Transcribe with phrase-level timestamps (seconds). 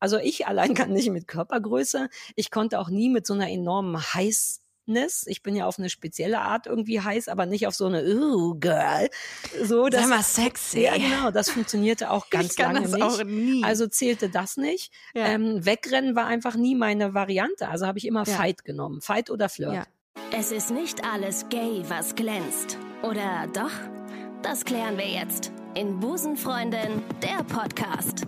[0.00, 2.08] Also ich allein kann nicht mit Körpergröße.
[2.34, 4.60] Ich konnte auch nie mit so einer enormen Heiß
[5.26, 8.56] ich bin ja auf eine spezielle Art irgendwie heiß, aber nicht auf so eine Ooh,
[8.58, 9.08] Girl.
[9.62, 10.80] So, das, Sei mal sexy.
[10.80, 11.30] Ja, genau.
[11.30, 13.04] Das funktionierte auch ganz ich kann lange das nicht.
[13.04, 13.62] Auch nie.
[13.62, 14.92] Also zählte das nicht.
[15.14, 15.26] Ja.
[15.26, 17.68] Ähm, wegrennen war einfach nie meine Variante.
[17.68, 18.34] Also habe ich immer ja.
[18.34, 19.00] Fight genommen.
[19.00, 19.74] Fight oder Flirt.
[19.74, 19.84] Ja.
[20.36, 22.76] Es ist nicht alles gay, was glänzt.
[23.02, 23.70] Oder doch?
[24.42, 28.26] Das klären wir jetzt in Busenfreundin, der Podcast.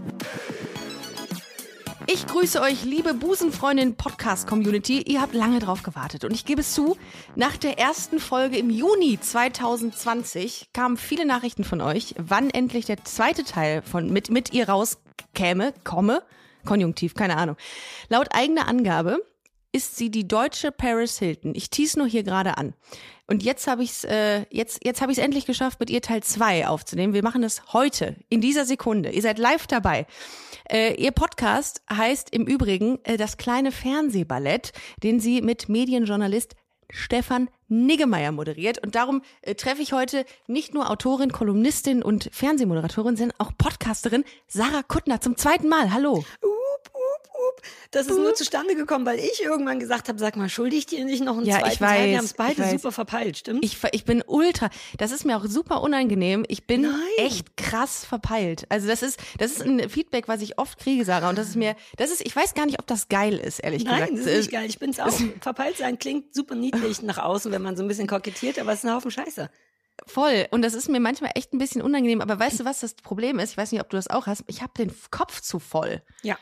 [2.07, 5.03] Ich grüße euch, liebe Busenfreundin Podcast Community.
[5.03, 6.96] Ihr habt lange drauf gewartet und ich gebe es zu,
[7.36, 13.04] nach der ersten Folge im Juni 2020 kamen viele Nachrichten von euch, wann endlich der
[13.04, 16.22] zweite Teil von mit mit ihr rauskäme, komme,
[16.64, 17.57] Konjunktiv, keine Ahnung.
[18.08, 19.21] Laut eigener Angabe
[19.72, 21.54] ist sie die deutsche Paris Hilton.
[21.54, 22.75] Ich tease nur hier gerade an.
[23.26, 26.03] Und jetzt habe ich es äh, jetzt jetzt habe ich es endlich geschafft mit ihr
[26.03, 27.14] Teil 2 aufzunehmen.
[27.14, 29.11] Wir machen es heute in dieser Sekunde.
[29.11, 30.07] Ihr seid live dabei.
[30.68, 34.72] Äh, ihr Podcast heißt im Übrigen äh, das kleine Fernsehballett,
[35.03, 36.54] den sie mit Medienjournalist
[36.91, 38.78] Stefan Niggemeier moderiert.
[38.78, 44.25] Und darum äh, treffe ich heute nicht nur Autorin, Kolumnistin und Fernsehmoderatorin, sondern auch Podcasterin
[44.47, 45.92] Sarah Kuttner zum zweiten Mal.
[45.92, 46.22] Hallo.
[46.44, 46.72] Uh
[47.53, 47.62] Boop.
[47.91, 51.05] Das ist nur zustande gekommen, weil ich irgendwann gesagt habe, sag mal, schuldig ich dir
[51.05, 52.11] nicht noch einen ja, zweiten ich weiß, Teil?
[52.11, 53.64] Wir haben es beide super verpeilt, stimmt?
[53.64, 56.44] Ich, ich bin ultra, das ist mir auch super unangenehm.
[56.48, 56.92] Ich bin Nein.
[57.19, 58.67] echt krass verpeilt.
[58.69, 61.28] Also das ist, das ist ein Feedback, was ich oft kriege, Sarah.
[61.28, 63.84] Und das ist mir, das ist, ich weiß gar nicht, ob das geil ist, ehrlich
[63.84, 64.12] Nein, gesagt.
[64.12, 64.69] Nein, das ist nicht geil.
[64.69, 65.12] Ich bin es auch.
[65.41, 68.81] verpeilt sein klingt super niedlich nach außen, wenn man so ein bisschen kokettiert, aber es
[68.81, 69.50] ist ein Haufen Scheiße.
[70.06, 70.47] Voll.
[70.50, 72.20] Und das ist mir manchmal echt ein bisschen unangenehm.
[72.20, 73.53] Aber weißt du, was das Problem ist?
[73.53, 74.42] Ich weiß nicht, ob du das auch hast.
[74.47, 76.03] Ich habe den Kopf zu voll.
[76.22, 76.37] Ja.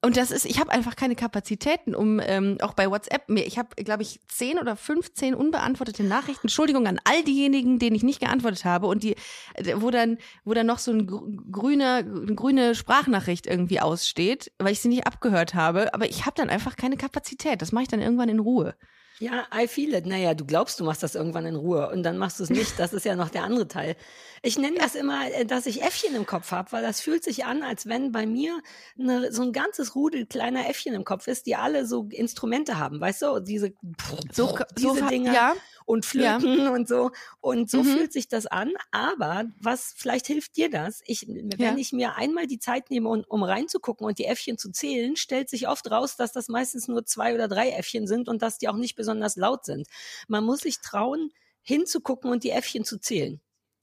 [0.00, 3.58] Und das ist, ich habe einfach keine Kapazitäten, um ähm, auch bei WhatsApp mir, ich
[3.58, 6.46] habe, glaube ich, zehn oder 15 unbeantwortete Nachrichten.
[6.46, 9.16] Entschuldigung an all diejenigen, denen ich nicht geantwortet habe und die,
[9.54, 11.06] äh, wo dann, wo dann noch so ein
[11.50, 15.92] grüner, eine grüne Sprachnachricht irgendwie aussteht, weil ich sie nicht abgehört habe.
[15.92, 17.60] Aber ich habe dann einfach keine Kapazität.
[17.60, 18.76] Das mache ich dann irgendwann in Ruhe.
[19.20, 20.06] Ja, I feel it.
[20.06, 22.78] Naja, du glaubst, du machst das irgendwann in Ruhe und dann machst du es nicht.
[22.78, 23.96] Das ist ja noch der andere Teil.
[24.42, 27.44] Ich nenne das immer, äh, dass ich Äffchen im Kopf habe, weil das fühlt sich
[27.44, 28.60] an, als wenn bei mir
[28.98, 33.00] eine, so ein ganzes Rudel kleiner Äffchen im Kopf ist, die alle so Instrumente haben,
[33.00, 33.40] weißt du?
[33.40, 33.72] Diese,
[34.32, 35.34] so, diese so, Dinge.
[35.34, 35.54] Ja
[35.88, 36.70] und Flöten ja.
[36.70, 37.10] und so.
[37.40, 37.86] Und so mhm.
[37.86, 38.72] fühlt sich das an.
[38.90, 41.00] Aber was, vielleicht hilft dir das?
[41.06, 41.76] Ich, wenn ja.
[41.76, 45.48] ich mir einmal die Zeit nehme, um, um reinzugucken und die Äffchen zu zählen, stellt
[45.48, 48.68] sich oft raus, dass das meistens nur zwei oder drei Äffchen sind und dass die
[48.68, 49.88] auch nicht besonders laut sind.
[50.28, 51.32] Man muss sich trauen,
[51.62, 53.40] hinzugucken und die Äffchen zu zählen.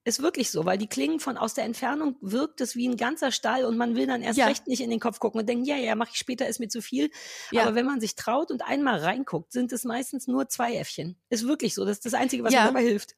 [0.08, 3.32] Ist wirklich so, weil die klingen von aus der Entfernung wirkt es wie ein ganzer
[3.32, 4.46] Stall und man will dann erst ja.
[4.46, 6.68] recht nicht in den Kopf gucken und denken, ja, ja, mache ich später, ist mir
[6.68, 7.10] zu viel.
[7.50, 7.64] Ja.
[7.64, 11.18] Aber wenn man sich traut und einmal reinguckt, sind es meistens nur zwei Äffchen.
[11.30, 11.86] Ist wirklich so.
[11.86, 12.62] Das ist das Einzige, was ja.
[12.62, 13.16] mir dabei hilft.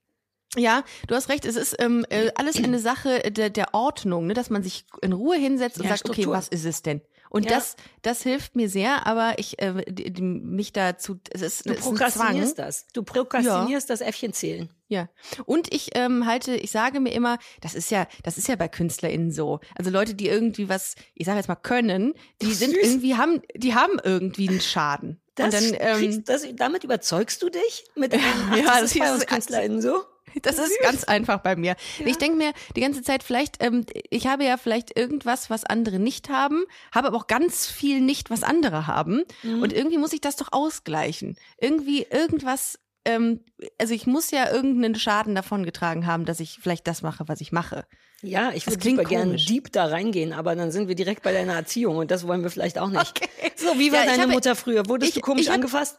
[0.55, 1.43] Ja, du hast recht.
[1.43, 4.33] Es ist ähm, äh, alles eine Sache der, der Ordnung, ne?
[4.33, 6.27] dass man sich in Ruhe hinsetzt und ja, sagt, Struktur.
[6.27, 7.01] okay, was ist es denn?
[7.29, 7.51] Und ja.
[7.51, 9.73] das, das hilft mir sehr, aber ich äh,
[10.19, 11.19] mich dazu.
[11.31, 12.87] Es ist, du es prokrastinierst ist das.
[12.93, 13.93] Du prokrastinierst ja.
[13.93, 14.69] das Äffchen zählen.
[14.87, 15.09] Ja.
[15.45, 18.67] Und ich ähm, halte, ich sage mir immer, das ist ja, das ist ja bei
[18.67, 19.59] KünstlerInnen so.
[19.75, 22.83] Also Leute, die irgendwie was, ich sage jetzt mal können, die sind Süß.
[22.83, 25.21] irgendwie haben, die haben irgendwie einen Schaden.
[25.35, 28.13] Das, dann, ähm, kriegst, das, damit überzeugst du dich mit
[28.55, 30.03] ja, das ist bei uns KünstlerInnen so.
[30.41, 31.75] Das ist ganz einfach bei mir.
[31.99, 32.05] Ja.
[32.05, 35.99] Ich denke mir die ganze Zeit, vielleicht, ähm, ich habe ja vielleicht irgendwas, was andere
[35.99, 39.23] nicht haben, habe aber auch ganz viel nicht, was andere haben.
[39.43, 39.61] Mhm.
[39.61, 41.37] Und irgendwie muss ich das doch ausgleichen.
[41.59, 43.43] Irgendwie irgendwas, ähm,
[43.77, 47.41] also ich muss ja irgendeinen Schaden davon getragen haben, dass ich vielleicht das mache, was
[47.41, 47.85] ich mache.
[48.23, 51.53] Ja, ich würde super gerne deep da reingehen, aber dann sind wir direkt bei deiner
[51.53, 53.21] Erziehung und das wollen wir vielleicht auch nicht.
[53.21, 53.29] Okay.
[53.55, 54.87] So, wie war ja, deine habe, Mutter früher?
[54.87, 55.97] Wurdest ich, du komisch angefasst?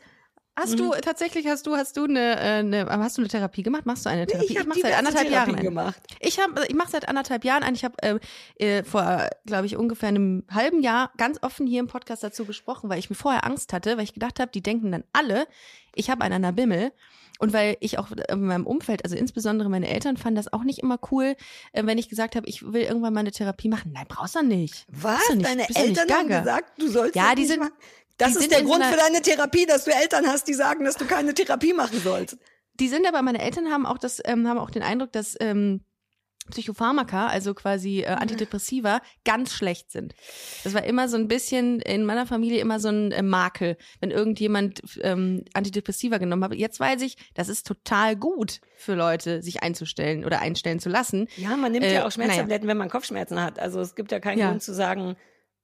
[0.58, 0.76] Hast mhm.
[0.78, 3.86] du tatsächlich hast du hast du eine, äh, eine hast du eine Therapie gemacht?
[3.86, 4.52] Machst du eine Therapie?
[4.52, 6.02] Ich, ich mache seit anderthalb Therapien Jahren gemacht.
[6.18, 7.76] Ich habe ich mache seit anderthalb Jahren eine.
[7.76, 8.18] Ich habe äh,
[8.56, 12.90] äh, vor glaube ich ungefähr einem halben Jahr ganz offen hier im Podcast dazu gesprochen,
[12.90, 15.46] weil ich mir vorher Angst hatte, weil ich gedacht habe, die denken dann alle,
[15.94, 16.92] ich habe einen an der Bimmel.
[17.40, 20.80] Und weil ich auch in meinem Umfeld, also insbesondere meine Eltern, fanden das auch nicht
[20.80, 21.36] immer cool,
[21.72, 23.92] äh, wenn ich gesagt habe, ich will irgendwann mal eine Therapie machen.
[23.94, 24.86] Nein, brauchst du nicht.
[24.88, 25.24] Was?
[25.28, 27.72] Du nicht, Deine Eltern haben gesagt, du sollst Ja, die sind, machen?
[28.18, 30.96] Das die ist der Grund für deine Therapie, dass du Eltern hast, die sagen, dass
[30.96, 32.36] du keine Therapie machen sollst.
[32.74, 35.80] Die sind aber, meine Eltern haben auch das, ähm, haben auch den Eindruck, dass ähm,
[36.50, 40.14] Psychopharmaka, also quasi äh, Antidepressiva, ganz schlecht sind.
[40.64, 44.10] Das war immer so ein bisschen in meiner Familie immer so ein äh, Makel, wenn
[44.10, 46.54] irgendjemand ähm, Antidepressiva genommen hat.
[46.54, 51.28] Jetzt weiß ich, das ist total gut für Leute, sich einzustellen oder einstellen zu lassen.
[51.36, 52.68] Ja, man nimmt äh, ja auch Schmerztabletten, naja.
[52.68, 53.58] wenn man Kopfschmerzen hat.
[53.58, 54.48] Also es gibt ja keinen ja.
[54.48, 55.16] Grund zu sagen,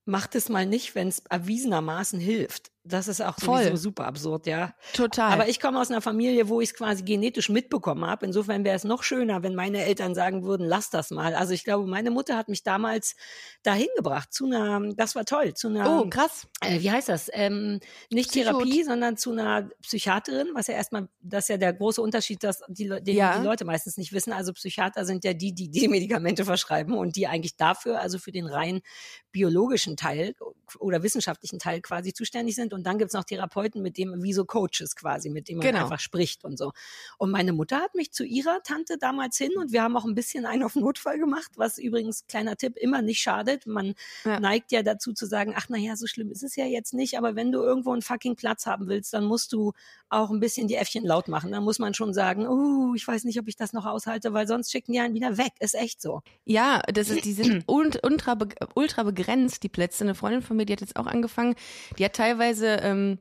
[0.04, 2.73] macht es mal nicht, wenn es erwiesenermaßen hilft.
[2.86, 3.62] Das ist auch Voll.
[3.64, 4.74] sowieso super absurd, ja.
[4.92, 5.32] Total.
[5.32, 8.26] Aber ich komme aus einer Familie, wo ich es quasi genetisch mitbekommen habe.
[8.26, 11.34] Insofern wäre es noch schöner, wenn meine Eltern sagen würden, lass das mal.
[11.34, 13.16] Also ich glaube, meine Mutter hat mich damals
[13.62, 16.46] dahin gebracht zu einer, das war toll, zu einer, oh, krass.
[16.60, 17.30] äh, wie heißt das?
[17.32, 17.80] Ähm,
[18.12, 22.02] nicht Psycho- Therapie, sondern zu einer Psychiaterin, was ja erstmal, das ist ja der große
[22.02, 23.38] Unterschied, dass die, den Ja.
[23.38, 24.34] die Leute meistens nicht wissen.
[24.34, 28.30] Also Psychiater sind ja die, die die Medikamente verschreiben und die eigentlich dafür, also für
[28.30, 28.82] den rein
[29.32, 30.34] biologischen Teil
[30.78, 32.73] oder wissenschaftlichen Teil quasi zuständig sind.
[32.74, 35.84] Und dann gibt's noch Therapeuten, mit dem, wie so Coaches quasi, mit denen man Genau.
[35.84, 36.72] einfach spricht und so.
[37.18, 40.14] Und meine Mutter hat mich zu ihrer Tante damals hin und wir haben auch ein
[40.14, 43.66] bisschen einen auf Notfall gemacht, was übrigens, kleiner Tipp, immer nicht schadet.
[43.66, 43.94] Man
[44.24, 44.40] Ja.
[44.40, 47.36] neigt ja dazu zu sagen, ach naja, so schlimm ist es ja jetzt nicht, aber
[47.36, 49.72] wenn du irgendwo einen fucking Platz haben willst, dann musst du
[50.08, 51.50] auch ein bisschen die Äffchen laut machen.
[51.52, 54.46] Dann muss man schon sagen, uh, ich weiß nicht, ob ich das noch aushalte, weil
[54.46, 55.52] sonst schicken die einen wieder weg.
[55.60, 56.20] Ist echt so.
[56.44, 58.36] Ja, das ist, die sind ult- ultra,
[58.74, 60.04] ultra begrenzt, die Plätze.
[60.04, 61.54] Eine Freundin von mir, die hat jetzt auch angefangen,
[61.98, 63.18] die hat teilweise ähm,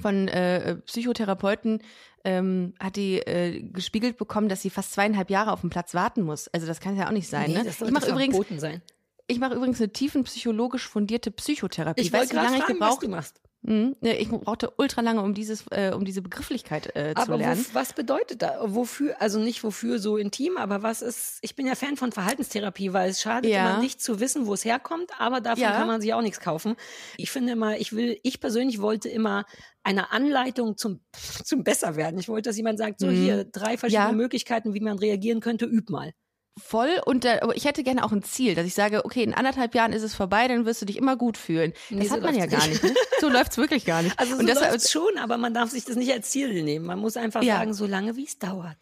[0.00, 1.82] von äh, Psychotherapeuten
[2.24, 6.22] ähm, hat die äh, gespiegelt bekommen, dass sie fast zweieinhalb Jahre auf dem Platz warten
[6.22, 6.48] muss.
[6.48, 7.50] Also das kann ja auch nicht sein.
[7.50, 7.64] Nee, ne?
[7.64, 8.80] das Ich sollte mache übrigens, sein.
[9.26, 12.00] ich mache übrigens eine tiefenpsychologisch fundierte Psychotherapie.
[12.00, 13.02] Ich weißt du, wie lange ich fragen, was gebraucht?
[13.02, 13.40] du machst.
[13.64, 13.94] Mhm.
[14.00, 17.64] Ich brauchte ultra lange, um dieses, äh, um diese Begrifflichkeit äh, zu Aber lernen.
[17.70, 18.58] wo, was bedeutet da?
[18.64, 22.92] Wofür, also nicht wofür so intim, aber was ist, ich bin ja Fan von Verhaltenstherapie,
[22.92, 23.70] weil es schadet Ja.
[23.70, 25.72] immer nicht zu wissen, wo es herkommt, aber davon Ja.
[25.72, 26.74] kann man sich auch nichts kaufen.
[27.16, 29.44] Ich finde immer, ich will, ich persönlich wollte immer
[29.84, 31.00] eine Anleitung zum,
[31.44, 32.18] zum Besserwerden.
[32.18, 33.10] Ich wollte, dass jemand sagt, so Mhm.
[33.22, 34.12] hier drei verschiedene Ja.
[34.12, 36.12] Möglichkeiten, wie man reagieren könnte, üb mal.
[36.60, 39.32] Voll und äh, aber ich hätte gerne auch ein Ziel, dass ich sage, okay, in
[39.32, 41.72] anderthalb Jahren ist es vorbei, dann wirst du dich immer gut fühlen.
[41.88, 42.82] Nee, das so hat man ja gar nicht.
[42.82, 42.94] Ne?
[43.20, 44.18] So läuft's wirklich gar nicht.
[44.18, 46.84] Also so und deshalb, läuft's schon, aber man darf sich das nicht als Ziel nehmen.
[46.84, 47.56] Man muss einfach Ja.
[47.56, 48.76] sagen, so lange wie es dauert.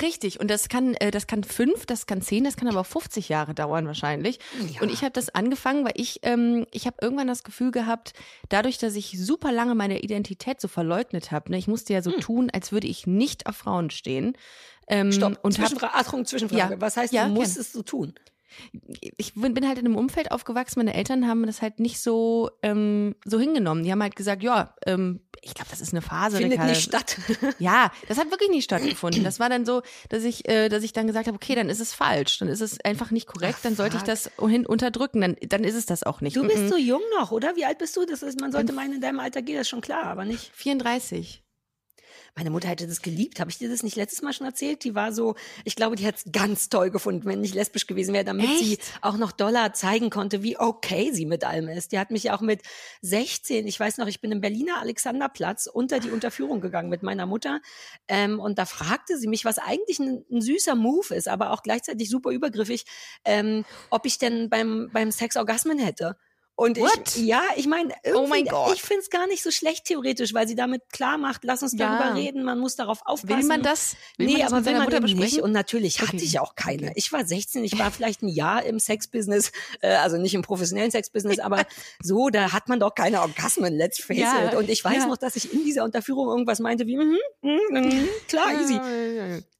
[0.00, 2.86] Richtig, und das kann, äh, das kann fünf, das kann zehn, das kann aber auch
[2.86, 4.38] 50 Jahre dauern wahrscheinlich.
[4.74, 4.82] Ja.
[4.82, 8.12] Und ich habe das angefangen, weil ich, ähm, ich habe irgendwann das Gefühl gehabt,
[8.50, 12.12] dadurch, dass ich super lange meine Identität so verleugnet habe, ne, ich musste ja so
[12.12, 14.36] tun, als würde ich nicht auf Frauen stehen.
[14.88, 16.74] Ähm, Stopp, und hab, Zwischenfrage, Achtung, Zwischenfrage.
[16.74, 16.80] Ja.
[16.80, 18.14] Was heißt, Ja, du musstest so tun?
[19.16, 23.14] Ich bin halt in einem Umfeld aufgewachsen, meine Eltern haben das halt nicht so, ähm,
[23.24, 23.82] so hingenommen.
[23.84, 26.36] Die haben halt gesagt, ja, ähm, ich glaube, das ist eine Phase.
[26.38, 26.70] Findet Ricarda.
[26.72, 27.16] nicht statt.
[27.58, 29.22] Ja, das hat wirklich nicht stattgefunden.
[29.24, 31.80] Das war dann so, dass ich, äh, dass ich dann gesagt habe, okay, dann ist
[31.80, 34.06] es falsch, dann ist es einfach nicht korrekt, Ach, dann sollte ich fuck.
[34.08, 36.36] das hin unterdrücken, dann, dann ist es das auch nicht.
[36.36, 36.68] Du bist Mhm.
[36.68, 37.54] so jung noch, oder?
[37.56, 38.04] Wie alt bist du?
[38.04, 40.50] Das ist, man sollte meinen, in deinem Alter geht das schon klar, aber nicht.
[40.54, 41.42] 34.
[42.34, 43.40] Meine Mutter hätte das geliebt.
[43.40, 44.84] Habe ich dir das nicht letztes Mal schon erzählt?
[44.84, 45.34] Die war so,
[45.64, 48.74] ich glaube, die hat es ganz toll gefunden, wenn nicht lesbisch gewesen wäre, damit sie
[48.74, 48.92] Echt?
[49.00, 51.92] auch noch Dollar zeigen konnte, wie okay sie mit allem ist.
[51.92, 52.62] Die hat mich auch mit
[53.02, 57.26] 16, ich weiß noch, ich bin im Berliner Alexanderplatz unter die Unterführung gegangen mit meiner
[57.26, 57.60] Mutter.
[58.06, 61.62] Ähm, und da fragte sie mich, was eigentlich ein, ein süßer Move ist, aber auch
[61.62, 62.84] gleichzeitig super übergriffig,
[63.24, 66.16] ähm, ob ich denn beim, beim Sex Orgasmen hätte.
[66.60, 67.14] Und What?
[67.14, 68.74] ich, ja, ich meine, Oh mein Gott.
[68.74, 71.72] ich finde es gar nicht so schlecht theoretisch, weil sie damit klar macht, lass uns
[71.78, 71.96] Ja.
[72.00, 73.28] darüber reden, man muss darauf aufpassen.
[73.42, 73.94] Will man das?
[74.16, 75.24] Will nee, man das aber will seiner man Mutter besprechen?
[75.36, 75.40] nicht.
[75.40, 76.90] Und natürlich hatte ich auch keine.
[76.96, 79.52] Ich war 16, ich war vielleicht ein Jahr im Sexbusiness,
[79.82, 81.64] äh, also nicht im professionellen Sexbusiness, aber
[82.02, 84.56] so, da hat man doch keine Orgasmen, let's face Ja, it.
[84.56, 85.06] Und ich weiß ja.
[85.06, 88.80] noch, dass ich in dieser Unterführung irgendwas meinte wie, mhm, mhm, mhm, klar, easy.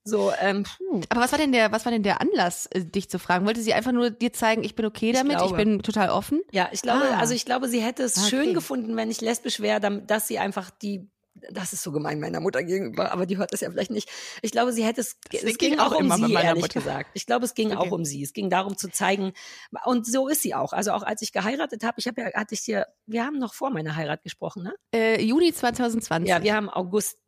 [0.08, 1.00] So, ähm, puh.
[1.10, 3.46] Aber was war denn der, was war denn der Anlass, äh, dich zu fragen?
[3.46, 5.56] Wollte sie einfach nur dir zeigen, ich bin okay damit, ich, glaube.
[5.56, 6.40] bin total offen?
[6.50, 7.18] Ja, ich glaube, Ah.
[7.18, 8.52] also ich glaube, sie hätte es Ah, schön okay.
[8.54, 11.08] gefunden, wenn ich lesbisch wäre, dass sie einfach die
[11.52, 14.08] das ist so gemein meiner Mutter gegenüber, aber die hört das ja vielleicht nicht.
[14.42, 16.80] Ich glaube, sie hätte es, es ging ich auch auch um sie, ehrlich Mutter.
[16.80, 17.10] gesagt.
[17.14, 17.76] Ich glaube, es ging Okay.
[17.76, 18.24] auch um sie.
[18.24, 19.32] Es ging darum zu zeigen,
[19.84, 20.72] und so ist sie auch.
[20.72, 23.54] Also auch als ich geheiratet habe, ich habe ja, hatte ich dir, wir haben noch
[23.54, 24.74] vor meiner Heirat gesprochen, ne?
[24.92, 26.28] Äh, Juni 2020.
[26.28, 27.18] Ja, wir haben August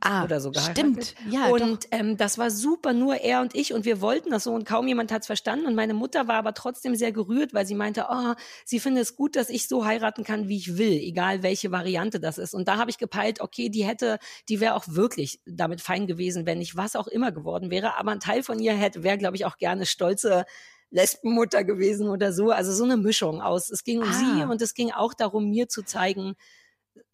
[0.00, 1.04] ah, oder so geheiratet.
[1.06, 1.60] Stimmt, ja, doch.
[1.60, 4.64] und ähm, das war super, nur er und ich und wir wollten das so und
[4.64, 7.74] kaum jemand hat es verstanden und meine Mutter war aber trotzdem sehr gerührt, weil sie
[7.74, 11.42] meinte, oh, sie findet es gut, dass ich so heiraten kann, wie ich will, egal
[11.42, 12.54] welche Variante das ist.
[12.54, 16.46] Und da habe ich gepeilt, okay, die hätte, die wäre auch wirklich damit fein gewesen,
[16.46, 19.36] wenn ich was auch immer geworden wäre, aber ein Teil von ihr hätte, wäre, glaube
[19.36, 20.44] ich, auch gerne stolze
[20.90, 22.50] Lesbenmutter gewesen oder so.
[22.50, 23.70] Also so eine Mischung aus.
[23.70, 24.12] Es ging um Ah.
[24.12, 26.34] sie und es ging auch darum, mir zu zeigen,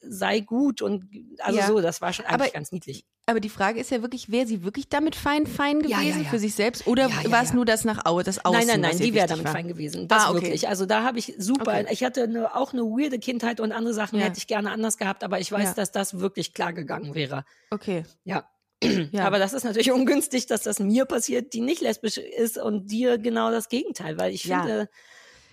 [0.01, 1.05] sei gut und
[1.39, 1.67] also Ja.
[1.67, 3.05] so, das war schon eigentlich Aber- ganz niedlich.
[3.27, 6.29] Aber die Frage ist ja wirklich, wäre sie wirklich damit fein, fein gewesen Ja, ja,
[6.29, 6.87] für sich selbst?
[6.87, 8.59] Oder war es nur das nach Au das Außen?
[8.59, 9.53] Nein, nein, nein, die wäre damit war?
[9.53, 10.09] fein gewesen.
[10.09, 10.43] Das Ah, okay.
[10.43, 10.69] wirklich.
[10.69, 11.87] Also da habe ich super, Okay.
[11.91, 15.25] ich hatte eine, auch eine weirde Kindheit und andere Sachen hätte ich gerne anders gehabt,
[15.25, 17.47] aber ich weiß, dass das wirklich klar gegangen wäre.
[17.71, 18.05] Okay.
[18.25, 18.47] Ja.
[18.83, 19.25] Ja.
[19.25, 23.17] Aber das ist natürlich ungünstig, dass das mir passiert, die nicht lesbisch ist und dir
[23.17, 24.91] genau das Gegenteil, weil ich finde,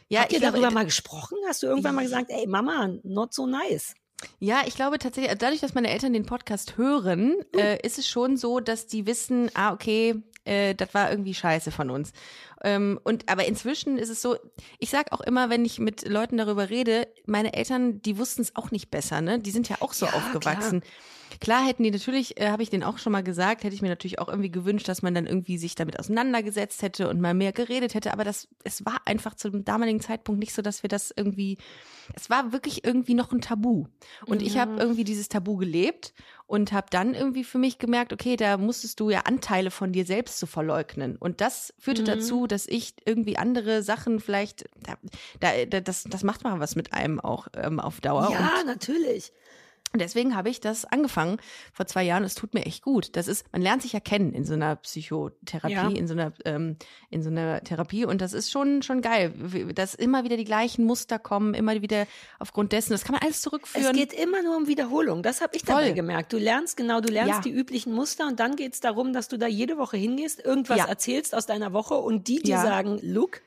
[0.10, 1.38] Ja, habt ihr darüber mal gesprochen?
[1.48, 3.94] Hast du irgendwann mal gesagt, ey Mama, not so nice?
[4.40, 7.58] Ja, ich glaube tatsächlich, dadurch, dass meine Eltern den Podcast hören, Oh.
[7.60, 11.72] äh, ist es schon so, dass die wissen, ah, okay, äh, das war irgendwie scheiße
[11.72, 12.12] von uns.
[12.64, 14.36] Ähm, und aber inzwischen ist es so,
[14.80, 18.56] ich sag auch immer, wenn ich mit Leuten darüber rede, meine Eltern, die wussten es
[18.56, 19.40] auch nicht besser, ne?
[19.40, 20.82] Die sind ja auch so Ja, aufgewachsen.
[20.82, 20.92] Klar.
[21.40, 24.20] Hätten die natürlich, äh, habe ich denen auch schon mal gesagt, hätte ich mir natürlich
[24.20, 27.94] auch irgendwie gewünscht, dass man dann irgendwie sich damit auseinandergesetzt hätte und mal mehr geredet
[27.94, 28.14] hätte.
[28.14, 31.58] Aber das, es war einfach zu dem damaligen Zeitpunkt nicht so, dass wir das irgendwie,
[32.16, 33.86] es war wirklich irgendwie noch ein Tabu.
[34.26, 36.14] Und ich habe irgendwie dieses Tabu gelebt
[36.48, 40.06] und habe dann irgendwie für mich gemerkt, okay, da musstest du ja Anteile von dir
[40.06, 41.16] selbst zu verleugnen.
[41.16, 44.96] Und das führte dazu, dass ich irgendwie andere Sachen vielleicht, da,
[45.40, 48.28] da, da, das, das macht mal was mit einem auch ähm, auf Dauer.
[48.28, 49.32] Und Ja, natürlich.
[49.94, 51.38] Und deswegen habe ich das angefangen
[51.74, 52.24] vor zwei Jahren.
[52.24, 53.16] Es tut mir echt gut.
[53.16, 55.90] Das ist, man lernt sich ja kennen in so einer Psychotherapie, Ja.
[55.90, 56.78] in so einer, ähm,
[57.10, 58.06] in so einer Therapie.
[58.06, 59.34] Und das ist schon, schon geil,
[59.76, 62.08] dass immer wieder die gleichen Muster kommen, immer wieder
[62.40, 62.92] aufgrund dessen.
[62.94, 63.96] Das kann man alles Es zurückführen.
[63.96, 65.24] geht immer nur um Wiederholung.
[65.24, 65.94] Das habe ich dabei Voll.
[65.94, 66.32] gemerkt.
[66.34, 67.42] Du lernst genau, du lernst Ja.
[67.42, 70.78] die üblichen Muster und dann geht es darum, dass du da jede Woche hingehst, irgendwas
[70.78, 70.86] Ja.
[70.86, 73.42] erzählst aus deiner Woche und die dir sagen, look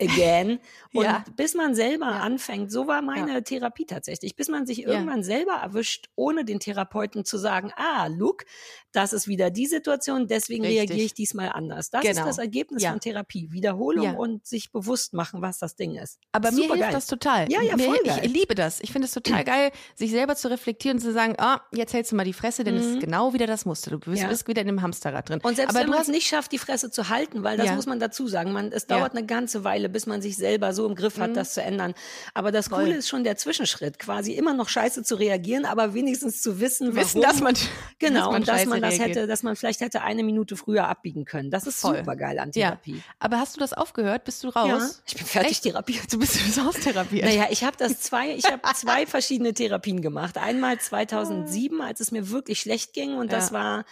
[0.00, 0.58] again.
[0.94, 1.24] Und Ja.
[1.36, 6.08] bis man selber anfängt, so war meine Therapie tatsächlich, bis man sich irgendwann selber erwischt,
[6.14, 8.44] ohne den Therapeuten zu sagen, ah, look,
[8.92, 10.80] das ist wieder die Situation, deswegen Richtig.
[10.90, 11.90] reagiere ich diesmal anders.
[11.90, 12.26] Das ist Genau.
[12.26, 12.90] das Ergebnis Ja.
[12.90, 13.48] von Therapie.
[13.52, 14.12] Wiederholung Ja.
[14.14, 16.18] und sich bewusst machen, was das Ding ist.
[16.32, 16.78] Aber mir Supergeil.
[16.84, 17.50] hilft das total.
[17.52, 18.26] Ja, ja, mir, voll ich geil.
[18.26, 18.80] liebe das.
[18.80, 22.12] Ich finde es total geil, sich selber zu reflektieren und zu sagen, ah, jetzt hältst
[22.12, 23.90] du mal die Fresse, denn es ist genau wieder das Muster.
[23.90, 24.16] Du bist, Mhm.
[24.16, 24.28] Ja.
[24.28, 25.40] bist wieder in dem Hamsterrad drin.
[25.42, 27.66] Und selbst Aber wenn du man es nicht schafft, die Fresse zu halten, weil das
[27.66, 27.74] Ja.
[27.74, 28.96] muss man dazu sagen, man, es Ja.
[28.96, 31.94] dauert eine ganze Weile, bis man sich selber so im Griff hat, das zu ändern.
[32.34, 32.70] Aber das.
[32.70, 36.94] Coole ist schon der Zwischenschritt, quasi immer noch scheiße zu reagieren, aber wenigstens zu wissen,
[36.94, 37.30] wissen, warum.
[37.32, 37.54] dass man
[37.98, 39.16] Genau, dass man und dass man das reagiert.
[39.16, 41.50] hätte, dass man vielleicht hätte eine Minute früher abbiegen können.
[41.50, 41.98] Das ist Voll.
[41.98, 42.68] super geil an Ja.
[42.70, 43.02] Therapie.
[43.18, 44.24] Aber hast du das aufgehört?
[44.24, 44.68] Bist du raus?
[44.68, 45.62] Ja, ich bin fertig Echt?
[45.64, 46.12] therapiert.
[46.12, 47.24] Du bist, du bist austherapiert.
[47.24, 50.36] Naja, ich habe das zwei, ich habe zwei verschiedene Therapien gemacht.
[50.38, 53.52] Einmal 2007, als es mir wirklich schlecht ging und das Ja.
[53.54, 53.84] war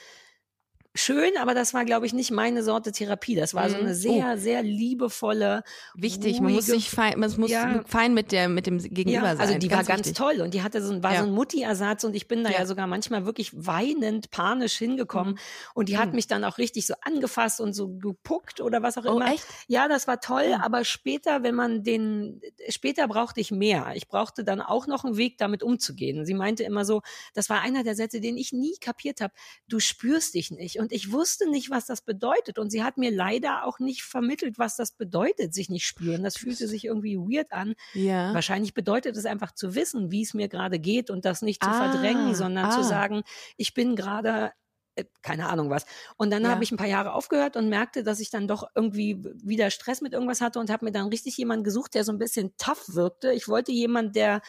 [0.96, 3.34] schön, aber das war, glaube ich, nicht meine Sorte Therapie.
[3.36, 3.82] Das war so Mhm.
[3.84, 5.62] eine sehr, sehr liebevolle,
[5.94, 7.82] Wichtig, man muss ruhige- sich fein, man muss Ja.
[7.86, 9.40] fein mit der mit dem Gegenüber ja, sein.
[9.40, 10.16] also die war ganz wichtig.
[10.16, 11.20] toll und die hatte so ein, war Ja.
[11.20, 12.58] so ein Mutti-Ersatz und ich bin da ja.
[12.60, 12.66] Ja.
[12.66, 15.38] sogar manchmal wirklich weinend, panisch hingekommen Mhm.
[15.74, 16.14] und die hat Mhm.
[16.16, 19.32] mich dann auch richtig so angefasst und so gepuckt oder was auch Oh, immer.
[19.32, 19.44] echt?
[19.68, 20.62] Ja, das war toll, Mhm.
[20.62, 23.92] aber später, wenn man den, später brauchte ich mehr.
[23.94, 26.24] Ich brauchte dann auch noch einen Weg, damit umzugehen.
[26.24, 27.02] Sie meinte immer so,
[27.34, 29.34] das war einer der Sätze, den ich nie kapiert habe.
[29.68, 33.10] Du spürst dich nicht und ich wusste nicht, was das bedeutet und sie hat mir
[33.10, 36.22] leider auch nicht vermittelt, was das bedeutet, sich nicht spüren.
[36.22, 37.74] Das fühlte sich irgendwie weird an.
[37.92, 38.32] Ja.
[38.32, 41.68] Wahrscheinlich bedeutet es einfach zu wissen, wie es mir gerade geht und das nicht zu
[41.68, 42.84] Ah, verdrängen, sondern zu ah.
[42.84, 43.22] sagen,
[43.56, 44.52] ich bin gerade
[44.94, 45.86] äh, keine Ahnung was.
[46.16, 46.50] Und dann Ja.
[46.50, 50.00] habe ich ein paar Jahre aufgehört und merkte, dass ich dann doch irgendwie wieder Stress
[50.02, 52.94] mit irgendwas hatte und habe mir dann richtig jemanden gesucht, der so ein bisschen tough
[52.94, 53.32] wirkte.
[53.32, 54.40] Ich wollte jemanden, der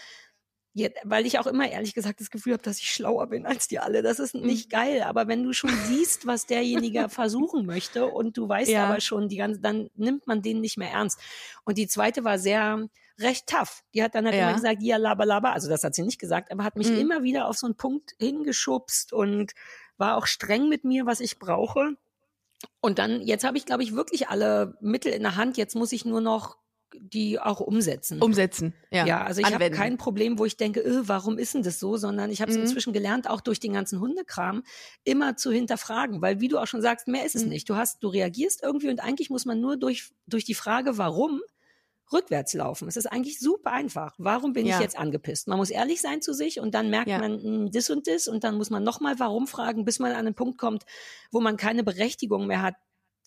[1.04, 3.80] weil ich auch immer ehrlich gesagt das Gefühl habe, dass ich schlauer bin als die
[3.80, 4.02] alle.
[4.02, 4.42] Das ist Mhm.
[4.42, 5.04] nicht geil.
[5.04, 8.86] Aber wenn du schon siehst, was derjenige versuchen möchte und du weißt Ja.
[8.86, 11.20] aber schon die ganze, dann nimmt man den nicht mehr ernst.
[11.64, 12.88] Und die zweite war sehr
[13.20, 13.84] recht tough.
[13.94, 14.44] Die hat dann halt Ja.
[14.44, 15.52] immer gesagt, ja, laba, laba.
[15.52, 16.98] Also das hat sie nicht gesagt, aber hat mich Mhm.
[17.00, 19.54] immer wieder auf so einen Punkt hingeschubst und
[19.98, 21.96] war auch streng mit mir, was ich brauche.
[22.82, 25.58] Und dann, jetzt habe ich, glaube ich, wirklich alle Mittel in der Hand.
[25.58, 26.58] Jetzt muss ich nur noch
[27.01, 28.22] die auch umsetzen.
[28.22, 28.74] Umsetzen.
[28.92, 31.80] Ja, Ja, also ich habe kein Problem, wo ich denke, öh, warum ist denn das
[31.80, 32.63] so, sondern ich habe es Mhm.
[32.63, 34.63] inzwischen gelernt, auch durch den ganzen Hundekram
[35.04, 37.50] immer zu hinterfragen, weil wie du auch schon sagst, mehr ist es Mhm.
[37.50, 37.70] nicht.
[37.70, 41.42] Du hast, du reagierst irgendwie und eigentlich muss man nur durch durch die Frage, warum
[42.13, 42.88] rückwärts laufen.
[42.88, 44.16] Es ist eigentlich super einfach.
[44.18, 44.75] Warum bin Ja.
[44.75, 45.50] ich jetzt angepisst?
[45.50, 47.20] Man muss ehrlich sein zu sich und dann merkt Ja.
[47.20, 50.20] man mh, das und das und dann muss man nochmal warum fragen, bis man an
[50.20, 50.86] einen Punkt kommt,
[51.32, 52.75] wo man keine Berechtigung mehr hat,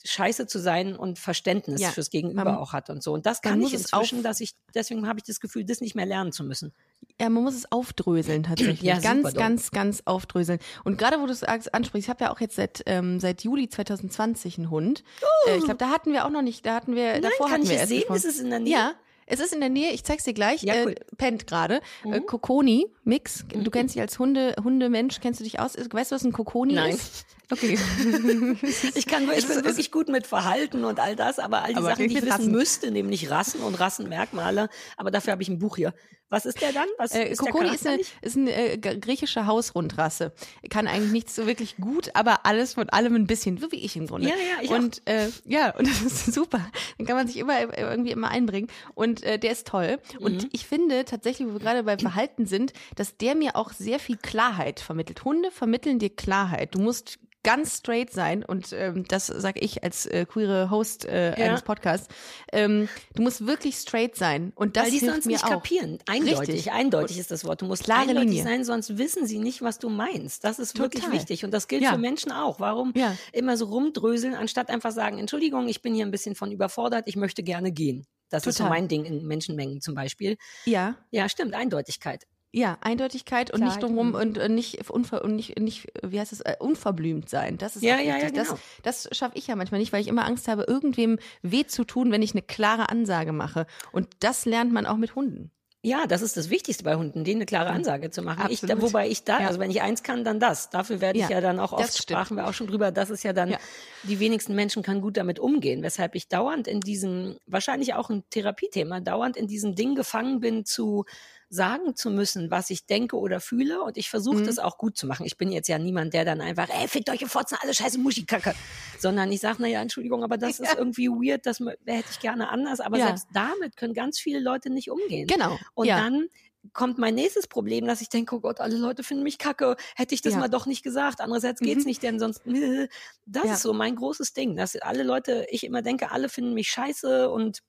[0.04, 1.90] scheiße zu sein und Verständnis Ja.
[1.90, 3.12] fürs Gegenüber Man- auch hat und so.
[3.12, 6.06] Und das kann ich inzwischen, dass ich, deswegen habe ich das Gefühl, das nicht mehr
[6.06, 6.72] lernen zu müssen.
[7.20, 8.82] Ja, man muss es aufdröseln tatsächlich.
[8.90, 10.58] Ja, ganz, ganz, ganz aufdröseln.
[10.84, 13.68] Und gerade wo du es ansprichst, ich habe ja auch jetzt seit, ähm, seit Juli
[13.68, 15.04] 2020 einen Hund.
[15.46, 17.52] Äh, ich glaube, da hatten wir auch noch nicht, da hatten wir, Nein, davor kann
[17.54, 18.14] hatten ich wir es sehen?
[18.14, 18.72] Ist es in der Nähe?
[18.72, 18.92] Ja,
[19.30, 20.62] es ist in der Nähe, ich zeig's dir gleich.
[20.62, 20.92] Ja, cool.
[20.92, 21.80] äh, pennt gerade.
[22.04, 22.26] Äh, Mhm.
[22.26, 23.44] Kokoni Mix.
[23.52, 25.74] Du kennst dich als Hunde, Hundemensch, kennst du dich aus?
[25.76, 26.94] Weißt du, was ein Kokoni Nein.
[26.94, 27.24] ist?
[27.50, 27.78] Okay.
[28.94, 31.88] Ich kann, ich bin wirklich gut mit Verhalten und all das, aber all die Aber
[31.90, 32.52] Sachen, die ich mit wissen Rassen.
[32.52, 34.68] müsste, nämlich Rassen und Rassenmerkmale.
[34.96, 35.94] Aber dafür habe ich ein Buch hier.
[36.30, 36.86] Was ist der dann?
[36.96, 40.32] Was Äh, ist der Kokoni ist eine, ist eine äh, griechische Hausrundrasse.
[40.70, 43.96] Kann eigentlich nichts so wirklich gut, aber alles von allem ein bisschen, so wie ich
[43.96, 44.28] im Grunde.
[44.28, 46.64] Ja, ja, ich Und äh, ja, und das ist super.
[46.98, 48.68] Dann kann man sich immer äh, irgendwie immer einbringen.
[48.94, 49.98] Und äh, der ist toll.
[50.20, 50.48] Und Mhm.
[50.52, 54.16] ich finde tatsächlich, wo wir gerade beim Verhalten sind, dass der mir auch sehr viel
[54.16, 55.24] Klarheit vermittelt.
[55.24, 56.74] Hunde vermitteln dir Klarheit.
[56.74, 61.30] Du musst ganz straight sein und ähm, das sage ich als äh, queere Host äh,
[61.38, 61.46] ja.
[61.46, 62.08] eines Podcasts.
[62.52, 65.50] Ähm, du musst wirklich straight sein und das Weil die hilft sonst mir nicht auch.
[65.50, 65.98] kapieren.
[66.06, 66.72] Eindeutig, Richtig.
[66.72, 67.62] eindeutig ist das Wort.
[67.62, 68.42] Du musst Klare eindeutig Linie.
[68.44, 70.44] sein, sonst wissen sie nicht, was du meinst.
[70.44, 71.18] Das ist wirklich Total.
[71.18, 71.92] wichtig und das gilt Ja.
[71.92, 72.60] für Menschen auch.
[72.60, 73.16] Warum Ja.
[73.32, 77.16] immer so rumdröseln, anstatt einfach sagen, Entschuldigung, ich bin hier ein bisschen von überfordert, ich
[77.16, 78.06] möchte gerne gehen.
[78.28, 78.78] Das ist so Total.
[78.78, 80.36] mein Ding in Menschenmengen zum Beispiel.
[80.66, 82.26] Ja, Ja, stimmt, Eindeutigkeit.
[82.52, 84.14] Ja, Eindeutigkeit und nicht Klarheit, drumherum mhm.
[84.14, 87.58] und, äh, nicht unver und nicht, nicht wie heißt es äh, unverblümt sein.
[87.58, 88.42] Das ist Ja, ja, ja, genau.
[88.82, 91.84] Das, das schaffe ich ja manchmal nicht, weil ich immer Angst habe, irgendwem weh zu
[91.84, 93.66] tun, wenn ich eine klare Ansage mache.
[93.92, 95.52] Und das lernt man auch mit Hunden.
[95.82, 98.50] Ja, das ist das Wichtigste bei Hunden, denen eine klare Ansage zu machen.
[98.50, 98.82] Ich, Absolut.
[98.82, 99.46] wobei ich da, Ja.
[99.46, 100.68] also wenn ich eins kann, dann das.
[100.68, 103.22] Dafür werde ich Ja, ja, dann auch oft, sprachen wir auch schon drüber, das ist
[103.22, 103.58] ja dann, Ja.
[104.02, 108.24] die wenigsten Menschen können gut damit umgehen, weshalb ich dauernd in diesem, wahrscheinlich auch ein
[108.28, 111.06] Therapiethema, dauernd in diesem Ding gefangen bin zu
[111.52, 114.46] sagen zu müssen, was ich denke oder fühle und ich versuche Mhm.
[114.46, 115.26] das auch gut zu machen.
[115.26, 117.98] Ich bin jetzt ja niemand, der dann einfach, ey, fickt euch, ihr Fotzen, alle scheiße
[117.98, 118.54] Muschikacke,
[119.00, 122.78] sondern ich sage, naja, Entschuldigung, aber das ist irgendwie weird, das hätte ich gerne anders,
[122.80, 123.06] aber Ja.
[123.08, 125.26] selbst damit können ganz viele Leute nicht umgehen.
[125.26, 125.58] Genau.
[125.74, 125.96] Und ja.
[126.00, 126.28] dann
[126.72, 129.76] kommt mein nächstes Problem, dass ich denke, oh Gott, alle Leute finden mich kacke.
[129.96, 130.38] Hätte ich das Ja.
[130.40, 131.20] mal doch nicht gesagt.
[131.20, 131.88] Andererseits geht's Mhm.
[131.88, 132.42] nicht, denn sonst,
[133.26, 133.52] das Ja.
[133.54, 137.30] ist so mein großes Ding, dass alle Leute, ich immer denke, alle finden mich scheiße
[137.30, 137.60] und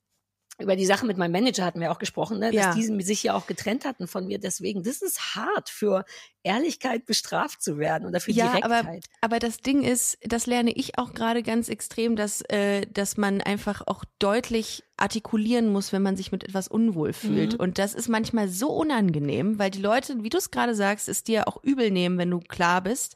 [0.60, 2.68] über die Sache mit meinem Manager hatten wir auch gesprochen, ne, Ja.
[2.68, 4.40] dass die sich ja auch getrennt hatten von mir.
[4.40, 6.06] Deswegen, das ist hart für
[6.44, 9.06] Ehrlichkeit bestraft zu werden oder für Ja, aber, Direktheit.
[9.22, 13.42] aber das Ding ist, das lerne ich auch gerade ganz extrem, dass, äh, dass man
[13.42, 17.54] einfach auch deutlich artikulieren muss, wenn man sich mit etwas unwohl fühlt.
[17.54, 17.60] Mhm.
[17.60, 21.24] Und das ist manchmal so unangenehm, weil die Leute, wie du es gerade sagst, es
[21.24, 23.16] dir auch übel nehmen, wenn du klar bist.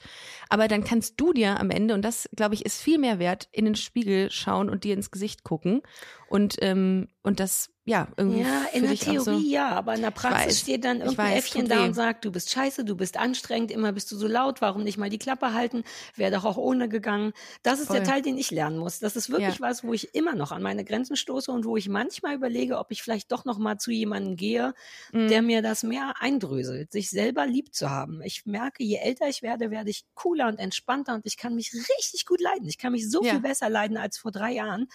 [0.50, 3.48] Aber dann kannst du dir am Ende, und das, glaube ich, ist viel mehr wert,
[3.52, 5.82] in den Spiegel schauen und dir ins Gesicht gucken.
[6.28, 8.42] Und, ähm, und das, ja, irgendwie.
[8.42, 10.60] Ja, in der Theorie so, ja, aber in der Praxis weiß.
[10.60, 11.88] steht dann irgendein weiß, Äffchen da weh.
[11.88, 14.98] und sagt, du bist scheiße, du bist anstrengend, immer bist du so laut, warum nicht
[14.98, 15.84] mal die Klappe halten,
[16.16, 17.32] wäre doch auch ohne gegangen.
[17.62, 18.06] Das ist der Voll.
[18.08, 18.98] Teil, den ich lernen muss.
[19.00, 19.62] Das ist wirklich Ja.
[19.62, 22.92] was, wo ich immer noch an meine Grenzen stoße und wo ich manchmal überlege, ob
[22.92, 24.74] ich vielleicht doch noch mal zu jemandem gehe,
[25.12, 25.28] Mhm.
[25.28, 28.22] der mir das mehr eindröselt, sich selber lieb zu haben.
[28.24, 31.72] Ich merke, je älter ich werde, werde ich cooler und entspannter und ich kann mich
[31.74, 32.68] richtig gut leiden.
[32.68, 33.32] Ich kann mich so Ja.
[33.34, 34.88] viel besser leiden als vor drei Jahren.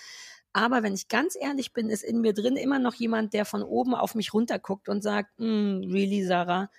[0.54, 3.62] Aber wenn ich ganz ehrlich bin, ist in mir drin immer noch jemand, der von
[3.62, 6.71] oben auf mich runterguckt und sagt, "Mm, really, Sarah,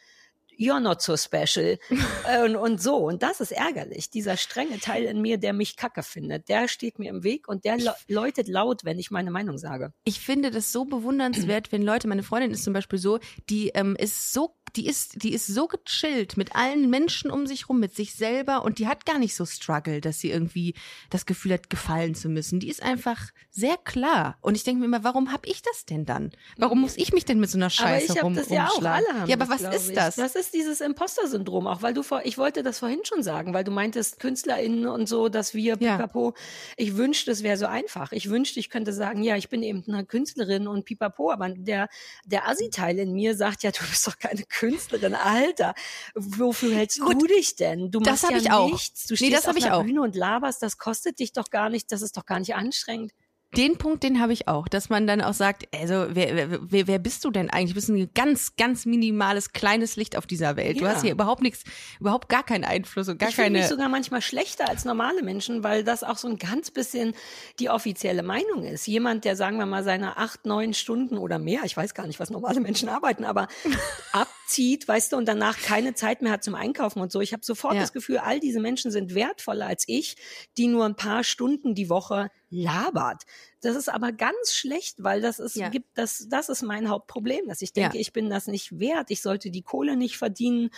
[0.62, 1.78] you're not so special.
[2.44, 2.98] Und, und so.
[2.98, 4.10] Und das ist ärgerlich.
[4.10, 7.66] Dieser strenge Teil in mir, der mich kacke findet, der steht mir im Weg und
[7.66, 7.78] der
[8.08, 9.92] läutet laut, wenn ich meine Meinung sage.
[10.06, 13.96] ich finde das so bewundernswert, wenn Leute, meine Freundin ist zum Beispiel so, die ähm,
[13.98, 17.94] ist so, die ist, die ist so gechillt mit allen Menschen um sich rum, mit
[17.96, 20.76] sich selber und die hat gar nicht so Struggle, dass sie irgendwie
[21.10, 22.60] das Gefühl hat, gefallen zu müssen.
[22.60, 24.38] Die ist einfach sehr klar.
[24.42, 26.32] Und ich denke mir immer, warum habe ich das denn dann?
[26.58, 28.68] Warum muss ich mich denn mit so einer Aber Scheiße ich habe rum, das ja
[28.68, 28.76] auch.
[28.76, 29.06] rumschlagen?
[29.08, 29.96] Alle haben ja, aber das, was ist ich.
[29.96, 30.16] das?
[30.16, 33.64] Das ist dieses Imposter-Syndrom auch, weil du vor, ich wollte das vorhin schon sagen, weil
[33.64, 35.96] du meintest KünstlerInnen und so, dass wir, Ja.
[35.98, 36.34] pipapo,
[36.78, 38.12] ich wünschte, es wäre so einfach.
[38.12, 41.88] Ich wünschte, ich könnte sagen, ja, ich bin eben eine Künstlerin und pipapo, aber der,
[42.26, 45.74] der Assi-Teil in mir sagt, ja, du bist doch keine Künstlerin, Alter.
[46.16, 47.92] Wofür hältst du dich denn?
[47.92, 48.72] Du machst ja ich auch.
[48.72, 49.08] nichts.
[49.08, 49.84] Du Nee, stehst das hab auf auch.
[49.84, 53.12] Bühne und laberst, das kostet dich doch gar nicht, das ist doch gar nicht anstrengend.
[53.58, 57.00] Den Punkt, den habe ich auch, dass man dann auch sagt, also wer, wer, wer,
[57.00, 57.72] bist du denn eigentlich?
[57.72, 60.80] Du bist ein ganz, ganz minimales, kleines Licht auf dieser Welt.
[60.80, 60.92] Du Ja.
[60.92, 61.64] hast hier überhaupt nichts,
[62.00, 63.58] überhaupt gar keinen Einfluss und gar ich keine.
[63.58, 67.14] mich sogar manchmal schlechter als normale Menschen, weil das auch so ein ganz bisschen
[67.60, 68.88] die offizielle Meinung ist.
[68.88, 72.22] Jemand, der, sagen wir mal, seine acht, neun Stunden oder mehr, ich weiß gar nicht,
[72.22, 73.50] was normale Menschen arbeiten, aber
[74.52, 77.22] abzieht, weißt du, und danach keine Zeit mehr hat zum Einkaufen und so.
[77.22, 77.80] Ich habe sofort Ja.
[77.82, 80.18] das Gefühl, all diese Menschen sind wertvoller als ich,
[80.58, 83.24] die nur ein paar Stunden die Woche labert.
[83.62, 85.70] Das ist aber ganz schlecht, weil das ist, Ja.
[85.70, 88.02] gibt, das, das ist mein Hauptproblem, dass ich denke, Ja.
[88.02, 90.70] ich bin das nicht wert, ich sollte die Kohle nicht verdienen.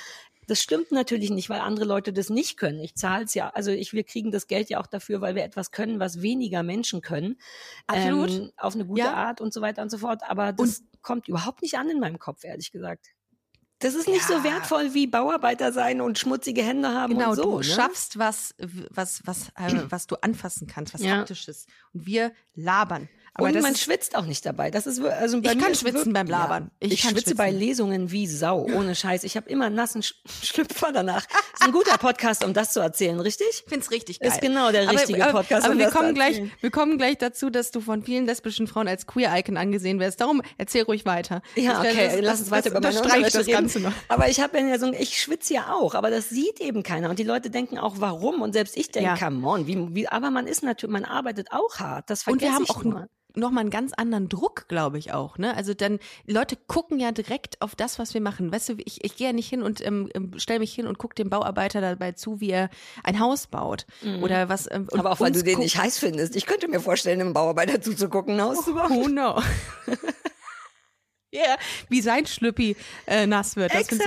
[0.45, 2.79] Das stimmt natürlich nicht, weil andere Leute das nicht können.
[2.79, 5.43] Ich zahle es ja, also ich, wir kriegen das Geld ja auch dafür, weil wir
[5.43, 7.39] etwas können, was weniger Menschen können.
[7.87, 8.29] Absolut.
[8.29, 9.13] Ähm, auf eine gute Ja.
[9.13, 10.21] Art und so weiter und so fort.
[10.27, 13.07] Aber das kommt überhaupt nicht an in meinem Kopf, ehrlich gesagt.
[13.83, 14.37] Das ist nicht Ja.
[14.37, 17.43] so wertvoll wie Bauarbeiter sein und schmutzige Hände haben Genau, und so.
[17.43, 17.63] du ne?
[17.63, 18.55] schaffst was,
[18.89, 21.17] was, was, äh, was du anfassen kannst, was Ja.
[21.17, 21.67] haptisches.
[21.93, 23.09] Und wir labern.
[23.35, 24.69] Aber und das man ist, schwitzt auch nicht dabei.
[24.69, 26.63] Das ist also bei Ich kann schwitzen wirklich- beim Labern.
[26.65, 26.87] Ja.
[26.87, 27.37] Ich Ich, kann schwitze schwitzen.
[27.37, 29.23] bei Lesungen wie Sau, ohne Scheiß.
[29.23, 31.23] Ich habe immer einen nassen Sch Schlüpfer danach.
[31.53, 33.47] Ist ein guter Podcast, um das zu erzählen, richtig?
[33.49, 34.29] ich find's richtig geil.
[34.29, 37.17] Ist genau der richtige aber, Podcast, Aber, um wir das kommen gleich, wir kommen gleich
[37.17, 40.21] dazu, dass du von vielen lesbischen Frauen als Queer-Icon angesehen wirst.
[40.21, 41.41] Darum erzähl ruhig weiter.
[41.55, 43.51] Ja, Das- okay, das- lass das- uns weiter das über meine das reden.
[43.51, 43.93] Ganze noch.
[44.09, 47.09] Aber ich habe ja so, ein- ich schwitze ja auch, aber das sieht eben keiner
[47.09, 48.41] und die Leute denken auch, warum?
[48.43, 49.17] Und selbst ich denke, Ja.
[49.17, 52.11] come on, wie, wie, aber man ist natürlich, man arbeitet auch hart.
[52.11, 53.07] Das Und vergesse wir haben ich auch nur.
[53.35, 55.37] Ein, nochmal einen ganz anderen Druck, glaube ich auch.
[55.37, 55.55] Ne?
[55.55, 58.51] Also dann, Leute gucken ja direkt auf das, was wir machen.
[58.51, 60.97] Weißt du, ich, ich gehe ja nicht hin und ähm, ähm stelle mich hin und
[60.97, 62.69] gucke dem Bauarbeiter dabei zu, wie er
[63.03, 63.85] ein Haus baut.
[64.01, 64.23] Mhm.
[64.23, 64.69] Oder was.
[64.71, 66.35] Ähm, Aber auch weil du den nicht heiß findest.
[66.35, 68.91] Ich könnte mir vorstellen, einem Bauarbeiter zuzugucken, ein Haus oh, zu bauen.
[68.91, 69.41] Oh no.
[71.33, 71.57] Yeah,
[71.89, 72.75] wie sein Schlüppi
[73.07, 73.73] äh, nass wird.
[73.73, 74.03] Das Exakt.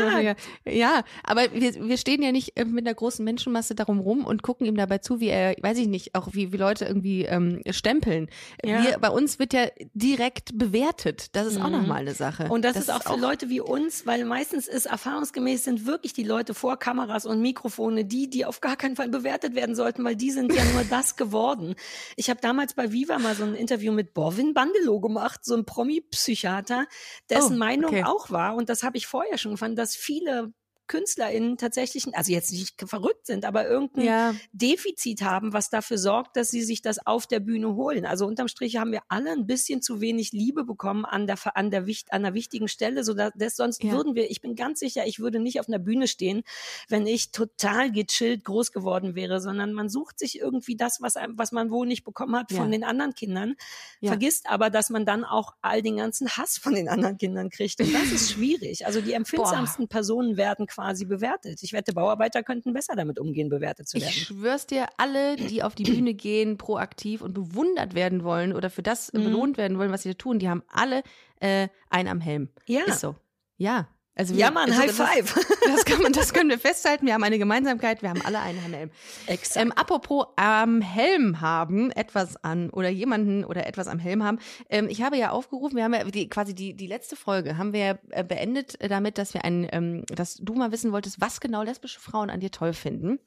[0.64, 4.24] Wir, ja, aber wir, wir stehen ja nicht äh, mit einer großen Menschenmasse darum rum
[4.24, 7.24] und gucken ihm dabei zu, wie er, weiß ich nicht, auch wie, wie Leute irgendwie
[7.24, 8.28] ähm, stempeln.
[8.64, 8.82] Ja.
[8.82, 11.34] Wir, bei uns wird ja direkt bewertet.
[11.34, 11.64] Das ist mhm.
[11.64, 12.48] auch nochmal eine Sache.
[12.48, 15.86] Und das, das ist auch für auch Leute wie uns, weil meistens ist erfahrungsgemäß sind
[15.86, 19.74] wirklich die Leute vor Kameras und Mikrofone die, die auf gar keinen Fall bewertet werden
[19.74, 21.74] sollten, weil die sind ja nur das geworden.
[22.16, 25.64] Ich habe damals bei Viva mal so ein Interview mit Borwin Bandelow gemacht, so ein
[25.64, 26.86] Promi-Psychiater,
[27.30, 28.04] dessen oh, Meinung okay.
[28.04, 30.52] auch war, und das habe ich vorher schon gefunden, dass viele
[30.88, 34.34] KünstlerInnen tatsächlich, also jetzt nicht verrückt sind, aber irgendein ja.
[34.52, 38.06] Defizit haben, was dafür sorgt, dass sie sich das auf der Bühne holen.
[38.06, 41.70] Also unterm Strich haben wir alle ein bisschen zu wenig Liebe bekommen an der, an
[41.70, 43.92] der, an der wichtigen Stelle, so dass sonst ja.
[43.92, 46.42] würden wir, ich bin ganz sicher, ich würde nicht auf einer Bühne stehen,
[46.88, 51.52] wenn ich total gechillt groß geworden wäre, sondern man sucht sich irgendwie das, was, was
[51.52, 52.78] man wohl nicht bekommen hat von ja.
[52.78, 53.54] den anderen Kindern,
[54.02, 57.80] vergisst aber, dass man dann auch all den ganzen Hass von den anderen Kindern kriegt.
[57.80, 58.86] Und das ist schwierig.
[58.86, 59.96] Also die empfindsamsten Boah.
[59.96, 61.62] Personen werden quasi bewertet.
[61.62, 64.10] Ich wette, Bauarbeiter könnten besser damit umgehen, bewertet zu werden.
[64.10, 68.68] Ich schwör's dir, alle, die auf die Bühne gehen, proaktiv und bewundert werden wollen oder
[68.68, 69.24] für das mhm.
[69.24, 71.02] belohnt werden wollen, was sie da tun, die haben alle
[71.40, 72.50] äh, einen am Helm.
[72.66, 72.84] Ja.
[72.84, 73.16] Ist so.
[73.56, 73.88] Ja.
[74.16, 75.46] Also wir, ja, Mann, also High Five.
[75.66, 77.06] Das, kann man, das können wir festhalten.
[77.06, 78.00] Wir haben eine Gemeinsamkeit.
[78.00, 78.90] Wir haben alle einen Helm.
[79.26, 79.62] Exakt.
[79.62, 84.38] Ähm, apropos am Helm haben, etwas an oder jemanden oder etwas am Helm haben.
[84.70, 87.74] Ähm, ich habe ja aufgerufen, wir haben ja die, quasi die, die letzte Folge haben
[87.74, 91.62] wir äh, beendet damit, dass wir ein, ähm, dass du mal wissen wolltest, was genau
[91.62, 93.18] lesbische Frauen an dir toll finden.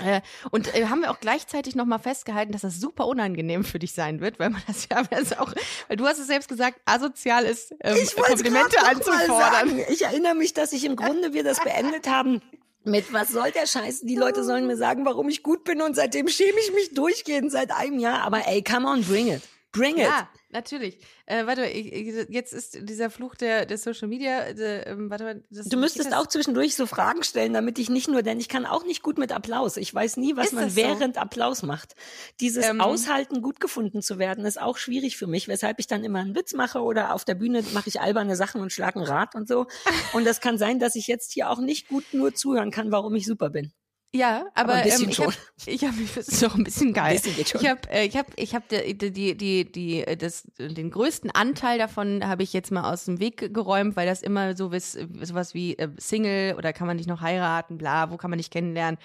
[0.00, 3.92] Äh, und äh, haben wir auch gleichzeitig nochmal festgehalten, dass das super unangenehm für dich
[3.92, 5.52] sein wird, weil man das ja das auch,
[5.88, 9.80] weil du hast es selbst gesagt, asozial ist, ähm, Komplimente anzufordern.
[9.90, 12.40] Ich erinnere mich, dass ich im Grunde wir das beendet haben
[12.84, 14.00] mit was soll der Scheiß?
[14.00, 17.52] Die Leute sollen mir sagen, warum ich gut bin und seitdem schäme ich mich durchgehend
[17.52, 18.22] seit einem Jahr.
[18.22, 19.42] Aber ey, come on, bring it.
[19.72, 20.08] Bring it.
[20.52, 20.98] Natürlich.
[21.24, 24.52] Äh, warte, ich, ich, jetzt ist dieser Fluch der, der Social Media.
[24.52, 28.08] Der, ähm, warte mal, das, du müsstest auch zwischendurch so Fragen stellen, damit ich nicht
[28.08, 29.78] nur, denn ich kann auch nicht gut mit Applaus.
[29.78, 31.20] Ich weiß nie, was man während so?
[31.22, 31.96] Applaus macht.
[32.40, 36.04] Dieses ähm, Aushalten, gut gefunden zu werden, ist auch schwierig für mich, weshalb ich dann
[36.04, 39.06] immer einen Witz mache oder auf der Bühne mache ich alberne Sachen und schlage ein
[39.06, 39.66] Rad und so.
[40.12, 43.14] Und das kann sein, dass ich jetzt hier auch nicht gut nur zuhören kann, warum
[43.14, 43.72] ich super bin.
[44.14, 45.32] Ja, aber, aber ähm, ich habe
[45.64, 47.16] ich hab, das ist doch ein bisschen geil.
[47.16, 50.90] Ein bisschen ich habe äh, ich habe ich habe die, die die die das den
[50.90, 54.70] größten Anteil davon habe ich jetzt mal aus dem Weg geräumt, weil das immer so
[54.70, 58.36] was sowas wie äh, Single oder kann man nicht noch heiraten, bla, wo kann man
[58.36, 58.98] nicht kennenlernen.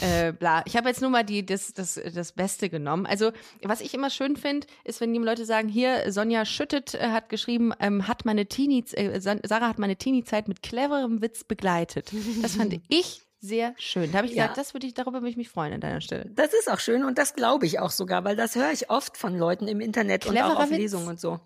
[0.00, 0.62] Äh, bla.
[0.66, 3.06] Ich habe jetzt nur mal die das das das Beste genommen.
[3.06, 3.32] Also
[3.62, 7.30] was ich immer schön finde, ist, wenn die Leute sagen, hier Sonja Schüttet äh, hat
[7.30, 12.12] geschrieben, ähm, hat meine Teenie äh, Sarah hat meine Teenie-Zeit mit cleverem Witz begleitet.
[12.42, 14.10] Das fand ich sehr schön.
[14.12, 14.44] Da habe ich ja.
[14.44, 16.30] gesagt, das würde ich, darüber würde ich mich freuen an deiner Stelle.
[16.34, 19.16] Das ist auch schön und das glaube ich auch sogar, weil das höre ich oft
[19.16, 20.78] von Leuten im Internet Cleverer und auch auf Witz.
[20.78, 21.40] Lesungen und so.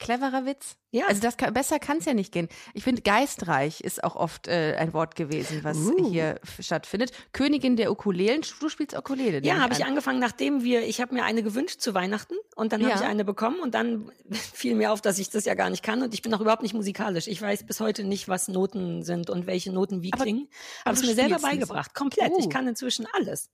[0.00, 0.76] Cleverer Witz?
[0.90, 1.06] Ja.
[1.06, 2.48] Also das kann, besser kann es ja nicht gehen.
[2.74, 6.10] Ich finde, geistreich ist auch oft äh, ein Wort gewesen, was uh.
[6.10, 7.12] hier stattfindet.
[7.32, 8.40] Königin der Ukulelen.
[8.60, 9.42] Du spielst Ukulele.
[9.44, 12.80] Ja, habe ich angefangen, nachdem wir, ich habe mir eine gewünscht zu Weihnachten und dann
[12.80, 13.00] habe ja.
[13.00, 16.02] ich eine bekommen und dann fiel mir auf, dass ich das ja gar nicht kann
[16.02, 17.28] und ich bin auch überhaupt nicht musikalisch.
[17.28, 20.48] Ich weiß bis heute nicht, was Noten sind und welche Noten wie aber, klingen.
[20.84, 21.94] Habe es mir selber beigebracht.
[21.94, 22.32] Komplett.
[22.32, 22.38] Uh.
[22.40, 23.50] Ich kann inzwischen alles.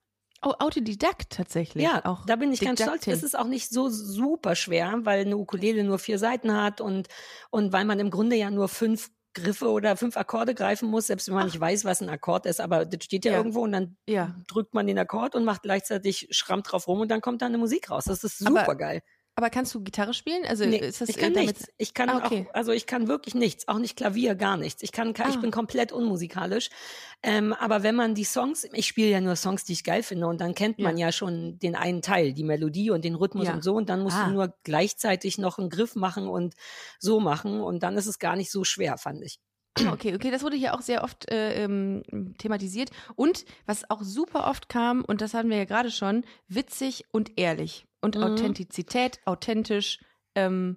[0.46, 1.82] Oh, Autodidakt tatsächlich.
[1.82, 2.24] Ja, auch.
[2.24, 2.86] Da bin ich Didaktin.
[2.86, 3.18] ganz stolz.
[3.18, 7.08] Es ist auch nicht so super schwer, weil eine Ukulele nur vier Seiten hat und,
[7.50, 11.26] und weil man im Grunde ja nur fünf Griffe oder fünf Akkorde greifen muss, selbst
[11.26, 11.52] wenn man Ach.
[11.52, 13.38] nicht weiß, was ein Akkord ist, aber das steht ja, ja.
[13.38, 14.36] irgendwo und dann ja.
[14.46, 17.58] drückt man den Akkord und macht gleichzeitig Schramm drauf rum und dann kommt da eine
[17.58, 18.04] Musik raus.
[18.04, 19.02] Das ist super aber, geil.
[19.38, 20.46] Aber kannst du Gitarre spielen?
[20.46, 21.48] Also nee, ist das ich kann damit...
[21.48, 21.68] nichts.
[21.76, 22.46] Ich kann ah, okay.
[22.48, 24.82] auch, also ich kann wirklich nichts, auch nicht Klavier, gar nichts.
[24.82, 25.28] Ich kann, ah.
[25.28, 26.70] ich bin komplett unmusikalisch.
[27.22, 30.26] Ähm, aber wenn man die Songs, ich spiele ja nur Songs, die ich geil finde,
[30.26, 33.48] und dann kennt man ja, ja schon den einen Teil, die Melodie und den Rhythmus
[33.48, 33.52] ja.
[33.52, 34.26] und so, und dann musst ah.
[34.26, 36.54] du nur gleichzeitig noch einen Griff machen und
[36.98, 39.38] so machen, und dann ist es gar nicht so schwer, fand ich.
[39.86, 42.02] Okay, okay, das wurde hier auch sehr oft äh, ähm,
[42.38, 42.88] thematisiert.
[43.14, 47.38] Und was auch super oft kam, und das hatten wir ja gerade schon, witzig und
[47.38, 48.22] ehrlich und mhm.
[48.22, 50.00] Authentizität, authentisch.
[50.34, 50.76] Ähm,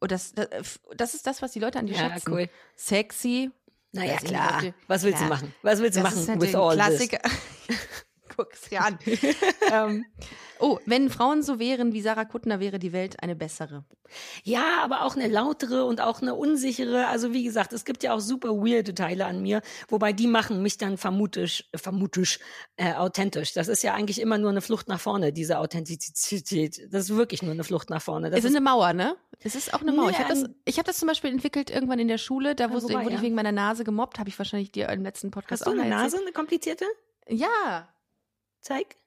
[0.00, 2.32] und das, das, das ist das, was die Leute an dir ja, schätzen.
[2.32, 2.48] Cool.
[2.76, 3.50] Sexy.
[3.92, 4.62] Naja, klar.
[4.88, 5.28] Was willst klar.
[5.28, 5.54] du machen?
[5.62, 7.20] Was willst du das machen ist with all Klassiker.
[8.36, 8.98] Guck's dir an.
[9.72, 10.04] ähm,
[10.58, 13.84] oh, wenn Frauen so wären wie Sarah Kuttner, wäre die Welt eine bessere.
[14.44, 17.06] Ja, aber auch eine lautere und auch eine unsichere.
[17.08, 20.62] Also wie gesagt, es gibt ja auch super weirde Teile an mir, wobei die machen
[20.62, 22.38] mich dann vermutisch, vermutisch
[22.76, 23.54] äh, authentisch.
[23.54, 26.92] Das ist ja eigentlich immer nur eine Flucht nach vorne, diese Authentizität.
[26.92, 28.30] Das ist wirklich nur eine Flucht nach vorne.
[28.30, 29.16] Das es ist ist eine Mauer, ne?
[29.40, 30.06] Es ist auch eine Mauer.
[30.06, 32.54] Nee, ich habe das, ich hab das zum Beispiel entwickelt irgendwann in der Schule.
[32.54, 33.22] Da wusste, wobei, wurde ich ja.
[33.22, 34.18] wegen meiner Nase gemobbt.
[34.18, 36.22] Habe ich wahrscheinlich dir im letzten Podcast Hast du auch eine mal Nase, erzählt.
[36.22, 36.84] eine komplizierte?
[37.28, 37.88] Ja.
[38.62, 39.01] take.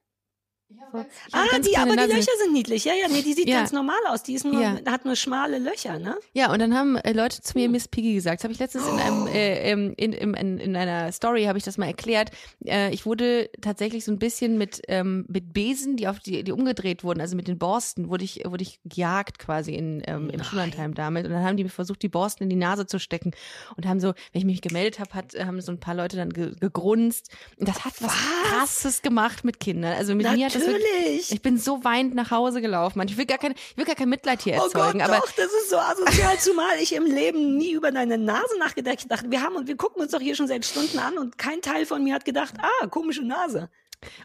[1.32, 2.12] Ah, ganz die, aber die Nase.
[2.12, 2.84] Löcher sind niedlich.
[2.84, 3.58] Ja, ja, nee, die sieht Ja.
[3.58, 4.22] ganz normal aus.
[4.24, 4.76] Die ist nur, Ja.
[4.86, 6.16] hat nur schmale Löcher, ne?
[6.32, 8.40] Ja, und dann haben äh, Leute zu mir Miss Piggy gesagt.
[8.40, 11.56] Das habe ich letztens in einem äh, ähm, in, in, in, in einer Story habe
[11.58, 12.30] ich das mal erklärt.
[12.64, 16.52] Äh, ich wurde tatsächlich so ein bisschen mit ähm, mit Besen, die auf die die
[16.52, 20.42] umgedreht wurden, also mit den Borsten, wurde ich wurde ich gejagt quasi in ähm, im.
[20.42, 21.26] Schullandheim damit.
[21.26, 23.30] Und dann haben die mir versucht, die Borsten in die Nase zu stecken
[23.76, 26.30] und haben so, wenn ich mich gemeldet habe, hat haben so ein paar Leute dann
[26.30, 27.30] ge gegrunzt.
[27.58, 28.50] Und das hat was, Was?
[28.50, 29.94] Krasses gemacht mit Kindern.
[29.94, 32.98] Also mit mir hat das wirklich, ich bin so weinend nach Hause gelaufen.
[32.98, 33.08] Mann.
[33.08, 35.32] Ich will gar kein, ich will gar kein Mitleid hier Oh erzeugen, Gott, aber doch,
[35.32, 39.42] das ist so asozial, zumal ich im Leben nie über deine Nase nachgedacht dachte, wir
[39.42, 42.02] haben und wir gucken uns doch hier schon seit Stunden an und kein Teil von
[42.02, 43.68] mir hat gedacht, ah, komische Nase.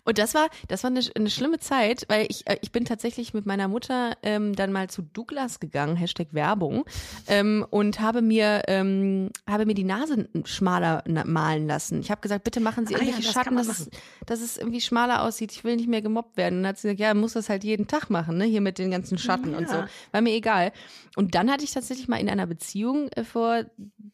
[0.03, 3.33] Und das war, das war eine, eine schlimme Zeit, weil ich, äh, ich bin tatsächlich
[3.33, 6.85] mit meiner Mutter ähm, dann mal zu Douglas gegangen, Hashtag Werbung,
[7.27, 11.99] ähm, und habe mir, ähm, habe mir die Nase schmaler malen lassen.
[12.01, 13.89] Ich habe gesagt, bitte machen Sie Ah ja, irgendwelche das kann Schatten, man dass es,
[14.25, 15.51] dass es irgendwie schmaler aussieht.
[15.51, 16.57] Ich will nicht mehr gemobbt werden.
[16.57, 18.77] Und dann hat sie gesagt, ja, muss das halt jeden Tag machen, ne, hier mit
[18.77, 19.75] den ganzen Schatten und so.
[19.75, 19.87] Ja.
[20.11, 20.71] War mir egal.
[21.15, 23.65] Und dann hatte ich tatsächlich mal in einer Beziehung äh, vor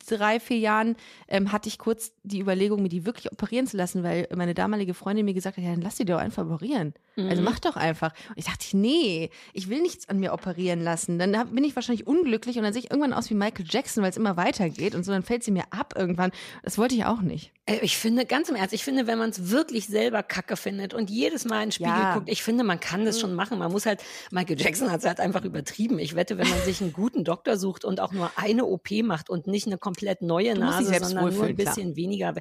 [0.08, 0.96] drei, vier Jahren,
[1.28, 4.94] ähm, hatte ich kurz die Überlegung, mir die wirklich operieren zu lassen, weil meine damalige
[4.94, 6.94] Freundin mir gesagt hat, ja, dann lass die doch einfach operieren.
[7.30, 8.14] Also mach doch einfach.
[8.30, 11.18] Und ich dachte, nee, ich will nichts an mir operieren lassen.
[11.18, 14.04] Dann hab, bin ich wahrscheinlich unglücklich und dann sehe ich irgendwann aus wie Michael Jackson,
[14.04, 16.32] weil es immer weitergeht und so, dann fällt sie mir ab irgendwann.
[16.64, 17.52] Das wollte ich auch nicht.
[17.68, 20.94] Äh, Ich finde, ganz im Ernst, ich finde, wenn man es wirklich selber kacke findet
[20.94, 22.14] und jedes Mal in den Spiegel Ja.
[22.16, 23.60] guckt, ich finde, man kann das schon machen.
[23.60, 24.02] Man muss halt,
[24.32, 26.00] Michael Jackson hat es halt einfach übertrieben.
[26.00, 29.30] Ich wette, wenn man sich einen guten Doktor sucht und auch nur eine OP macht
[29.30, 31.76] und nicht eine komplett neue Du Nase, sondern nur ein wohlfühlen, klar.
[31.76, 32.34] bisschen weniger,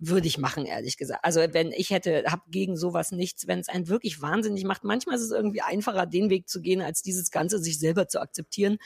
[0.00, 1.24] würde ich machen, ehrlich gesagt.
[1.24, 4.82] Also wenn ich hätte, hab gegen sowas nichts, wenn es einen wirklich wahnsinnig macht.
[4.84, 8.20] Manchmal ist es irgendwie einfacher, den Weg zu gehen, als dieses Ganze sich selber zu
[8.20, 8.78] akzeptieren.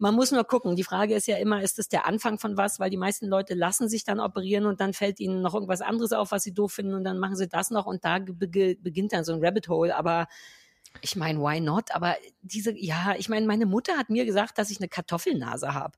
[0.00, 0.74] Man muss nur gucken.
[0.76, 2.80] Die Frage ist ja immer, ist das der Anfang von was?
[2.80, 6.12] Weil die meisten Leute lassen sich dann operieren und dann fällt ihnen noch irgendwas anderes
[6.12, 9.12] auf, was sie doof finden und dann machen sie das noch und da be beginnt
[9.12, 9.94] dann so ein Rabbit Hole.
[9.96, 10.28] Aber
[11.02, 11.94] ich meine, why not?
[11.94, 15.96] Aber diese, ja, ich meine, meine Mutter hat mir gesagt, dass ich eine Kartoffelnase habe.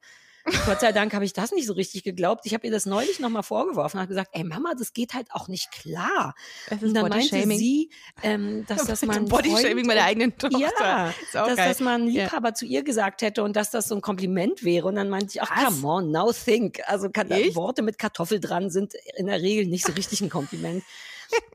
[0.66, 2.46] Gott sei Dank habe ich das nicht so richtig geglaubt.
[2.46, 5.28] Ich habe ihr das neulich nochmal vorgeworfen und habe gesagt, ey Mama, das geht halt
[5.32, 6.34] auch nicht klar.
[6.70, 7.90] Und dann meinte sie,
[8.22, 10.58] ähm, dass das mal ein Bodyshaming meiner eigenen Tochter.
[10.58, 11.68] ja, dass geil.
[11.68, 12.24] das mal ein Ja.
[12.24, 14.86] Liebhaber zu ihr gesagt hätte und dass das so ein Kompliment wäre.
[14.88, 15.80] Und dann meinte ich, ach, Was?
[15.80, 16.80] come on, now think.
[16.86, 17.28] Also kann?
[17.54, 20.82] Worte mit Kartoffel dran sind in der Regel nicht so richtig ein Kompliment.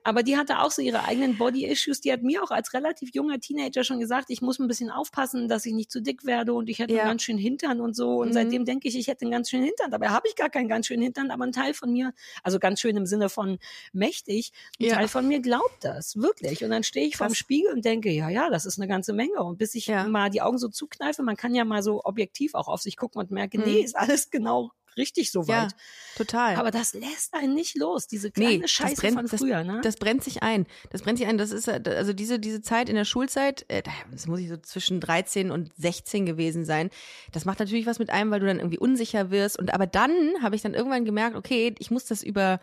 [0.03, 1.99] Aber die hatte auch so ihre eigenen Body-Issues.
[2.01, 5.47] Die hat mir auch als relativ junger Teenager schon gesagt, ich muss ein bisschen aufpassen,
[5.47, 7.01] dass ich nicht zu dick werde und ich hätte Ja.
[7.01, 8.17] einen ganz schön Hintern und so.
[8.17, 8.33] Und Mhm.
[8.33, 9.89] seitdem denke ich, ich hätte einen ganz schönen Hintern.
[9.91, 12.79] Dabei habe ich gar keinen ganz schönen Hintern, aber ein Teil von mir, also ganz
[12.79, 13.57] schön im Sinne von
[13.93, 14.95] mächtig, ein Ja.
[14.95, 16.63] Teil von mir glaubt das, wirklich.
[16.63, 17.37] Und dann stehe ich vorm Krass.
[17.37, 19.43] Spiegel und denke, ja, ja, das ist eine ganze Menge.
[19.43, 20.07] Und bis ich Ja.
[20.07, 23.19] mal die Augen so zukneife, man kann ja mal so objektiv auch auf sich gucken
[23.19, 23.63] und merke, Mhm.
[23.65, 25.75] nee, ist alles genau richtig so Ja, weit.
[26.17, 26.55] total.
[26.55, 29.81] Aber das lässt einen nicht los, diese kleine das Scheiße brennt- von das- früher, ne?
[29.83, 30.65] Das brennt sich ein.
[30.91, 31.37] Das brennt sich ein.
[31.37, 33.65] Das ist also diese diese Zeit in der Schulzeit.
[33.67, 36.89] Äh, das muss ich so zwischen 13 und 16 gewesen sein.
[37.31, 39.57] Das macht natürlich was mit einem, weil du dann irgendwie unsicher wirst.
[39.59, 42.59] Und aber dann habe ich dann irgendwann gemerkt, okay, ich muss das über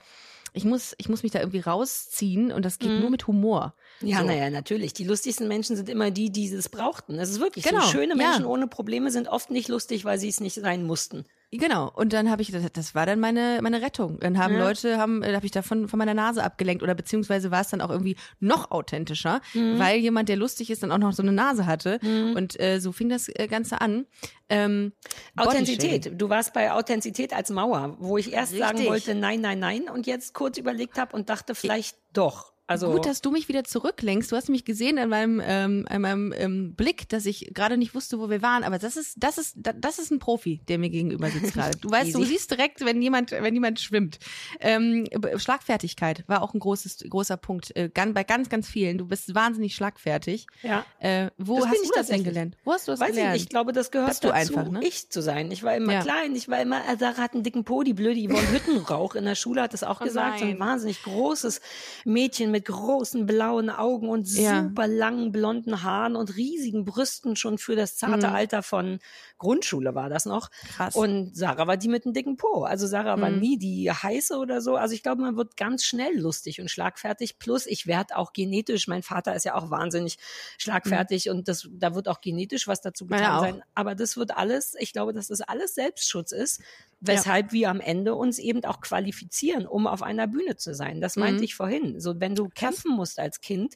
[0.54, 3.00] ich muss, ich muss mich da irgendwie rausziehen und das geht Mhm.
[3.00, 3.72] nur mit Humor.
[4.02, 4.26] Ja, So.
[4.26, 4.92] naja, natürlich.
[4.92, 7.18] Die lustigsten Menschen sind immer die, die es brauchten.
[7.18, 7.88] Es ist wirklich Genau, so.
[7.90, 8.16] Schöne ja.
[8.16, 11.24] Menschen ohne Probleme sind oft nicht lustig, weil sie es nicht sein mussten.
[11.54, 11.90] Genau.
[11.94, 14.18] Und dann habe ich, das, das war dann meine, meine Rettung.
[14.20, 14.60] Dann haben Ja.
[14.64, 17.82] Leute, haben, äh, habe ich davon von meiner Nase abgelenkt oder beziehungsweise war es dann
[17.82, 19.78] auch irgendwie noch authentischer, Mhm.
[19.78, 21.98] weil jemand, der lustig ist, dann auch noch so eine Nase hatte.
[22.34, 24.06] Und äh, so fing das äh, Ganze an.
[24.48, 24.92] Ähm.
[25.36, 26.12] Authentizität.
[26.20, 28.88] Du warst bei Authentizität als Mauer, wo ich erst sagen Richtig.
[28.88, 32.51] wollte, nein, nein, nein, und jetzt kurz überlegt habe und dachte, vielleicht doch.
[32.72, 34.30] Also Gut, dass du mich wieder zurücklenkst.
[34.32, 37.94] Du hast mich gesehen an meinem, ähm, an meinem ähm, Blick, dass ich gerade nicht
[37.94, 38.64] wusste, wo wir waren.
[38.64, 41.76] Aber das ist, das ist, da- das ist ein Profi, der mir gegenüber sitzt gerade.
[41.78, 44.18] Du weißt, du siehst direkt, wenn jemand, wenn jemand schwimmt.
[44.60, 45.06] Ähm,
[45.36, 47.74] Schlagfertigkeit war auch ein großes, großer Punkt.
[47.76, 48.98] Äh, bei ganz, ganz vielen.
[48.98, 50.46] Du bist wahnsinnig schlagfertig.
[50.62, 50.84] ja.
[50.98, 52.56] Äh, wo Das hast du das denn gelernt?
[52.64, 53.28] Wo hast du das Weiß gelernt?
[53.28, 54.80] ich nicht, ich glaube, das gehört du dazu, einfach, ne?
[54.84, 55.50] ich zu sein.
[55.50, 56.00] Ich war immer Ja.
[56.02, 59.24] klein, ich war immer, äh, Sarah hat einen dicken Po, die blöde Yvonne Hüttenrauch in
[59.24, 60.60] der Schule hat das auch Oh gesagt, so ein nein.
[60.60, 61.60] wahnsinnig großes
[62.04, 64.62] Mädchen mit großen blauen Augen und Ja.
[64.64, 68.34] super langen blonden Haaren und riesigen Brüsten schon für das zarte Mhm.
[68.34, 68.98] Alter von
[69.38, 70.50] Grundschule war das noch.
[70.68, 70.94] Krass.
[70.94, 72.64] Und Sarah war die mit einem dicken Po.
[72.64, 73.38] Also Sarah war Mhm.
[73.40, 74.76] nie die heiße oder so.
[74.76, 77.38] Also ich glaube, man wird ganz schnell lustig und schlagfertig.
[77.38, 80.18] Plus ich werde auch genetisch, mein Vater ist ja auch wahnsinnig
[80.58, 83.40] schlagfertig und das, da wird auch genetisch was dazu getan auch.
[83.40, 83.62] sein.
[83.74, 86.60] Aber das wird alles, ich glaube, dass das alles Selbstschutz ist,
[87.04, 91.00] weshalb wir am Ende uns eben auch qualifizieren, um auf einer Bühne zu sein.
[91.00, 91.42] Das meinte Mhm.
[91.44, 92.00] ich vorhin.
[92.00, 93.74] So, wenn du kämpfen musst als Kind,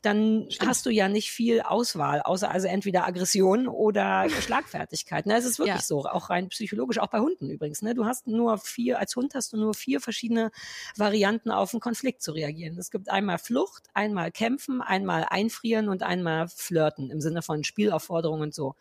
[0.00, 5.26] dann hast du ja nicht viel Auswahl, außer also entweder Aggression oder Schlagfertigkeit.
[5.26, 5.82] Ne, es ist wirklich Ja.
[5.82, 7.82] so, auch rein psychologisch, auch bei Hunden übrigens.
[7.82, 7.94] Ne?
[7.94, 10.52] Du hast nur vier, als Hund hast du nur vier verschiedene
[10.96, 12.78] Varianten auf einen Konflikt zu reagieren.
[12.78, 18.42] Es gibt einmal Flucht, einmal Kämpfen, einmal Einfrieren und einmal Flirten im Sinne von Spielaufforderungen
[18.42, 18.76] und so.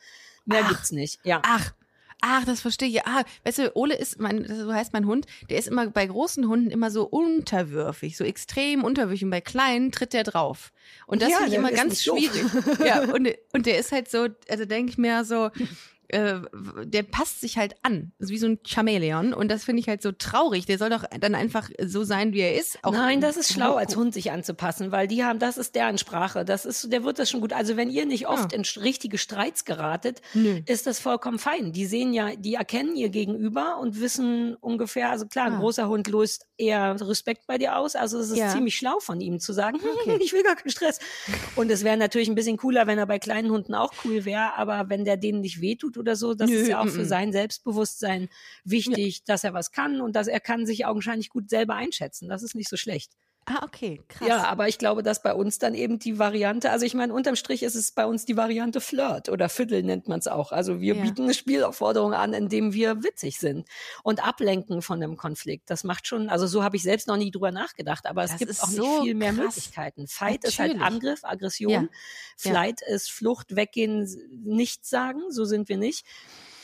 [0.46, 0.70] Mehr Ach.
[0.70, 1.20] gibt's nicht.
[1.24, 1.42] Ja.
[1.44, 1.74] Ach,
[2.22, 3.06] ach, das verstehe ich.
[3.06, 6.48] Ah, weißt du, Ole ist, mein, so heißt mein Hund, der ist immer bei großen
[6.48, 10.72] Hunden immer so unterwürfig, so extrem unterwürfig und bei kleinen tritt der drauf.
[11.06, 12.44] Und das Ja, finde ich immer ganz schwierig.
[12.86, 15.50] ja, und, und der ist halt so, also denke ich mir so,
[16.10, 16.40] äh,
[16.86, 18.12] der passt sich halt an.
[18.20, 19.34] Ist wie so ein Chamäleon.
[19.34, 20.66] Und das finde ich halt so traurig.
[20.66, 22.80] Der soll doch dann einfach so sein, wie er ist.
[22.84, 25.98] Auch Nein, das ist schlau, als Hund sich anzupassen, weil die haben, das ist deren
[25.98, 26.46] Sprache.
[26.46, 27.54] Das ist, der wird das schon gut.
[27.54, 30.62] Also wenn ihr nicht oft in sch- richtige Streits geratet, Nö.
[30.66, 31.72] ist das vollkommen fein.
[31.74, 35.60] Die sehen ja, die erkennen ihr Gegenüber und wissen ungefähr, also klar, ein Ah.
[35.60, 37.96] großer Hund löst eher Respekt bei dir aus.
[37.96, 38.50] Also es ist Ja.
[38.50, 40.20] ziemlich schlau von ihm zu sagen, Okay.
[40.22, 41.00] ich will gar keinen Stress.
[41.56, 44.56] Und es wäre natürlich ein bisschen cooler, wenn er bei kleinen Hunden auch cool wäre,
[44.56, 47.32] aber wenn der denen nicht wehtut oder so, das Nö, ist ja auch für sein
[47.32, 48.30] Selbstbewusstsein
[48.64, 52.30] wichtig, dass er was kann und dass er kann sich augenscheinlich gut selber einschätzen.
[52.30, 53.14] Das ist nicht so schlecht.
[53.50, 54.28] Ah, okay, krass.
[54.28, 57.38] Ja, aber ich glaube, dass bei uns dann eben die Variante, also ich meine, unterm
[57.38, 60.52] Strich ist es bei uns die Variante Flirt oder Viertel nennt man es auch.
[60.52, 61.02] Also wir Ja.
[61.02, 63.66] bieten eine Spielaufforderung an, indem wir witzig sind
[64.04, 65.70] und ablenken von einem Konflikt.
[65.70, 68.40] Das macht schon, also so habe ich selbst noch nie drüber nachgedacht, aber es Das
[68.40, 69.46] gibt ist auch nicht so viel mehr krass.
[69.56, 70.08] Möglichkeiten.
[70.08, 70.94] Fight ist halt Natürlich.
[70.94, 71.72] Angriff, Aggression.
[71.72, 71.88] Ja.
[72.36, 74.06] Flight ist Flucht, weggehen,
[74.44, 76.06] nichts sagen, so sind wir nicht.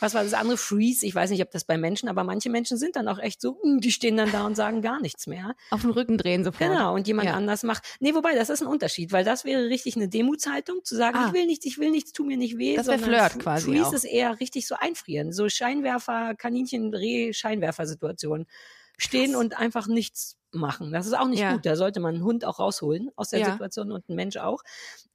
[0.03, 0.57] Was war das andere?
[0.57, 1.05] Freeze.
[1.05, 3.57] Ich weiß nicht, ob das bei Menschen, aber manche Menschen sind dann auch echt so,
[3.63, 5.55] mm, die stehen dann da und sagen gar nichts mehr.
[5.71, 6.69] Auf den Rücken drehen sofort.
[6.69, 7.35] Genau, und jemand Ja.
[7.35, 7.83] anders macht.
[7.99, 11.27] Nee, wobei, das ist ein Unterschied, weil das wäre richtig eine Demutshaltung, zu sagen, Ah.
[11.27, 12.75] ich will nichts, ich will nichts, tu mir nicht weh.
[12.75, 13.93] Das wär sondern Flirt quasi Freeze auch.
[13.93, 15.31] ist eher richtig so einfrieren.
[15.31, 18.45] So Scheinwerfer, Kaninchen, Reh, Scheinwerfer-Situation.
[18.97, 19.41] Stehen Krass.
[19.41, 20.91] und einfach nichts machen.
[20.91, 21.53] Das ist auch nicht Ja.
[21.53, 21.65] gut.
[21.65, 23.51] Da sollte man einen Hund auch rausholen aus der Ja.
[23.51, 24.61] Situation und einen Mensch auch.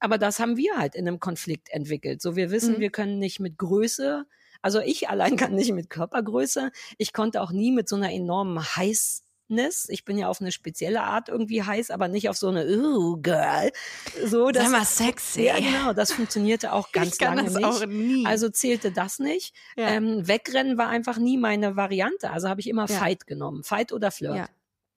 [0.01, 2.20] Aber das haben wir halt in einem Konflikt entwickelt.
[2.20, 2.81] So, wir wissen, Mhm.
[2.81, 4.24] wir können nicht mit Größe,
[4.62, 6.71] also ich allein kann nicht mit Körpergröße.
[6.99, 9.88] Ich konnte auch nie mit so einer enormen Heißness.
[9.88, 13.16] Ich bin ja auf eine spezielle Art irgendwie heiß, aber nicht auf so eine, uh,
[13.23, 13.71] Girl.
[14.27, 15.42] So, das, Sei mal sexy.
[15.44, 17.64] ja, genau, das funktionierte auch ganz ich kann lange das nicht.
[17.66, 18.27] auch nie.
[18.27, 19.55] Also zählte das nicht.
[19.77, 19.88] Ja.
[19.88, 22.31] Ähm, Wegrennen war einfach nie meine Variante.
[22.31, 22.99] Also habe ich immer Ja.
[22.99, 23.62] Fight genommen.
[23.64, 24.37] Fight oder Flirt.
[24.37, 24.47] ja.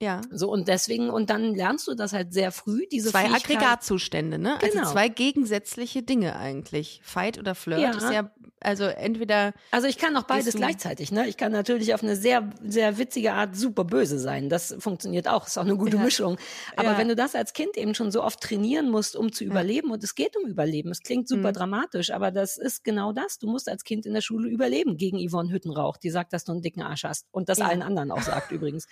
[0.02, 0.22] Ja.
[0.32, 3.26] So, und deswegen, und dann lernst du das halt sehr früh, diese Zwei.
[3.30, 4.58] Aggregatzustände, ne?
[4.60, 4.80] Genau.
[4.80, 7.02] Also zwei gegensätzliche Dinge eigentlich.
[7.04, 7.92] Fight oder Flirt Ja.
[7.92, 11.28] ist ja, also entweder, Also ich kann auch beides gleichzeitig, ne?
[11.28, 14.50] Ich kann natürlich auf eine sehr, sehr witzige Art super böse sein.
[14.50, 15.48] Das funktioniert auch.
[15.48, 16.04] Ist auch eine gute Ja.
[16.04, 16.38] Mischung.
[16.76, 16.98] Aber Ja.
[16.98, 20.04] wenn du das als Kind eben schon so oft trainieren musst, um zu überleben, und
[20.04, 20.92] es geht um Überleben.
[20.92, 21.54] Es klingt super Mhm.
[21.54, 23.40] dramatisch, aber das ist genau das.
[23.40, 26.52] Du musst als Kind in der Schule überleben gegen Yvonne Hüttenrauch, die sagt, dass du
[26.52, 27.26] einen dicken Arsch hast.
[27.32, 27.66] Und das Ja.
[27.68, 28.88] allen anderen auch sagt übrigens.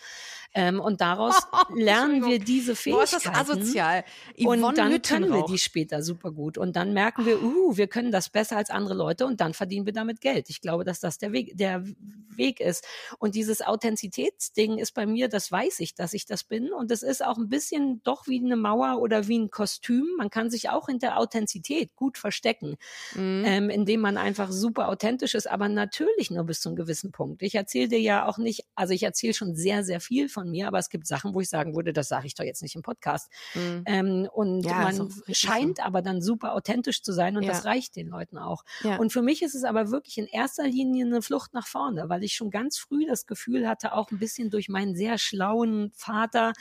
[0.54, 1.36] Ähm, und daraus
[1.76, 3.34] lernen wir diese boah, ist Fähigkeiten.
[3.34, 4.04] das asozial.
[4.44, 6.58] Und Yvonne dann können wir die später super gut.
[6.58, 9.86] Und dann merken wir, uh, wir können das besser als andere Leute und dann verdienen
[9.86, 10.50] wir damit Geld.
[10.50, 11.84] Ich glaube, dass das der Weg, der
[12.30, 12.86] Weg ist.
[13.20, 16.72] Und dieses Authentizitätsding ist bei mir, das weiß ich, dass ich das bin.
[16.72, 20.08] Und es ist auch ein bisschen doch wie eine Mauer oder wie ein Kostüm.
[20.18, 22.78] Man kann sich auch hinter Authentizität gut verstecken,
[23.16, 23.44] Mhm.
[23.46, 27.42] ähm, indem man einfach super authentisch ist, aber natürlich nur bis zu einem gewissen Punkt.
[27.42, 30.68] Ich erzähle dir ja auch nicht, also ich erzähle schon sehr, sehr viel von mir,
[30.68, 32.82] aber es gibt Sachen, wo ich sagen würde, das sage ich doch jetzt nicht im
[32.82, 33.30] Podcast.
[33.54, 33.84] Mhm.
[33.86, 37.50] Ähm, und Ja, man scheint aber dann super authentisch zu sein und Ja.
[37.52, 38.64] das reicht den Leuten auch.
[38.84, 38.96] Ja.
[38.98, 42.24] Und für mich ist es aber wirklich in erster Linie eine Flucht nach vorne, weil
[42.24, 46.54] ich schon ganz früh das Gefühl hatte, auch ein bisschen durch meinen sehr schlauen Vater,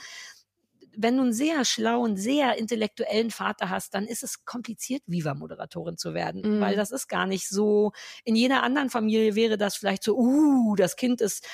[0.97, 6.13] wenn du einen sehr schlauen, sehr intellektuellen Vater hast, dann ist es kompliziert, Viva-Moderatorin zu
[6.13, 6.61] werden, Mhm.
[6.61, 7.91] weil das ist gar nicht so.
[8.25, 11.47] In jeder anderen Familie wäre das vielleicht so, uh, das Kind ist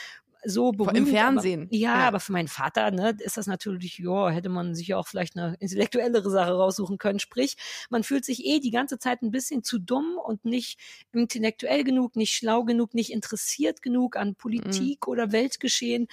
[0.45, 0.97] so berühmt.
[0.97, 1.63] Im Fernsehen.
[1.63, 2.08] Aber, ja, Ja.
[2.08, 5.38] aber für meinen Vater ne, ist das natürlich, ja, hätte man sich ja auch vielleicht
[5.38, 7.19] eine intellektuellere Sache raussuchen können.
[7.19, 7.55] Sprich,
[7.89, 10.79] man fühlt sich eh die ganze Zeit ein bisschen zu dumm und nicht
[11.13, 16.08] intellektuell genug, nicht schlau genug, nicht interessiert genug an Politik oder Weltgeschehen.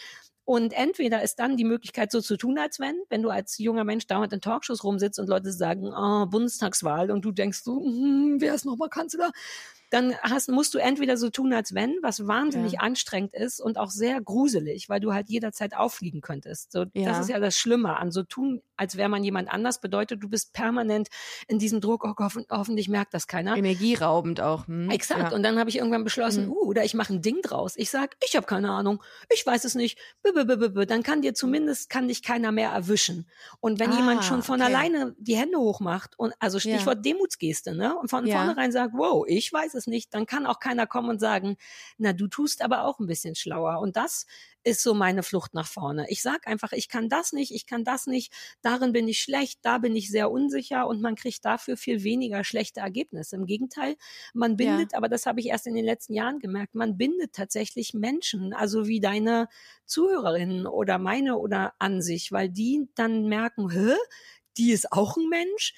[0.45, 3.85] Und entweder ist dann die Möglichkeit, so zu tun, als wenn, wenn du als junger
[3.85, 8.37] Mensch dauernd in Talkshows rumsitzt und Leute sagen, oh, Bundestagswahl und du denkst so, hm,
[8.41, 9.31] wer ist nochmal Kanzler?
[9.93, 12.81] Dann hast, musst du entweder so tun, als wenn, was wahnsinnig Ja.
[12.81, 16.73] anstrengend ist und auch sehr gruselig, weil du halt jederzeit auffliegen könntest.
[16.73, 17.07] So, Ja.
[17.11, 20.29] Das ist ja das Schlimme an so tun, als wäre man jemand anders, bedeutet, du
[20.29, 21.09] bist permanent
[21.47, 23.57] in diesem Druck, oh, hoffen, hoffentlich merkt das keiner.
[23.57, 24.67] Energieraubend auch.
[24.67, 24.91] Hm?
[24.91, 25.31] Exakt.
[25.31, 25.37] Ja.
[25.37, 26.53] Und dann habe ich irgendwann beschlossen, Mhm.
[26.53, 27.75] uh, oder ich mache ein Ding draus.
[27.77, 29.03] Ich sag, ich habe keine Ahnung,
[29.33, 29.99] ich weiß es nicht.
[30.23, 30.85] B -b -b.
[30.87, 33.27] Dann kann dir zumindest kann dich keiner mehr erwischen.
[33.61, 34.73] Und wenn Ah, jemand schon von okay.
[34.75, 36.59] alleine die Hände hochmacht und also.
[36.63, 37.97] Stichwort Demutsgeste, ne?
[37.97, 41.19] Und von vornherein sagt, wow, ich weiß es nicht, dann kann auch keiner kommen und
[41.21, 41.57] sagen,
[41.99, 43.79] na, du tust aber auch ein bisschen schlauer.
[43.81, 44.27] Und das
[44.65, 46.07] ist so meine Flucht nach vorne.
[46.09, 49.59] Ich sag einfach, ich kann das nicht, ich kann das nicht, darin bin ich schlecht,
[49.63, 53.37] da bin ich sehr unsicher und man kriegt dafür viel weniger schlechte Ergebnisse.
[53.37, 53.97] Im Gegenteil,
[54.35, 54.83] man Ja.
[54.83, 58.53] bindet, aber das habe ich erst in den letzten Jahren gemerkt, man bindet tatsächlich Menschen,
[58.55, 59.49] also wie deine
[59.87, 63.95] Zuhörerinnen oder meine oder an sich, weil die dann merken, hä,
[64.59, 65.75] die ist auch ein Mensch.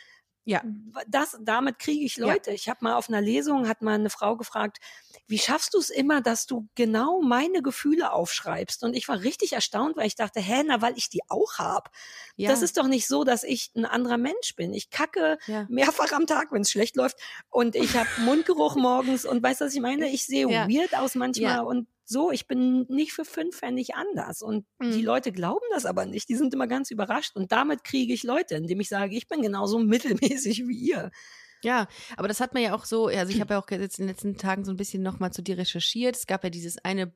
[0.47, 0.63] Ja.
[1.09, 2.27] Das, damit kriege ich Ja.
[2.27, 2.51] Leute.
[2.51, 4.79] Ich habe mal auf einer Lesung, hat mal eine Frau gefragt,
[5.27, 8.83] wie schaffst du es immer, dass du genau meine Gefühle aufschreibst?
[8.85, 11.91] Und ich war richtig erstaunt, weil ich dachte, hä, na, weil ich die auch hab.
[12.37, 12.51] Ja.
[12.51, 14.75] Das ist doch nicht so, dass ich ein anderer Mensch bin.
[14.75, 15.65] Ich kacke Ja.
[15.71, 17.17] mehrfach am Tag, wenn es schlecht läuft.
[17.49, 20.11] Und ich habe Mundgeruch morgens und weißt du, was ich meine?
[20.11, 20.69] Ich sehe Ja.
[20.69, 21.61] weird aus manchmal Ja.
[21.63, 24.43] und so, ich bin nicht für fünf Pfennig anders.
[24.43, 25.05] Und die Mhm.
[25.05, 26.29] Leute glauben das aber nicht.
[26.29, 27.35] Die sind immer ganz überrascht.
[27.37, 29.79] Und damit kriege ich Leute, indem ich sage, ich bin genauso
[30.39, 31.11] mittelmäßig wie ihr.
[31.63, 31.89] Ja,
[32.19, 34.11] aber das hat man ja auch so, also ich habe ja auch jetzt in den
[34.15, 36.15] letzten Tagen so ein bisschen nochmal zu dir recherchiert.
[36.15, 37.15] Es gab ja dieses eine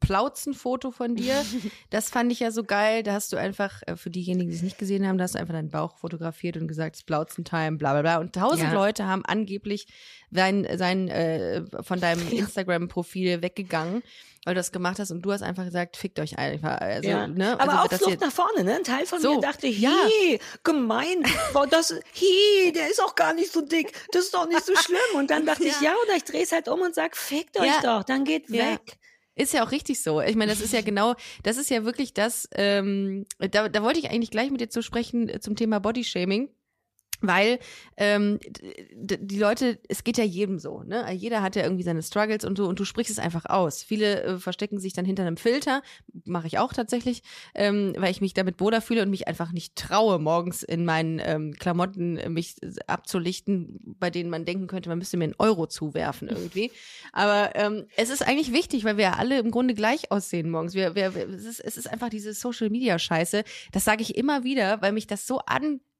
[0.00, 1.44] Plauzenfoto von dir.
[1.90, 3.02] Das fand ich ja so geil.
[3.02, 5.38] Da hast du einfach, äh, für diejenigen, die es nicht gesehen haben, da hast du
[5.38, 8.18] einfach deinen Bauch fotografiert und gesagt, es ist Plauzen-Time, bla bla bla.
[8.18, 8.72] Und tausend Ja.
[8.74, 9.86] Leute haben angeblich
[10.30, 12.40] sein, sein äh, von deinem Ja.
[12.40, 14.02] Instagram-Profil weggegangen,
[14.44, 16.78] weil du das gemacht hast und du hast einfach gesagt, fickt euch einfach.
[16.80, 17.26] Also, ja.
[17.26, 17.58] ne?
[17.58, 18.76] Aber also, auch Flucht nach vorne, ne?
[18.76, 19.94] Ein Teil von So, mir dachte, ja.
[20.20, 24.46] hey, gemein, boah, das, hey, der ist auch gar nicht so dick, das ist doch
[24.48, 24.98] nicht so schlimm.
[25.16, 25.90] Und dann dachte ich, Ja.
[25.90, 27.80] ja, oder ich drehe es halt um und sag, fickt euch Ja.
[27.82, 28.72] doch, dann geht Ja.
[28.72, 28.98] weg.
[29.36, 30.22] Ist ja auch richtig so.
[30.22, 33.98] Ich meine, das ist ja genau, das ist ja wirklich das, ähm, da, da wollte
[33.98, 36.48] ich eigentlich gleich mit dir zu sprechen äh, zum Thema Bodyshaming.
[37.20, 37.58] Weil
[37.96, 38.38] ähm,
[38.94, 41.12] die Leute, es geht ja jedem so, ne?
[41.12, 43.82] Jeder hat ja irgendwie seine Struggles und so und du sprichst es einfach aus.
[43.82, 45.82] Viele äh, verstecken sich dann hinter einem Filter,
[46.24, 47.22] mache ich auch tatsächlich,
[47.54, 51.20] ähm, weil ich mich damit wohler fühle und mich einfach nicht traue, morgens in meinen
[51.22, 55.34] ähm, Klamotten äh, mich äh, abzulichten, bei denen man denken könnte, man müsste mir einen
[55.38, 56.70] Euro zuwerfen irgendwie.
[57.12, 60.74] Aber ähm, es ist eigentlich wichtig, weil wir alle im Grunde gleich aussehen morgens.
[60.74, 63.44] Wir, wir, es, ist, es ist einfach diese Social Media Scheiße.
[63.72, 65.40] Das sage ich immer wieder, weil mich das so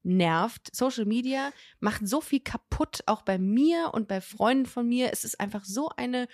[0.07, 0.75] annervt.
[0.75, 5.11] Social Media macht so viel kaputt, auch bei mir und bei Freunden von mir.
[5.13, 6.29] Es ist einfach so eine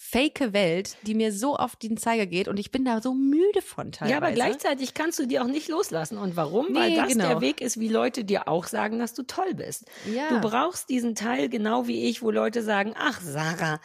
[0.00, 3.62] fake Welt, die mir so auf den Zeiger geht und ich bin da so müde
[3.62, 4.12] von teilweise.
[4.12, 6.18] Ja, aber gleichzeitig kannst du die auch nicht loslassen.
[6.18, 6.66] Und warum?
[6.74, 7.28] Weil Nee, das genau.
[7.28, 9.86] der Weg ist, wie Leute dir auch sagen, dass du toll bist.
[10.12, 10.28] ja.
[10.28, 13.80] Du brauchst diesen Teil genau wie ich, wo Leute sagen, ach Sarah,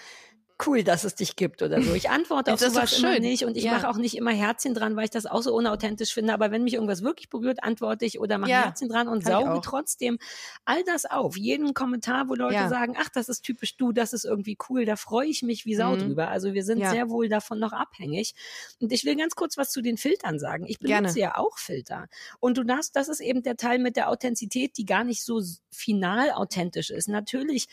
[0.65, 1.93] cool, dass es dich gibt oder so.
[1.93, 3.71] Ich antworte auf Das sowas immer nicht und ich Ja.
[3.71, 6.33] mache auch nicht immer Herzchen dran, weil ich das auch so unauthentisch finde.
[6.33, 9.31] Aber wenn mich irgendwas wirklich berührt, antworte ich oder mache Ja, Herzchen dran und kann
[9.31, 10.17] sauge trotzdem
[10.65, 11.37] all das auf.
[11.37, 12.69] Jeden Kommentar, wo Leute Ja.
[12.69, 15.75] sagen, ach, das ist typisch du, das ist irgendwie cool, da freue ich mich wie
[15.75, 15.99] Sau Mhm.
[15.99, 16.29] drüber.
[16.29, 18.33] Also wir sind sehr wohl davon noch abhängig.
[18.79, 20.65] Und ich will ganz kurz was zu den Filtern sagen.
[20.67, 21.19] Ich benutze Gerne.
[21.19, 22.07] ja auch Filter.
[22.39, 25.41] Und du darfst, das ist eben der Teil mit der Authentizität, die gar nicht so
[25.71, 27.07] final authentisch ist.
[27.07, 27.67] Natürlich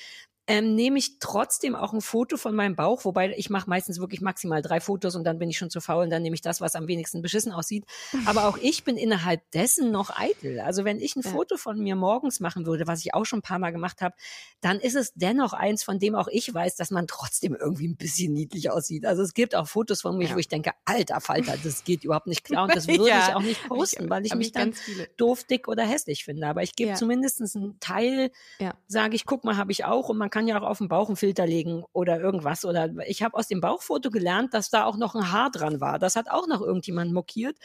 [0.50, 4.20] ähm, nehme ich trotzdem auch ein Foto von meinem Bauch, wobei ich mache meistens wirklich
[4.20, 6.60] maximal drei Fotos und dann bin ich schon zu faul und dann nehme ich das,
[6.60, 7.84] was am wenigsten beschissen aussieht.
[8.26, 10.58] Aber auch ich bin innerhalb dessen noch eitel.
[10.58, 11.30] Also wenn ich ein Ja.
[11.30, 14.16] Foto von mir morgens machen würde, was ich auch schon ein paar Mal gemacht habe,
[14.60, 17.96] dann ist es dennoch eins, von dem auch ich weiß, dass man trotzdem irgendwie ein
[17.96, 19.06] bisschen niedlich aussieht.
[19.06, 20.34] Also es gibt auch Fotos von mir, Ja.
[20.34, 23.28] wo ich denke, alter Falter, das geht überhaupt nicht klar und das würde Ja.
[23.28, 25.08] ich auch nicht posten, weil ich mich dann ganz viele.
[25.16, 26.48] doof, dick oder hässlich finde.
[26.48, 26.96] Aber ich gebe Ja.
[26.96, 28.74] zumindest einen Teil, Ja.
[28.88, 30.08] sage ich, guck mal, habe ich auch.
[30.08, 32.64] Und man kann ja auch auf den Bauch einen Filter legen oder irgendwas.
[32.64, 35.98] Oder ich habe aus dem Bauchfoto gelernt, dass da auch noch ein Haar dran war.
[35.98, 37.56] Das hat auch noch irgendjemand mokiert.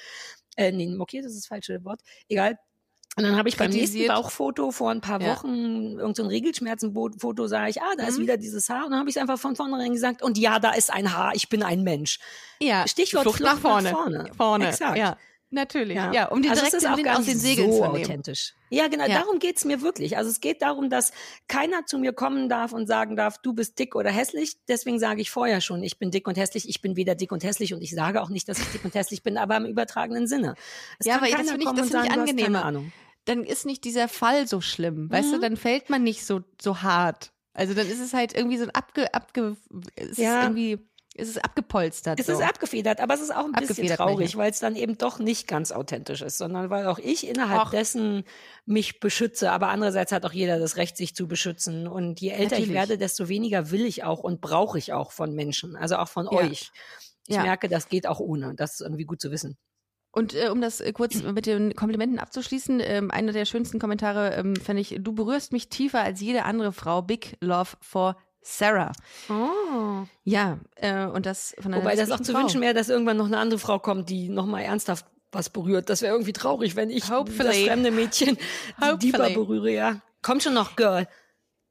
[0.58, 2.02] Äh, nee, mokiert ist das falsche Wort.
[2.30, 2.58] Egal.
[3.18, 4.08] Und dann habe ich beim nächsten.
[4.08, 5.30] Bauchfoto vor ein paar Ja.
[5.36, 8.24] Wochen, irgendein so Regelschmerzenfoto, sah ich, ah, da ist Mhm.
[8.24, 8.86] wieder dieses Haar.
[8.86, 11.48] Und dann habe ich einfach von vornherein gesagt, und ja, da ist ein Haar, ich
[11.48, 12.20] bin ein Mensch.
[12.60, 13.92] Ja, Stichwort Flucht, Flucht nach vorne.
[13.92, 14.32] nach vorne.
[14.36, 14.98] Vorne, Exakt.
[14.98, 15.18] ja.
[15.56, 16.12] Natürlich, ja.
[16.12, 16.26] Ja.
[16.28, 18.04] um die also direkt es ist den auch gar aus den Segeln so zu nehmen.
[18.06, 18.54] authentisch.
[18.70, 19.20] Ja, genau, Ja.
[19.20, 20.18] darum geht's mir wirklich.
[20.18, 21.14] Also es geht darum, dass
[21.48, 24.58] keiner zu mir kommen darf und sagen darf, du bist dick oder hässlich.
[24.68, 26.68] Deswegen sage ich vorher schon, ich bin dick und hässlich.
[26.68, 28.94] Ich bin weder dick und hässlich und ich sage auch nicht, dass ich dick und
[28.94, 30.56] hässlich bin, aber im übertragenen Sinne.
[31.00, 32.92] Es Ja, aber das finde ich- das und finde ich Ahnung.
[33.24, 35.42] Dann ist nicht dieser Fall so schlimm, weißt du, Mhm.
[35.42, 37.32] dann fällt man nicht so, so hart.
[37.54, 39.56] Also dann ist es halt irgendwie so ein abge, abge,
[39.96, 40.40] es Ja.
[40.42, 40.78] ist irgendwie,
[41.18, 42.20] es ist abgepolstert.
[42.20, 42.34] Es so.
[42.34, 45.48] ist abgefedert, aber es ist auch ein bisschen traurig, weil es dann eben doch nicht
[45.48, 47.72] ganz authentisch ist, sondern weil auch ich innerhalb Ach.
[47.72, 48.24] dessen
[48.66, 49.52] mich beschütze.
[49.52, 51.88] Aber andererseits hat auch jeder das Recht, sich zu beschützen.
[51.88, 52.68] Und je älter Natürlich.
[52.68, 56.10] ich werde, desto weniger will ich auch und brauche ich auch von Menschen, also auch
[56.10, 56.40] von Ja.
[56.40, 56.72] euch.
[57.28, 57.44] Ich Ja.
[57.44, 58.54] merke, das geht auch ohne.
[58.56, 59.58] Das ist irgendwie gut zu wissen.
[60.12, 64.34] Und äh, um das äh, kurz mit den Komplimenten abzuschließen, ähm, einer der schönsten Kommentare
[64.36, 67.02] ähm, fand ich, du berührst mich tiefer als jede andere Frau.
[67.02, 68.92] Big Love for Sarah.
[69.28, 70.06] Oh.
[70.24, 72.42] Ja, äh, und das von einer Wobei das auch zu Frau.
[72.42, 75.90] wünschen wäre, dass irgendwann noch eine andere Frau kommt, die nochmal ernsthaft was berührt.
[75.90, 77.66] Das wäre irgendwie traurig, wenn ich das Hopefully.
[77.66, 78.38] fremde Mädchen
[78.80, 79.34] Hopefully.
[79.34, 79.72] berühre.
[79.72, 81.08] Ja, komm schon noch, Girl.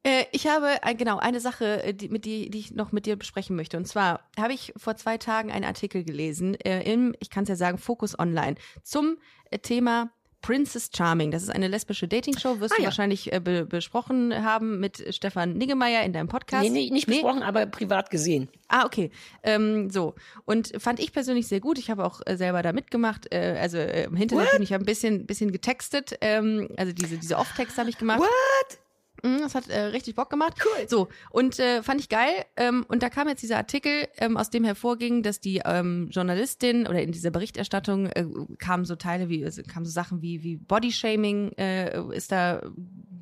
[0.02, 3.06] Äh, ich habe äh, genau eine Sache, äh, die, mit die, die ich noch mit
[3.06, 3.76] dir besprechen möchte.
[3.76, 7.48] Und zwar habe ich vor zwei Tagen einen Artikel gelesen äh, im, ich kann es
[7.48, 9.16] ja sagen, Focus Online zum
[9.62, 10.10] Thema
[10.44, 11.30] Princess Charming.
[11.30, 12.88] Das ist eine lesbische Dating-Show, wirst Ah, du ja.
[12.88, 16.64] wahrscheinlich äh, be besprochen haben mit Stefan Niggemeier in deinem Podcast.
[16.64, 18.50] Nee, nee, nicht besprochen, aber privat gesehen.
[18.68, 19.10] Ah, okay.
[19.42, 20.14] Ähm, so.
[20.44, 21.78] Und fand ich persönlich sehr gut.
[21.78, 23.32] Ich habe auch äh, selber da mitgemacht.
[23.32, 26.18] Äh, also äh, im Hintergrund, ich habe ein bisschen, bisschen getextet.
[26.20, 28.20] Ähm, also diese, diese Off-Text habe ich gemacht.
[28.20, 28.78] What?
[29.24, 30.54] Mhm, Das hat äh, richtig Bock gemacht.
[30.64, 30.88] Cool.
[30.88, 32.44] So, und äh, fand ich geil.
[32.56, 36.86] Ähm, und da kam jetzt dieser Artikel, ähm, aus dem hervorging, dass die ähm, Journalistin
[36.86, 38.26] oder in dieser Berichterstattung äh,
[38.58, 42.62] kamen so Teile wie, also kamen so Sachen wie, wie Bodyshaming äh, ist da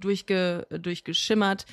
[0.00, 1.64] durchge, durchgeschimmert.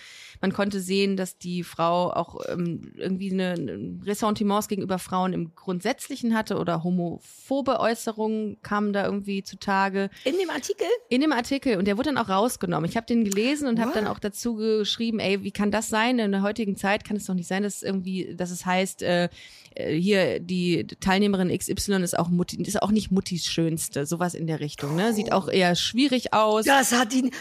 [0.41, 5.55] Man konnte sehen, dass die Frau auch ähm, irgendwie eine, eine Ressentiments gegenüber Frauen im
[5.55, 10.85] Grundsätzlichen hatte oder homophobe Äußerungen kamen da irgendwie zutage In dem Artikel?
[11.09, 12.87] in dem Artikel und der wurde dann auch rausgenommen.
[12.87, 16.19] Ich habe den gelesen und habe dann auch dazu geschrieben, ey, wie kann das sein?
[16.19, 19.29] In der heutigen Zeit kann es doch nicht sein, dass irgendwie, dass es heißt, äh,
[19.75, 24.47] äh, hier die Teilnehmerin XY ist auch Mutti, ist auch nicht Muttis schönste, sowas in
[24.47, 24.95] der Richtung.
[24.95, 26.65] Ne, sieht auch eher schwierig aus.
[26.65, 27.31] Das hat ihn.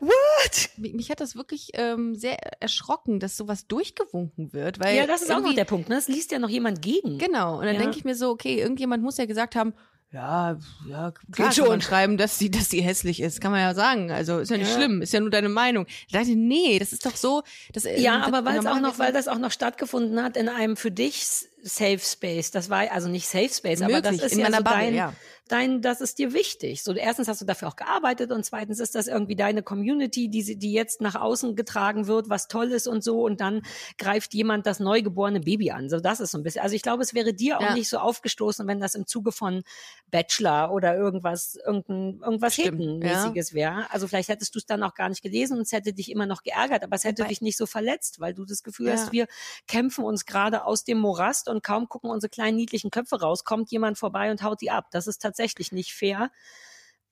[0.00, 0.70] What?
[0.76, 5.22] Mich, mich hat das wirklich ähm, sehr erschrocken, dass sowas durchgewunken wird, weil Ja, das
[5.22, 5.88] ist auch noch der Punkt.
[5.88, 5.96] Ne?
[5.96, 7.18] Es liest ja noch jemand gegen.
[7.18, 7.58] Genau.
[7.58, 7.80] Und dann Ja.
[7.80, 9.72] denke ich mir so, okay, irgendjemand muss ja gesagt haben,
[10.10, 11.64] ja, ja, klar schon.
[11.64, 13.40] kann man schreiben, dass sie, dass sie hässlich ist.
[13.42, 14.10] Kann man ja sagen.
[14.10, 14.74] Also ist ja nicht Ja.
[14.76, 15.86] schlimm, ist ja nur deine Meinung.
[16.06, 17.42] Ich dachte, nee, das ist doch so.
[17.74, 20.48] Das, äh, Ja, aber weil es auch noch, weil das auch noch stattgefunden hat in
[20.48, 21.26] einem für dich
[21.62, 22.50] Safe Space.
[22.50, 24.78] Das war also nicht Safe Space, aber das Möglich, ist in ja meiner so Bubble,
[24.80, 25.12] dein, ja.
[25.48, 26.82] dein, das ist dir wichtig.
[26.82, 30.56] So erstens hast du dafür auch gearbeitet und zweitens ist das irgendwie deine Community, die
[30.56, 33.62] die jetzt nach außen getragen wird, was toll ist und so und dann
[33.98, 35.88] greift jemand das neugeborene Baby an.
[35.90, 36.62] So das ist so ein bisschen.
[36.62, 37.74] Also ich glaube, es wäre dir auch Ja.
[37.74, 39.62] nicht so aufgestoßen, wenn das im Zuge von
[40.10, 43.86] Bachelor oder irgendwas irgendein irgendwas Stimmt, Hetenmäßiges wäre.
[43.90, 46.26] Also vielleicht hättest du es dann auch gar nicht gelesen und es hätte dich immer
[46.26, 48.92] noch geärgert, aber es hätte Wobei- dich nicht so verletzt, weil du das Gefühl Ja.
[48.94, 49.26] hast, wir
[49.66, 53.70] kämpfen uns gerade aus dem Morast und kaum gucken unsere kleinen niedlichen Köpfe raus, kommt
[53.70, 54.86] jemand vorbei und haut die ab.
[54.90, 56.30] Das ist tatsächlich nicht fair.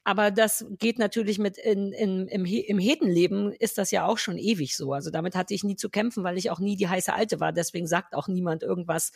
[0.07, 4.39] Aber das geht natürlich mit in, in, im, im Hetenleben ist das ja auch schon
[4.39, 4.93] ewig so.
[4.93, 7.53] Also damit hatte ich nie zu kämpfen, weil ich auch nie die heiße Alte war.
[7.53, 9.11] Deswegen sagt auch niemand irgendwas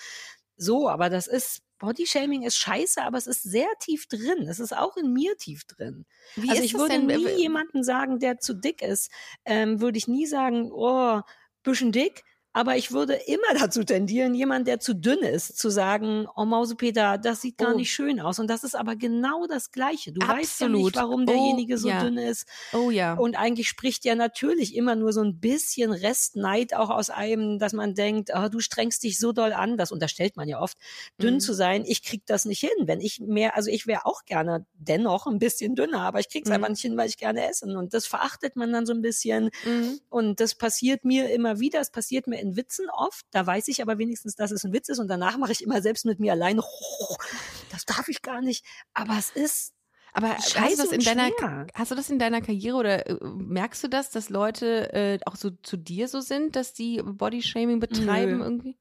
[0.56, 0.88] so.
[0.88, 4.48] Aber das ist, Bodyshaming ist scheiße, aber es ist sehr tief drin.
[4.48, 6.06] Es ist auch in mir tief drin.
[6.34, 9.12] Wie also ich würde denn, nie jemanden sagen, der zu dick ist,
[9.44, 11.20] ähm, würde ich nie sagen, oh,
[11.62, 12.24] bisschen dick.
[12.52, 17.16] Aber ich würde immer dazu tendieren, jemand, der zu dünn ist, zu sagen, oh Mausepeter,
[17.18, 17.76] das sieht gar Oh.
[17.76, 18.38] nicht schön aus.
[18.40, 20.12] Und das ist aber genau das Gleiche.
[20.12, 20.84] Du weißt ja Absolut.
[20.86, 22.02] nicht, warum Oh, derjenige so ja.
[22.02, 22.46] dünn ist.
[22.72, 23.14] Oh ja.
[23.14, 27.72] Und eigentlich spricht ja natürlich immer nur so ein bisschen Restneid auch aus einem, dass
[27.72, 30.76] man denkt, ah, du strengst dich so doll an, das unterstellt man ja oft,
[31.22, 31.40] dünn Mhm.
[31.40, 31.84] zu sein.
[31.86, 32.70] Ich krieg das nicht hin.
[32.88, 36.48] Wenn ich mehr, also ich wäre auch gerne dennoch ein bisschen dünner, aber ich krieg's
[36.48, 36.54] Mhm.
[36.56, 37.76] einfach nicht hin, weil ich gerne essen.
[37.76, 39.50] Und das verachtet man dann so ein bisschen.
[39.64, 40.00] Mhm.
[40.08, 41.78] Und das passiert mir immer wieder.
[41.80, 43.24] Es passiert mir in Witzen oft.
[43.30, 44.98] Da weiß ich aber wenigstens, dass es ein Witz ist.
[44.98, 47.16] Und danach mache ich immer selbst mit mir allein, oh,
[47.70, 48.64] das darf ich gar nicht.
[48.94, 49.74] Aber es ist
[50.12, 51.66] Aber hast du scheiße das in deiner schwer.
[51.74, 55.36] hast du das in deiner Karriere oder äh, merkst du das, dass Leute äh, auch
[55.36, 58.44] so zu dir so sind, dass die Bodyshaming betreiben Nö.
[58.44, 58.78] irgendwie?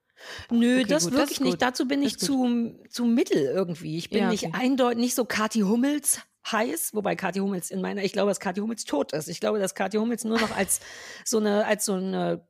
[0.51, 1.51] Nö, Okay, das gut, das wirklich ist nicht.
[1.53, 1.61] gut.
[1.61, 3.97] Dazu bin Das ich zu, zu mittel irgendwie.
[3.97, 4.53] Ich bin Ja, nicht okay.
[4.57, 8.59] eindeutig nicht so Kathi Hummels heiß, wobei Kathi Hummels in meiner, ich glaube, dass Kathi
[8.59, 9.27] Hummels tot ist.
[9.29, 10.81] Ich glaube, dass Kathi Hummels nur noch als
[11.23, 12.45] so eine, als so eine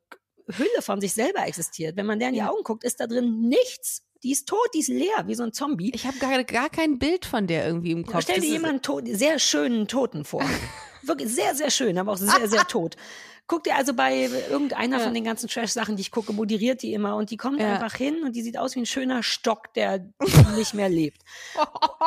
[0.58, 1.96] Hülle von sich selber existiert.
[1.96, 2.50] Wenn man der in die Ja.
[2.50, 4.04] Augen guckt, ist da drin nichts.
[4.24, 5.92] Die ist tot, die ist leer, wie so ein Zombie.
[5.96, 8.24] Ich habe gar, gar kein Bild von der irgendwie im Kopf.
[8.24, 10.44] Stell Das dir jemanden tot, sehr schönen Toten vor.
[11.04, 12.98] Wirklich sehr, sehr schön, aber auch sehr, sehr tot.
[13.50, 15.04] Guck dir also bei irgendeiner Ja.
[15.04, 17.74] von den ganzen Trash-Sachen, die ich gucke, moderiert die immer und die kommt Ja.
[17.74, 20.06] einfach hin und die sieht aus wie ein schöner Stock, der
[20.58, 21.22] nicht mehr lebt.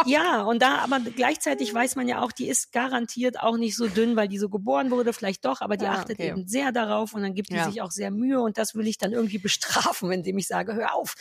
[0.07, 3.89] Ja, und da, aber gleichzeitig weiß man ja auch, die ist garantiert auch nicht so
[3.89, 6.29] dünn, weil die so geboren wurde, vielleicht doch, aber die Ja, achtet okay.
[6.29, 8.97] eben sehr darauf und dann gibt die sich auch sehr Mühe und das will ich
[8.99, 11.15] dann irgendwie bestrafen, indem ich sage, hör auf,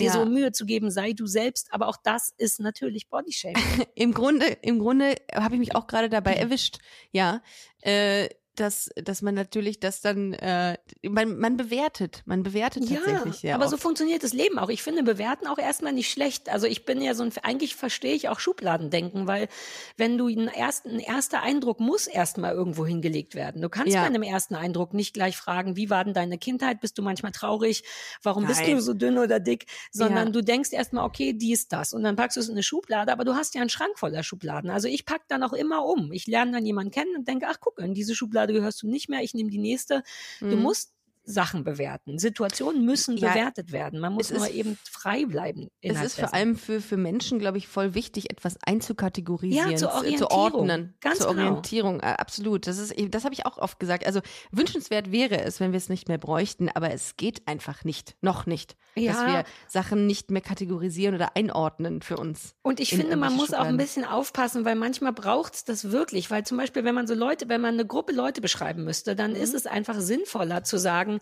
[0.00, 3.56] dir so Mühe zu geben, sei du selbst, aber auch das ist natürlich Bodyshaming.
[3.94, 6.12] Im Grunde, im Grunde habe ich mich auch gerade Mhm.
[6.12, 6.78] dabei erwischt.
[7.12, 7.42] Ja,
[7.82, 13.54] äh, dass, dass man natürlich das dann, äh, man, man bewertet, man bewertet tatsächlich ja,
[13.54, 13.70] aber oft.
[13.72, 14.68] so funktioniert das Leben auch.
[14.68, 16.48] Ich finde bewerten auch erstmal nicht schlecht.
[16.48, 19.48] Also ich bin ja so ein, eigentlich verstehe ich auch Schubladendenken, weil
[19.96, 23.62] wenn du einen ersten, ein erster Eindruck muss erstmal irgendwo hingelegt werden.
[23.62, 24.02] Du kannst Ja.
[24.02, 26.80] bei einem ersten Eindruck nicht gleich fragen, wie war denn deine Kindheit?
[26.80, 27.84] Bist du manchmal traurig?
[28.22, 28.76] Warum bist Nein.
[28.76, 29.66] du so dünn oder dick?
[29.90, 30.32] Sondern Ja.
[30.32, 31.92] du denkst erstmal, okay, dies, das.
[31.92, 34.22] Und dann packst du es in eine Schublade, aber du hast ja einen Schrank voller
[34.22, 34.70] Schubladen.
[34.70, 36.12] Also ich pack dann auch immer um.
[36.12, 39.08] Ich lerne dann jemanden kennen und denke, ach guck, in diese Schublade gehörst du nicht
[39.08, 40.02] mehr, ich nehme die nächste.
[40.48, 40.58] Du Mhm.
[40.58, 40.93] musst
[41.24, 42.18] Sachen bewerten.
[42.18, 43.98] Situationen müssen Ja, bewertet werden.
[44.00, 45.68] Man muss ist- eben frei bleiben.
[45.80, 49.90] Es ist vor allem für, für Menschen, glaube ich, voll wichtig, etwas einzukategorisieren, Ja, zur
[49.90, 50.54] zu- zu Orientierung.
[50.54, 51.48] ordnen, Ganz zur genau.
[51.48, 52.00] Orientierung.
[52.00, 52.66] Äh, Absolut.
[52.66, 54.06] Das ist, das habe ich auch oft gesagt.
[54.06, 54.20] Also
[54.50, 58.46] wünschenswert wäre es, wenn wir es nicht mehr bräuchten, aber es geht einfach nicht, noch
[58.46, 59.26] nicht, dass Ja.
[59.26, 62.54] wir Sachen nicht mehr kategorisieren oder einordnen für uns.
[62.62, 65.90] Und ich in finde, man muss auch ein bisschen aufpassen, weil manchmal braucht es das
[65.90, 66.30] wirklich.
[66.30, 69.32] Weil zum Beispiel, wenn man so Leute, wenn man eine Gruppe Leute beschreiben müsste, dann
[69.32, 69.36] Mhm.
[69.36, 71.13] ist es einfach sinnvoller zu sagen,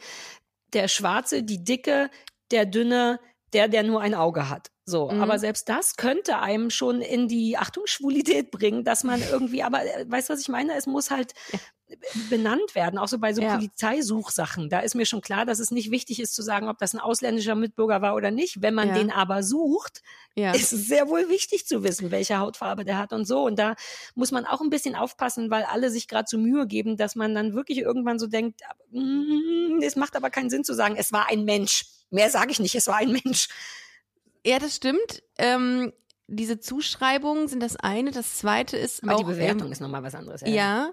[0.72, 2.11] der Schwarze, die Dicke,
[2.51, 3.20] der Dünne,
[3.53, 4.70] der, der nur ein Auge hat.
[4.84, 5.22] So, Mhm.
[5.22, 9.84] aber selbst das könnte einem schon in die Achtung Schwulität bringen, dass man irgendwie, aber
[9.84, 10.74] äh, weißt du, was ich meine?
[10.74, 11.34] Es muss halt
[12.30, 13.55] benannt werden, auch so bei so Ja.
[13.55, 14.68] Polizeisuchsachen.
[14.70, 17.01] Da ist mir schon klar, dass es nicht wichtig ist zu sagen, ob das ein
[17.01, 18.62] ausländischer Mitbürger war oder nicht.
[18.62, 18.95] Wenn man Ja.
[18.95, 20.03] den aber sucht,
[20.34, 20.53] Ja.
[20.53, 23.43] ist es sehr wohl wichtig zu wissen, welche Hautfarbe der hat und so.
[23.45, 23.74] Und da
[24.14, 27.34] muss man auch ein bisschen aufpassen, weil alle sich gerade so Mühe geben, dass man
[27.34, 31.28] dann wirklich irgendwann so denkt, "Mm, es macht aber keinen Sinn zu sagen, es war
[31.28, 31.84] ein Mensch.
[32.11, 33.49] Mehr sage ich nicht, es war ein Mensch.
[34.45, 35.22] Ja, das stimmt.
[35.38, 35.93] Ähm,
[36.28, 38.10] diese Zuschreibungen sind das eine.
[38.10, 40.42] Das zweite ist Aber auch die Bewertung ähm, ist nochmal was anderes.
[40.46, 40.92] Ja,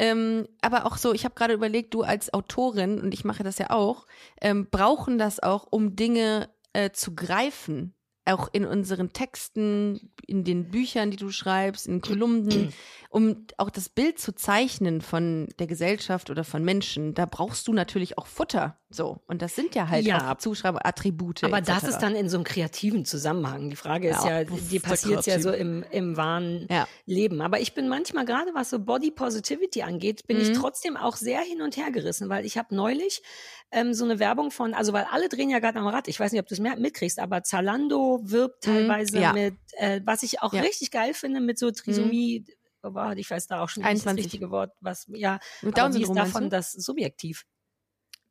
[0.00, 3.58] ähm, aber auch so, ich habe gerade überlegt, du als Autorin, und ich mache das
[3.58, 4.06] ja auch,
[4.40, 7.94] ähm, brauchen das auch, um Dinge äh, zu greifen.
[8.24, 12.72] Auch in unseren Texten, in den Büchern, die du schreibst, in Kolumnen,
[13.10, 17.14] um auch das Bild zu zeichnen von der Gesellschaft oder von Menschen.
[17.14, 18.79] Da brauchst du natürlich auch Futter.
[18.92, 19.20] So.
[19.28, 20.32] Und das sind ja halt Ja.
[20.32, 21.44] auch Zuschreibung, Attribute.
[21.44, 21.66] Aber etc.
[21.68, 23.70] das ist dann in so einem kreativen Zusammenhang.
[23.70, 26.88] Die Frage ist Ja, ja, die passiert ja so im, im wahren Ja.
[27.06, 27.40] Leben.
[27.40, 30.54] Aber ich bin manchmal, gerade was so Body Positivity angeht, bin ich Mhm.
[30.54, 33.22] trotzdem auch sehr hin und her gerissen, weil ich habe neulich
[33.70, 36.32] ähm, so eine Werbung von, also weil alle drehen ja gerade am Rad, ich weiß
[36.32, 39.32] nicht, ob du es mitkriegst, aber Zalando wirbt Mhm, teilweise ja.
[39.32, 40.52] mit, äh, was ich auch.
[40.52, 40.58] Mhm.
[40.60, 42.44] richtig geil finde, mit so Trisomie,
[42.82, 44.24] oh, wow, ich weiß da auch schon nicht das 21.
[44.24, 47.44] richtige Wort, was, ja, Mit aber wie ist davon das Subjektiv?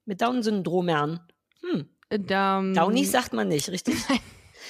[0.05, 1.19] Mit Down-Syndromern.
[1.61, 1.89] Hm.
[2.09, 3.95] Äh, Da, Downies sagt man nicht, richtig?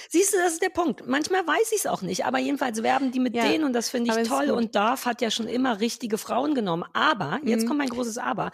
[0.10, 1.08] Siehst du, das ist der Punkt.
[1.08, 3.90] Manchmal weiß ich es auch nicht, aber jedenfalls werben die mit Ja, denen und das
[3.90, 4.52] finde ich toll.
[4.52, 6.84] Und Dorf hat ja schon immer richtige Frauen genommen.
[6.94, 7.68] Aber, jetzt Mhm.
[7.68, 8.52] kommt mein großes Aber.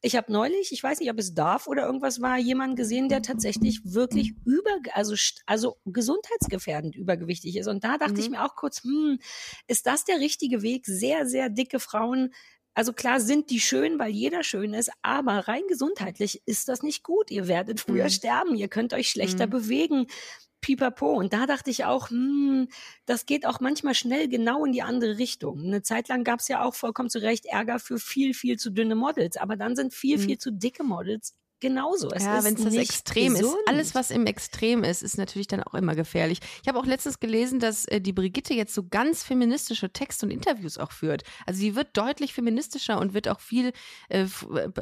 [0.00, 3.20] Ich habe neulich, ich weiß nicht, ob es Dorf oder irgendwas war, jemanden gesehen, der
[3.22, 5.16] tatsächlich wirklich über, also,
[5.46, 7.66] also gesundheitsgefährdend übergewichtig ist.
[7.66, 8.36] Und da dachte ich Mhm.
[8.36, 9.18] mir auch kurz, hm,
[9.66, 10.86] ist das der richtige Weg?
[10.86, 12.32] Sehr, sehr dicke Frauen
[12.76, 17.02] also klar sind die schön, weil jeder schön ist, aber rein gesundheitlich ist das nicht
[17.04, 17.30] gut.
[17.32, 18.10] Ihr werdet früher Mhm.
[18.10, 19.50] sterben, ihr könnt euch schlechter Mhm.
[19.50, 20.06] bewegen.
[20.60, 21.12] Pipapo.
[21.14, 22.68] Und da dachte ich auch, hm,
[23.06, 25.60] das geht auch manchmal schnell genau in die andere Richtung.
[25.62, 28.70] Eine Zeit lang gab es ja auch vollkommen zu Recht Ärger für viel, viel zu
[28.70, 29.36] dünne Models.
[29.36, 30.18] Aber dann sind viel, Mhm.
[30.18, 32.10] viel zu dicke Models genauso.
[32.10, 33.56] Es ja, wenn es das Extrem gesund.
[33.64, 33.68] ist.
[33.68, 36.40] Alles, was im Extrem ist, ist natürlich dann auch immer gefährlich.
[36.62, 40.32] Ich habe auch letztens gelesen, dass äh, die Brigitte jetzt so ganz feministische Texte und
[40.32, 41.22] Interviews auch führt.
[41.46, 43.72] Also sie wird deutlich feministischer und wird auch viel
[44.08, 44.26] äh, äh,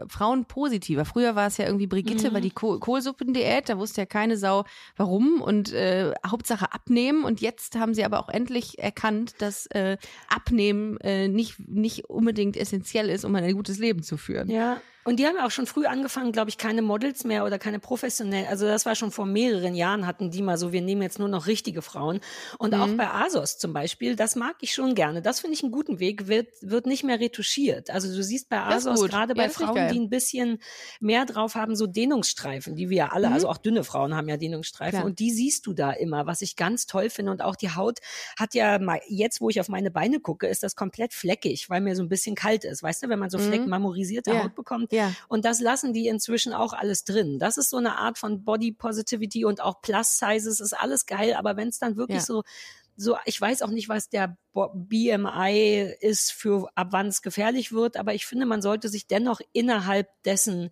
[0.08, 1.04] Frauen positiver.
[1.04, 2.34] Früher war es ja irgendwie Brigitte, Mhm.
[2.34, 4.64] war die Kohl Kohlsuppendiät, da wusste ja keine Sau
[4.96, 7.24] warum und äh, Hauptsache abnehmen.
[7.24, 9.96] Und jetzt haben sie aber auch endlich erkannt, dass äh,
[10.28, 14.50] Abnehmen äh, nicht, nicht unbedingt essentiell ist, um ein gutes Leben zu führen.
[14.50, 17.58] Ja, und die haben ja auch schon früh angefangen, glaube ich, keine Models mehr oder
[17.58, 18.46] keine professionellen.
[18.48, 21.28] Also das war schon vor mehreren Jahren hatten die mal so, wir nehmen jetzt nur
[21.28, 22.20] noch richtige Frauen.
[22.58, 22.96] Und auch Mhm.
[22.96, 25.22] bei ASOS zum Beispiel, das mag ich schon gerne.
[25.22, 27.90] Das finde ich einen guten Weg, wird, wird nicht mehr retuschiert.
[27.90, 30.58] Also du siehst bei ASOS gerade Ja, bei ich Frauen, die ein bisschen
[31.00, 33.34] mehr drauf haben, so Dehnungsstreifen, die wir ja alle, Mhm.
[33.34, 34.98] also auch dünne Frauen haben ja Dehnungsstreifen.
[35.00, 35.04] Klar.
[35.04, 37.32] Und die siehst du da immer, was ich ganz toll finde.
[37.32, 37.98] Und auch die Haut
[38.38, 38.78] hat ja,
[39.08, 42.08] jetzt wo ich auf meine Beine gucke, ist das komplett fleckig, weil mir so ein
[42.08, 42.82] bisschen kalt ist.
[42.82, 43.42] Weißt du, wenn man so Mhm.
[43.48, 44.44] Fleck marmorisierte Ja.
[44.44, 45.12] Haut bekommt, Ja.
[45.28, 47.38] und das lassen die inzwischen auch alles drin.
[47.38, 51.34] Das ist so eine Art von Body Positivity und auch Plus Sizes ist alles geil.
[51.34, 52.24] Aber wenn es dann wirklich Ja.
[52.24, 52.42] so,
[52.96, 57.96] so, ich weiß auch nicht, was der BMI ist für ab wann es gefährlich wird,
[57.96, 60.70] aber ich finde, man sollte sich dennoch innerhalb dessen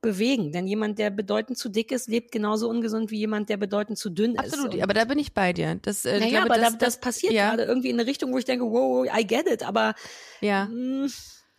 [0.00, 0.50] bewegen.
[0.52, 4.10] Denn jemand, der bedeutend zu dick ist, lebt genauso ungesund wie jemand, der bedeutend zu
[4.10, 4.52] dünn ist.
[4.52, 5.78] Absolut, aber da bin ich bei dir.
[5.80, 7.50] Das, äh, naja, glaube, aber das, das, das passiert ja.
[7.50, 9.94] gerade irgendwie in eine Richtung, wo ich denke, wow, I get it, aber
[10.40, 10.66] Ja.
[10.66, 11.06] Mm,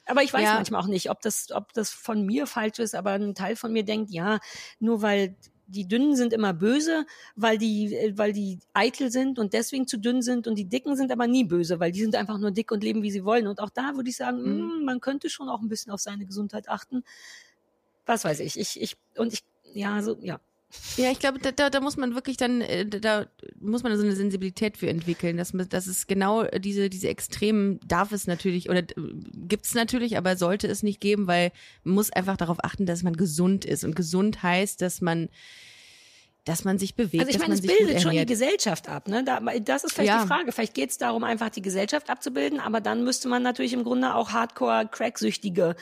[0.06, 0.56] Aber ich weiß Ja.
[0.56, 3.72] manchmal auch nicht, ob das, ob das von mir falsch ist, aber ein Teil von
[3.72, 4.40] mir denkt, ja,
[4.80, 5.36] nur weil
[5.68, 9.98] die Dünnen sind immer böse, weil die, äh, weil die eitel sind und deswegen zu
[9.98, 12.72] dünn sind und die Dicken sind aber nie böse, weil die sind einfach nur dick
[12.72, 13.48] und leben, wie sie wollen.
[13.48, 14.66] Und auch da würde ich sagen, mhm.
[14.66, 17.04] mh, hm, man könnte schon auch ein bisschen auf seine Gesundheit achten.
[18.06, 19.44] Was weiß ich, ich, ich, und ich,
[19.74, 20.40] ja, so, ja.
[20.98, 23.26] Ja, ich glaube, da, da, da muss man wirklich dann, äh, da
[23.60, 27.80] muss man so eine Sensibilität für entwickeln, dass man, dass es genau diese, diese Extremen
[27.88, 31.52] darf es natürlich oder gibt es natürlich, aber sollte es nicht geben, weil
[31.84, 33.84] man muss einfach darauf achten, dass man gesund ist.
[33.84, 35.30] Und gesund heißt, dass man
[36.46, 37.24] dass man sich bewegt.
[37.24, 39.08] Also ich meine, es bildet schon die Gesellschaft ab.
[39.08, 39.24] Ne?
[39.24, 40.22] Da, das ist vielleicht ja.
[40.24, 40.52] die Frage.
[40.52, 44.14] Vielleicht geht es darum, einfach die Gesellschaft abzubilden, aber dann müsste man natürlich im Grunde
[44.14, 45.76] auch Hardcore-Cracksüchtige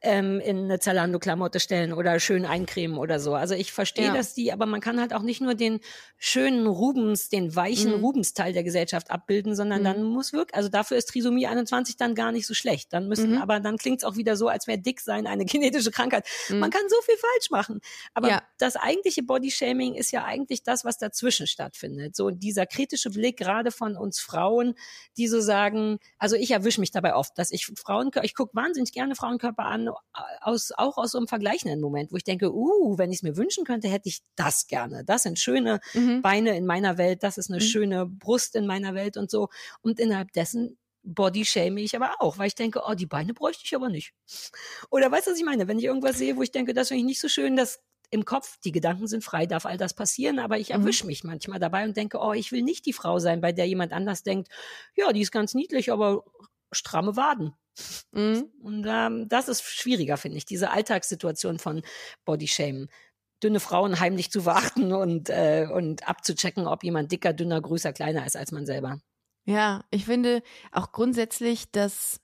[0.00, 3.34] ähm, in eine Zalando-Klamotte stellen oder schön eincremen oder so.
[3.34, 4.14] Also ich verstehe, ja.
[4.14, 5.80] dass die, aber man kann halt auch nicht nur den
[6.16, 8.04] schönen Rubens, den weichen mhm.
[8.04, 9.84] Rubens-Teil der Gesellschaft abbilden, sondern mhm.
[9.84, 12.92] dann muss wirklich, also dafür ist Trisomie 21 dann gar nicht so schlecht.
[12.92, 13.38] Dann müssen, mhm.
[13.38, 16.26] aber dann klingt es auch wieder so, als wäre dick sein eine genetische Krankheit.
[16.48, 16.70] Man mhm.
[16.70, 17.80] kann so viel falsch machen.
[18.14, 18.42] Aber ja.
[18.58, 22.16] das eigentliche Bodyshaming ist ja eigentlich das, was dazwischen stattfindet.
[22.16, 24.74] So dieser kritische Blick gerade von uns Frauen,
[25.16, 28.92] die so sagen, also ich erwische mich dabei oft, dass ich Frauen, ich gucke wahnsinnig
[28.92, 29.90] gerne Frauenkörper an,
[30.40, 33.36] aus, auch aus so einem vergleichenden Moment, wo ich denke, uh, wenn ich es mir
[33.36, 35.04] wünschen könnte, hätte ich das gerne.
[35.04, 36.22] Das sind schöne mhm.
[36.22, 37.66] Beine in meiner Welt, das ist eine mhm.
[37.66, 39.48] schöne Brust in meiner Welt und so.
[39.80, 43.62] Und innerhalb dessen Body shame ich aber auch, weil ich denke, oh, die Beine bräuchte
[43.64, 44.12] ich aber nicht.
[44.90, 45.66] Oder weißt du, was ich meine?
[45.68, 47.80] Wenn ich irgendwas sehe, wo ich denke, das finde ich nicht so schön, das
[48.10, 51.08] im Kopf, die Gedanken sind frei, darf all das passieren, aber ich erwische mhm.
[51.08, 53.92] mich manchmal dabei und denke, oh, ich will nicht die Frau sein, bei der jemand
[53.92, 54.48] anders denkt,
[54.94, 56.24] ja, die ist ganz niedlich, aber
[56.72, 57.54] stramme Waden.
[58.12, 58.50] Mhm.
[58.60, 61.82] Und ähm, das ist schwieriger, finde ich, diese Alltagssituation von
[62.24, 62.88] Bodyshamen.
[63.42, 68.26] Dünne Frauen heimlich zu warten und, äh, und abzuchecken, ob jemand dicker, dünner, größer, kleiner
[68.26, 69.00] ist als man selber.
[69.44, 70.42] Ja, ich finde
[70.72, 72.20] auch grundsätzlich, dass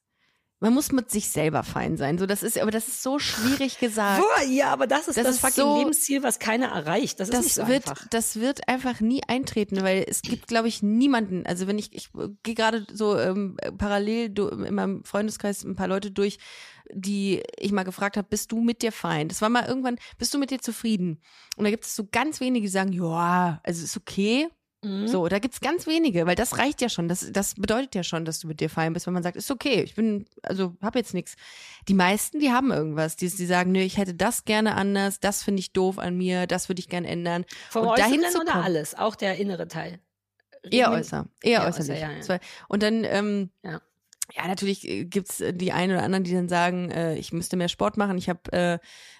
[0.60, 2.16] man muss mit sich selber fein sein.
[2.16, 4.22] So, das ist, aber das ist so schwierig gesagt.
[4.48, 7.20] Ja, aber das ist das, das fucking so, Lebensziel, was keiner erreicht.
[7.20, 8.06] Das, das ist nicht so wird, einfach.
[8.08, 11.44] Das wird einfach nie eintreten, weil es gibt, glaube ich, niemanden.
[11.46, 12.10] Also wenn ich, ich
[12.42, 16.38] gehe gerade so ähm, parallel in meinem Freundeskreis ein paar Leute durch,
[16.92, 19.28] die ich mal gefragt habe, bist du mit dir fein?
[19.28, 21.20] Das war mal irgendwann, bist du mit dir zufrieden?
[21.56, 24.48] Und da gibt es so ganz wenige, die sagen, ja, also ist okay,
[24.84, 25.08] Mhm.
[25.08, 27.08] So, da gibt's ganz wenige, weil das reicht ja schon.
[27.08, 29.50] Das, das bedeutet ja schon, dass du mit dir fein bist, wenn man sagt, ist
[29.50, 31.36] okay, ich bin, also hab jetzt nichts.
[31.88, 33.16] Die meisten, die haben irgendwas.
[33.16, 36.46] Die, die sagen, nö, ich hätte das gerne anders, das finde ich doof an mir,
[36.46, 37.44] das würde ich gerne ändern.
[37.70, 40.00] Vom und dahin zu oder alles, auch der innere Teil.
[40.70, 42.02] Eher äußer, eher, eher äußerlich.
[42.02, 42.40] Äußer, ja, ja.
[42.68, 43.80] Und dann, ähm, ja.
[44.32, 47.56] Ja, natürlich äh, gibt's äh, die einen oder anderen, die dann sagen, äh, ich müsste
[47.56, 48.16] mehr Sport machen.
[48.16, 48.74] Ich habe äh,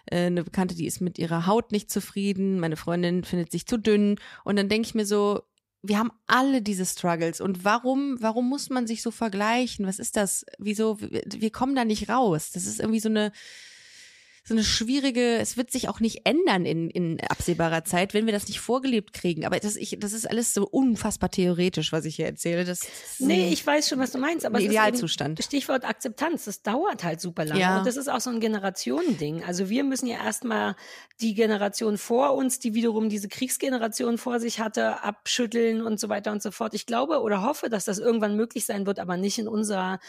[0.06, 2.58] äh, eine Bekannte, die ist mit ihrer Haut nicht zufrieden.
[2.58, 4.16] Meine Freundin findet sich zu dünn.
[4.44, 5.42] Und dann denke ich mir so,
[5.87, 9.87] wir haben alle diese Struggles und warum, warum muss man sich so vergleichen?
[9.87, 10.47] Was ist das?
[10.59, 12.53] Wieso, wir kommen da nicht raus.
[12.53, 13.32] Das ist irgendwie so eine,
[14.47, 18.32] so eine schwierige, es wird sich auch nicht ändern in, in absehbarer Zeit, wenn wir
[18.34, 19.47] das nicht vorgelebt kriegen.
[19.47, 22.66] Aber das, ich, das ist alles so unfassbar theoretisch, was ich hier erzähle.
[22.66, 22.80] Das
[23.18, 25.42] nee, ich weiß schon, was du meinst, aber Idealzustand.
[25.42, 27.59] Stichwort Akzeptanz, das dauert halt super lange.
[27.59, 27.78] Ja.
[27.78, 29.42] Und das ist auch so ein Generationending.
[29.45, 30.76] Also wir müssen ja erstmal
[31.22, 36.32] die Generation vor uns, die wiederum diese Kriegsgeneration vor sich hatte, abschütteln und so weiter
[36.32, 36.74] und so fort.
[36.74, 40.01] Ich glaube oder hoffe, dass das irgendwann möglich sein wird, aber nicht in unserer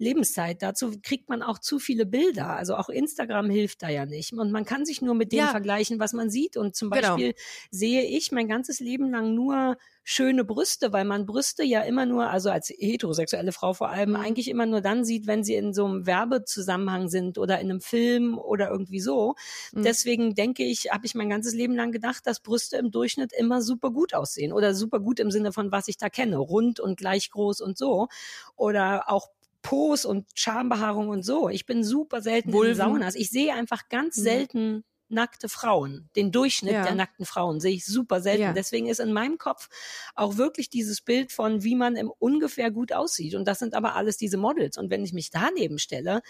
[0.00, 0.62] Lebenszeit.
[0.62, 2.48] Dazu kriegt man auch zu viele Bilder.
[2.56, 4.32] Also auch Instagram hilft da ja nicht.
[4.32, 5.48] Und man kann sich nur mit dem ja.
[5.48, 6.56] vergleichen, was man sieht.
[6.56, 7.08] Und zum genau.
[7.08, 7.44] Beispiel genau.
[7.70, 12.30] sehe ich mein ganzes Leben lang nur schöne Brüste, weil man Brüste ja immer nur,
[12.30, 14.16] also als heterosexuelle Frau vor allem, mhm.
[14.16, 17.80] eigentlich immer nur dann sieht, wenn sie in so einem Werbezusammenhang sind oder in einem
[17.80, 19.34] Film oder irgendwie so.
[19.72, 19.82] Mhm.
[19.82, 23.62] Deswegen denke ich, habe ich mein ganzes Leben lang gedacht, dass Brüste im Durchschnitt immer
[23.62, 26.96] super gut aussehen oder super gut im Sinne von, was ich da kenne, rund und
[26.96, 28.08] gleich groß und so.
[28.56, 29.28] Oder auch
[29.62, 31.48] Pos und Schambehaarung und so.
[31.48, 32.72] Ich bin super selten Vulven.
[32.72, 33.14] in Saunas.
[33.14, 34.22] Ich sehe einfach ganz mhm.
[34.22, 36.08] selten nackte Frauen.
[36.16, 36.84] Den Durchschnitt ja.
[36.84, 38.42] der nackten Frauen sehe ich super selten.
[38.42, 38.52] Ja.
[38.52, 39.68] Deswegen ist in meinem Kopf
[40.14, 43.34] auch wirklich dieses Bild von, wie man im ungefähr gut aussieht.
[43.34, 44.78] Und das sind aber alles diese Models.
[44.78, 46.22] Und wenn ich mich daneben stelle,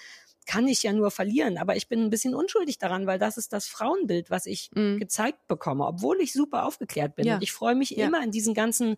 [0.47, 1.59] kann ich ja nur verlieren.
[1.59, 4.99] Aber ich bin ein bisschen unschuldig daran, weil das ist das Frauenbild, was ich mhm.
[4.99, 7.27] gezeigt bekomme, obwohl ich super aufgeklärt bin.
[7.27, 7.35] Ja.
[7.35, 8.97] Und ich freue mich immer in diesen ganzen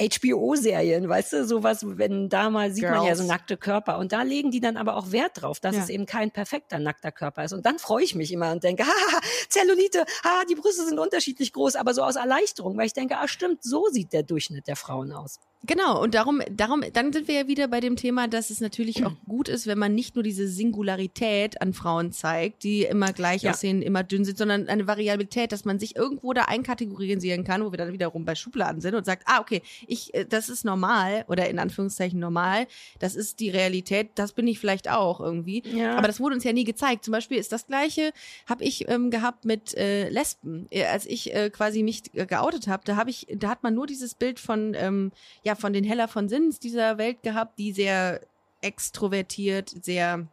[0.00, 2.96] HBO-Serien, weißt du, sowas, wenn da mal sieht Girls.
[2.96, 5.76] man ja so nackte Körper und da legen die dann aber auch Wert drauf, dass
[5.76, 5.82] ja.
[5.82, 8.84] es eben kein perfekter nackter Körper ist und dann freue ich mich immer und denke,
[8.86, 13.18] ha, Zellulite, ha, die Brüste sind unterschiedlich groß, aber so aus Erleichterung, weil ich denke,
[13.18, 15.38] ah stimmt, so sieht der Durchschnitt der Frauen aus.
[15.64, 19.06] Genau, und darum, darum, dann sind wir ja wieder bei dem Thema, dass es natürlich
[19.06, 23.42] auch gut ist, wenn man nicht nur diese Singularität an Frauen zeigt, die immer gleich
[23.42, 23.52] Ja.
[23.52, 27.70] aussehen, immer dünn sind, sondern eine Variabilität, dass man sich irgendwo da einkategorisieren kann, wo
[27.70, 31.24] wir dann wiederum bei Schubladen sind und sagt, ah, okay, ich, äh, das ist normal
[31.28, 32.66] oder in Anführungszeichen normal,
[32.98, 35.62] das ist die Realität, das bin ich vielleicht auch irgendwie.
[35.72, 35.96] Ja.
[35.96, 37.04] Aber das wurde uns ja nie gezeigt.
[37.04, 38.12] Zum Beispiel ist das Gleiche,
[38.48, 40.66] habe ich ähm, gehabt mit äh, Lesben.
[40.70, 43.74] Äh, Als ich äh, quasi mich äh, geoutet habe, da habe ich, da hat man
[43.74, 45.12] nur dieses Bild von, ähm,
[45.44, 48.20] ja, von den Heller von Sinns dieser Welt gehabt, die sehr
[48.60, 50.28] extrovertiert, sehr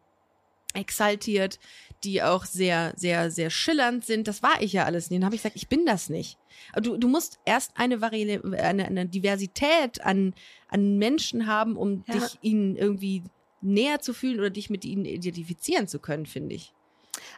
[0.74, 1.60] exaltiert,
[2.04, 4.28] die auch sehr, sehr, sehr schillernd sind.
[4.28, 5.20] Das war ich ja alles nicht.
[5.20, 6.38] Dann habe ich gesagt, ich bin das nicht.
[6.82, 10.34] Du, du musst erst eine, Vari eine, eine Diversität an,
[10.68, 12.14] an Menschen haben, um Ja.
[12.14, 13.24] dich ihnen irgendwie
[13.62, 16.74] näher zu fühlen oder dich mit ihnen identifizieren zu können, finde ich.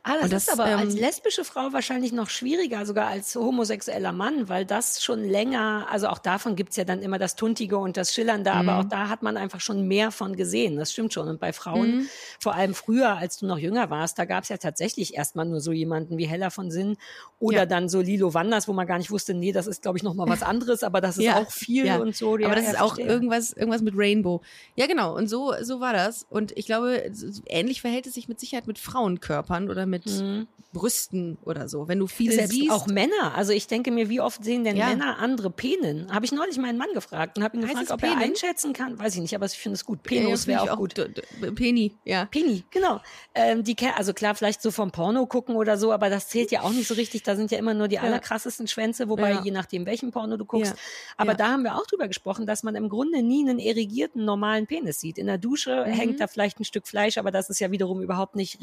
[0.04, 4.12] Ah, das, das, ist aber als ähm, lesbische Frau wahrscheinlich noch schwieriger, sogar als homosexueller
[4.12, 7.98] Mann, weil das schon länger, also auch davon gibt's ja dann immer das Tuntige und
[7.98, 8.80] das Schillernde, aber Mhm.
[8.80, 10.76] auch da hat man einfach schon mehr von gesehen.
[10.78, 11.28] Das stimmt schon.
[11.28, 12.08] Und bei Frauen,
[12.40, 15.72] vor allem früher, als du noch jünger warst, da gab's ja tatsächlich erstmal nur so
[15.72, 16.98] jemanden wie Hella von Sinn
[17.40, 17.66] oder Ja.
[17.66, 20.14] dann so Lilo Wanders, wo man gar nicht wusste, nee, das ist, glaube ich, noch
[20.16, 21.98] mal was anderes, aber das ist Ja, auch viel ja.
[21.98, 22.34] und so.
[22.36, 24.42] Aber das ist auch irgendwas, irgendwas mit Rainbow.
[24.76, 25.16] Ja, genau.
[25.16, 26.26] Und so, so war das.
[26.30, 27.12] Und ich glaube,
[27.46, 30.48] ähnlich verhält es sich mit Sicherheit mit Frauenkörpern oder mit Mhm.
[30.74, 31.90] Brüsten oder so.
[31.90, 32.72] Wenn du viele Selbst siehst.
[32.72, 33.36] auch Männer.
[33.36, 34.88] Also ich denke mir, wie oft sehen denn Ja.
[34.88, 36.10] Männer andere Penen?
[36.14, 38.24] Habe ich neulich meinen Mann gefragt und habe ihn Heißt gefragt, ob er Penen?
[38.24, 38.98] einschätzen kann.
[38.98, 40.00] Weiß ich nicht, aber ich finde es gut.
[40.10, 40.94] Ja, Penos wäre auch gut.
[41.56, 42.24] Penny, ja.
[42.26, 43.02] Penny, genau.
[43.36, 46.62] Ähm, die, also klar, vielleicht so vom Porno gucken oder so, aber das zählt ja
[46.62, 47.24] auch nicht so richtig.
[47.24, 49.42] Da sind ja immer nur die allerkrassesten Schwänze, wobei Ja.
[49.44, 50.72] je nachdem, welchen Porno du guckst.
[50.72, 50.78] Ja.
[51.18, 51.38] Aber Ja.
[51.38, 55.02] da haben wir auch drüber gesprochen, dass man im Grunde nie einen erigierten, normalen Penis
[55.02, 55.18] sieht.
[55.18, 55.92] In der Dusche Mhm.
[55.92, 58.62] hängt da vielleicht ein Stück Fleisch, aber das ist ja wiederum überhaupt nicht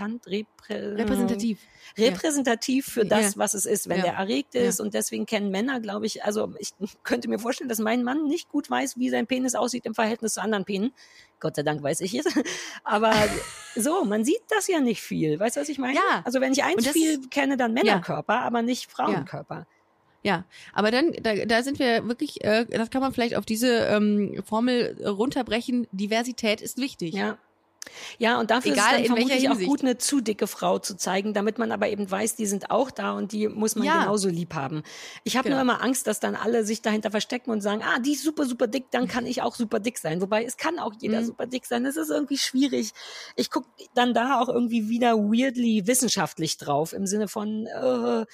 [0.00, 1.58] repräsentant, reprä Repräsentativ.
[1.98, 3.38] repräsentativ für das, Ja.
[3.38, 4.04] was es ist, wenn Ja.
[4.04, 4.80] der erregt ist.
[4.80, 6.70] Und deswegen kennen Männer, glaube ich, also ich
[7.02, 10.34] könnte mir vorstellen, dass mein Mann nicht gut weiß, wie sein Penis aussieht im Verhältnis
[10.34, 10.92] zu anderen Penen.
[11.40, 12.24] Gott sei Dank weiß ich es.
[12.84, 13.12] Aber
[13.76, 15.38] so, man sieht das ja nicht viel.
[15.38, 15.94] Weißt du, was ich meine?
[15.94, 16.22] Ja.
[16.24, 19.66] Also wenn ich eins das- viel kenne, dann Männerkörper, aber nicht Frauenkörper.
[20.24, 23.86] Ja, aber dann, da, da sind wir wirklich, äh, das kann man vielleicht auf diese
[23.86, 25.88] ähm, Formel äh, runterbrechen.
[25.90, 27.14] Diversität ist wichtig.
[27.14, 27.38] Ja.
[28.18, 30.96] Ja, und dafür Egal, ist es dann vermutlich auch gut, eine zu dicke Frau zu
[30.96, 34.00] zeigen, damit man aber eben weiß, die sind auch da und die muss man Ja.
[34.00, 34.82] genauso lieb haben.
[35.24, 35.56] Ich habe Genau.
[35.62, 38.46] nur immer Angst, dass dann alle sich dahinter verstecken und sagen, ah, die ist super,
[38.46, 40.20] super dick, dann kann ich auch super dick sein.
[40.22, 41.26] Wobei es kann auch jeder Mhm.
[41.26, 41.84] super dick sein.
[41.84, 42.92] Das ist irgendwie schwierig.
[43.36, 43.64] Ich guck
[43.94, 48.24] dann da auch irgendwie wieder weirdly wissenschaftlich drauf, im Sinne von, äh,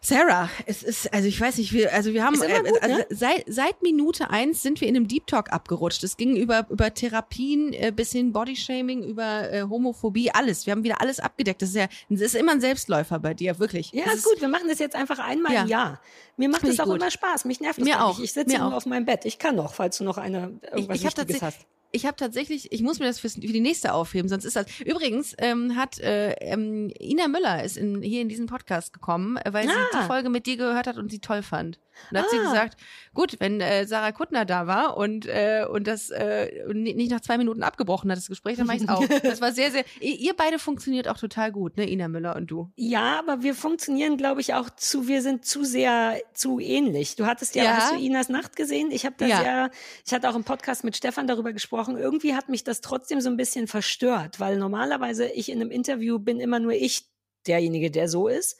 [0.00, 3.06] Sarah, es ist, also ich weiß nicht, wir, also wir haben, äh, gut, also ne?
[3.10, 6.04] seit, seit Minute eins sind wir in einem Deep Talk abgerutscht.
[6.04, 10.66] Es ging über, über Therapien äh, bis hin Bodyshaming, über äh, Homophobie, alles.
[10.66, 11.60] Wir haben wieder alles abgedeckt.
[11.62, 13.90] Das ist ja, das ist immer ein Selbstläufer bei dir, wirklich.
[13.92, 15.62] ja, das ist gut, wir machen das jetzt einfach einmal Ja.
[15.62, 16.00] im Jahr.
[16.36, 16.96] Mir macht es ich auch gut.
[16.96, 17.44] immer Spaß.
[17.46, 18.18] Mich nervt das Mir auch.
[18.18, 18.24] nicht.
[18.26, 18.72] Ich sitze nur auch.
[18.74, 19.24] auf meinem Bett.
[19.24, 21.60] Ich kann noch, falls du noch eine irgendwas ich hab Wichtiges hast.
[21.96, 24.66] Ich habe tatsächlich, ich muss mir das fürs, für die nächste aufheben, sonst ist das.
[24.84, 29.50] Übrigens ähm, hat äh, ähm, Ina Müller ist in, hier in diesen Podcast gekommen, äh,
[29.52, 30.02] weil sie Ah.
[30.02, 31.78] die Folge mit dir gehört hat und sie toll fand.
[32.10, 32.42] Und da hat sie Ah.
[32.42, 32.78] gesagt,
[33.14, 37.38] gut, wenn äh, Sarah Kuttner da war und äh, und das äh, nicht nach zwei
[37.38, 39.04] Minuten abgebrochen hat das Gespräch, dann mach ich's auch.
[39.22, 39.84] Das war sehr, sehr.
[40.00, 42.70] Ihr ihr beide funktioniert auch total gut, ne, Ina Müller und du.
[42.76, 47.16] Ja, aber wir funktionieren, glaube ich, auch zu, wir sind zu sehr zu ähnlich.
[47.16, 47.76] Du hattest ja, Ja.
[47.76, 48.90] hast du Inas Nacht gesehen?
[48.90, 49.42] Ich habe das ja.
[49.42, 49.70] Ja.
[50.04, 51.96] ich hatte auch im Podcast mit Stefan darüber gesprochen.
[51.96, 56.18] Irgendwie hat mich das trotzdem so ein bisschen verstört, weil normalerweise ich in einem Interview
[56.18, 57.06] bin immer nur ich
[57.46, 58.58] derjenige, der so ist.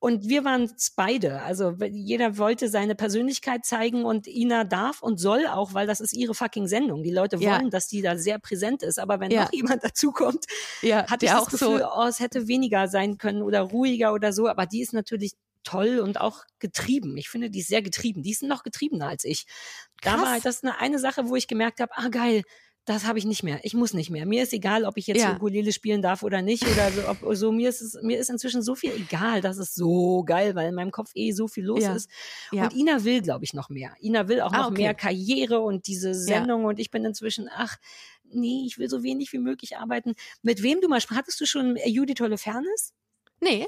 [0.00, 1.42] Und wir waren es beide.
[1.42, 6.14] Also jeder wollte seine Persönlichkeit zeigen und Ina darf und soll auch, weil das ist
[6.14, 7.02] ihre fucking Sendung.
[7.02, 7.52] Die Leute Ja.
[7.58, 8.98] wollen, dass die da sehr präsent ist.
[8.98, 9.42] Aber wenn Ja.
[9.44, 10.46] noch jemand dazukommt,
[10.80, 11.88] Ja, hatte ich das auch Gefühl, so.
[11.94, 15.32] oh, es hätte weniger sein können oder ruhiger oder so, aber die ist natürlich
[15.64, 17.18] toll und auch getrieben.
[17.18, 18.22] Ich finde, die ist sehr getrieben.
[18.22, 19.44] Die ist noch getriebener als ich.
[20.00, 20.22] Da Krass.
[20.22, 22.42] war halt das eine, eine Sache, wo ich gemerkt habe, ah geil,
[22.90, 23.60] das habe ich nicht mehr.
[23.62, 24.26] Ich muss nicht mehr.
[24.26, 25.34] Mir ist egal, ob ich jetzt Ja.
[25.36, 27.08] Ukulele spielen darf oder nicht oder so.
[27.08, 29.40] Ob, so mir ist es, mir ist inzwischen so viel egal.
[29.40, 31.94] Das ist so geil, weil in meinem Kopf eh so viel los Ja.
[31.94, 32.10] ist.
[32.52, 32.64] Ja.
[32.64, 33.94] Und Ina will, glaube ich, noch mehr.
[34.00, 34.82] Ina will auch Ah, noch okay.
[34.82, 36.64] mehr Karriere und diese Sendung.
[36.64, 37.76] Und ich bin inzwischen, ach,
[38.32, 40.14] nee, ich will so wenig wie möglich arbeiten.
[40.42, 42.92] Mit wem du mal sprach, hattest du schon äh, Judith Holofernes?
[43.40, 43.66] Nee,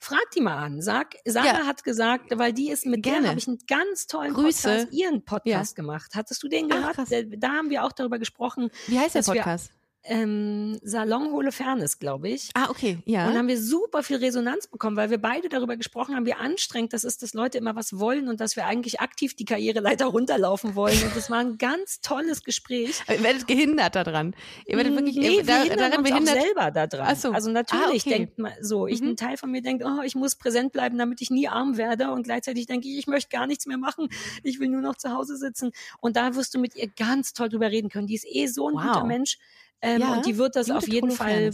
[0.00, 0.80] Frag die mal an.
[0.80, 1.66] Sag, Sarah Ja.
[1.66, 3.22] hat gesagt, weil die ist mit Gerne.
[3.22, 4.68] der habe ich einen ganz tollen Grüße.
[4.68, 6.12] Podcast, ihren Podcast gemacht.
[6.14, 6.94] Hattest du den Ach, gehört?
[6.94, 7.08] krass.
[7.38, 8.70] Da- haben wir auch darüber gesprochen.
[8.86, 9.72] wie heißt der Podcast?
[10.04, 12.50] Ähm, Salon Holofernes, glaube ich.
[12.54, 13.28] Ah, okay, ja.
[13.28, 16.92] Und haben wir super viel Resonanz bekommen, weil wir beide darüber gesprochen haben, wie anstrengend
[16.92, 20.74] das ist, dass Leute immer was wollen und dass wir eigentlich aktiv die Karriereleiter runterlaufen
[20.74, 21.02] wollen.
[21.02, 23.02] Und das war ein ganz tolles Gespräch.
[23.06, 24.34] Aber ihr werdet gehindert daran.
[24.66, 26.36] Ihr werdet wirklich nee, da, wir daran uns behindert.
[26.38, 27.06] auch selber daran.
[27.10, 27.32] Ach so.
[27.32, 28.10] Also natürlich Ah, okay.
[28.10, 29.08] denkt man so, ich, Mhm.
[29.10, 32.10] ein Teil von mir denkt, oh, ich muss präsent bleiben, damit ich nie arm werde.
[32.12, 34.08] Und gleichzeitig denke ich, ich möchte gar nichts mehr machen.
[34.42, 35.72] Ich will nur noch zu Hause sitzen.
[36.00, 38.06] Und da wirst du mit ihr ganz toll drüber reden können.
[38.06, 38.82] Die ist eh so ein Wow.
[38.82, 39.38] guter Mensch.
[39.82, 41.52] Ähm, Ja, und die wird das auf jeden Fall.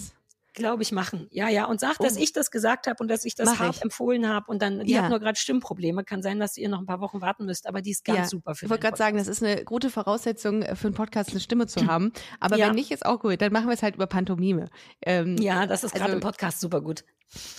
[0.55, 1.27] Glaube ich, machen.
[1.31, 1.67] Ja, ja.
[1.67, 2.21] Und sag, dass Oh.
[2.21, 3.83] ich das gesagt habe und dass ich das Mach hart ich.
[3.83, 4.47] empfohlen habe.
[4.51, 5.03] Und dann, die Ja.
[5.03, 6.05] hat nur gerade Stimmprobleme.
[6.05, 8.25] Kann sein, dass ihr noch ein paar Wochen warten müsst, aber die ist ganz Ja,
[8.27, 11.31] super für Ich wollte gerade sagen, das ist eine gute Voraussetzung äh, für einen Podcast,
[11.31, 12.13] eine Stimme zu haben.
[12.41, 12.69] Aber Ja.
[12.69, 13.41] wenn nicht, ist auch gut.
[13.43, 14.69] Dann machen wir es halt über Pantomime.
[15.05, 17.05] Ähm, Ja, das ist gerade Also- im Podcast super gut.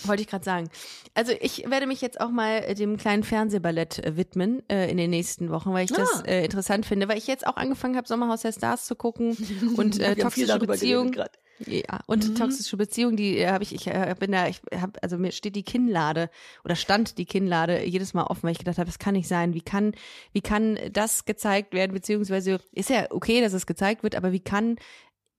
[0.04, 0.70] Wollte ich gerade sagen.
[1.12, 4.96] Also ich werde mich jetzt auch mal äh, dem kleinen Fernsehballett äh, widmen äh, in
[4.96, 6.26] den nächsten Wochen, weil ich das Ah.
[6.26, 9.36] äh, interessant finde, weil ich jetzt auch angefangen habe, Sommerhaus der Stars zu gucken
[9.76, 11.14] und äh, toxische Beziehungen.
[11.58, 12.34] Ja, und Mhm.
[12.34, 15.56] toxische Beziehungen, die äh, habe ich, ich äh, bin da, ich habe, also mir steht
[15.56, 16.28] die Kinnlade
[16.64, 19.54] oder stand die Kinnlade jedes Mal offen, weil ich gedacht habe, das kann nicht sein.
[19.54, 19.94] Wie kann,
[20.32, 24.40] wie kann das gezeigt werden, beziehungsweise ist ja okay, dass es gezeigt wird, aber wie
[24.40, 24.76] kann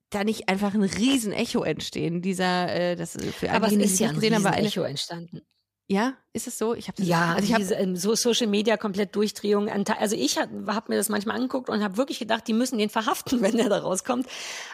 [0.09, 2.21] da nicht einfach ein riesen Echo entstehen?
[2.21, 4.67] Dieser, äh, das äh, für alle, Aber es ist ja ein gesehen haben, war eine,
[4.67, 5.41] Echo entstanden.
[5.89, 6.75] Ja, ist es so?
[6.75, 9.69] Ich habe Ja, also ich habe diese ähm, so Social Media komplett Durchdrehung.
[9.69, 12.89] Also ich habe hab mir das manchmal angeguckt und habe wirklich gedacht, die müssen den
[12.89, 14.27] verhaften, wenn der da rauskommt.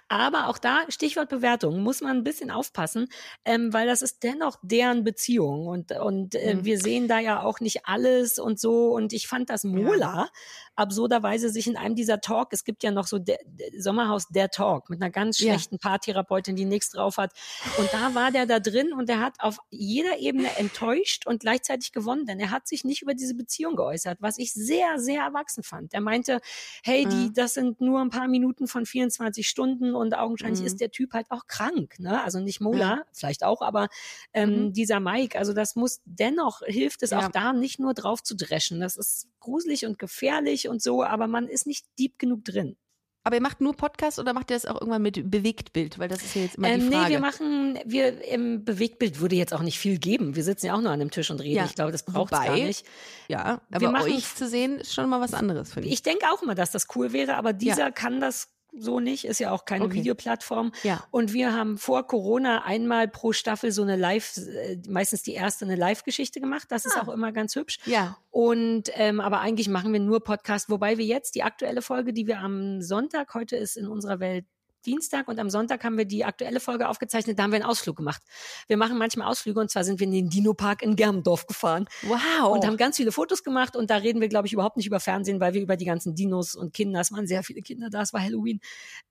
[0.10, 3.08] Aber auch da Stichwort Bewertung muss man ein bisschen aufpassen,
[3.46, 6.66] ähm, weil das ist dennoch deren Beziehung und und äh, Mhm.
[6.66, 8.88] wir sehen da ja auch nicht alles und so.
[8.94, 10.28] Und ich fand das Mola
[10.76, 14.50] absurderweise sich in einem dieser Talk, es gibt ja noch so der, der Sommerhaus der
[14.50, 15.54] Talk mit einer ganz Ja.
[15.54, 17.32] schlechten Paartherapeutin, die nichts drauf hat.
[17.78, 21.92] Und da war der da drin und der hat auf jeder Ebene enttäuscht und gleichzeitig
[21.92, 25.64] gewonnen, denn er hat sich nicht über diese Beziehung geäußert, was ich sehr, sehr erwachsen
[25.64, 25.94] fand.
[25.94, 26.40] Er meinte,
[26.84, 27.34] hey, die, Mhm.
[27.34, 30.66] das sind nur ein paar Minuten von 24 Stunden und augenscheinlich Mhm.
[30.66, 32.24] ist der Typ halt auch krank, ne?
[32.24, 33.90] Also nicht Mola, vielleicht auch, aber
[34.34, 34.74] ähm, Mhm.
[34.74, 37.14] dieser Mike, also das muss dennoch hilft es Ja.
[37.14, 38.80] auch da nicht nur drauf zu dreschen.
[38.80, 42.78] Das ist gruselig und gefährlich und so, aber man ist nicht deep genug drin.
[43.26, 45.98] Aber ihr macht nur Podcast oder macht ihr das auch irgendwann mit Bewegtbild?
[45.98, 47.10] Weil das ist ja jetzt immer Ähm, die nee, Frage.
[47.12, 50.36] wir machen, wir im Bewegtbild würde jetzt auch nicht viel geben.
[50.36, 51.56] Wir sitzen ja auch nur an einem Tisch und reden.
[51.56, 52.86] Ja, Ich glaube, das braucht gar nicht.
[53.30, 55.94] ja, wir aber machen- euch zu sehen ist schon mal was anderes, finde ich.
[55.96, 59.40] Ich denke auch immer, dass das cool wäre, aber dieser kann das so nicht, ist
[59.40, 59.96] ja auch keine Okay.
[59.96, 60.72] Videoplattform.
[60.84, 61.04] Ja.
[61.12, 65.66] Und wir haben vor Corona einmal pro Staffel so eine Live, äh, meistens die erste
[65.66, 66.66] eine Live-Geschichte gemacht.
[66.70, 67.02] Das ist Ah.
[67.04, 67.80] auch immer ganz hübsch.
[67.86, 68.18] Ja.
[68.32, 72.28] Und ähm, aber eigentlich machen wir nur Podcast, wobei wir jetzt die aktuelle Folge, die
[72.28, 74.46] wir am Sonntag, heute ist in unserer Welt
[74.86, 77.96] Dienstag und am Sonntag haben wir die aktuelle Folge aufgezeichnet, da haben wir einen Ausflug
[77.98, 78.22] gemacht.
[78.68, 82.52] Wir machen manchmal Ausflüge und zwar sind wir in den Dino-Park in Germendorf gefahren Wow.
[82.56, 85.00] und haben ganz viele Fotos gemacht und da reden wir, glaube ich, überhaupt nicht über
[85.00, 88.02] Fernsehen, weil wir über die ganzen Dinos und Kinder, es waren sehr viele Kinder da,
[88.02, 88.60] es war Halloween.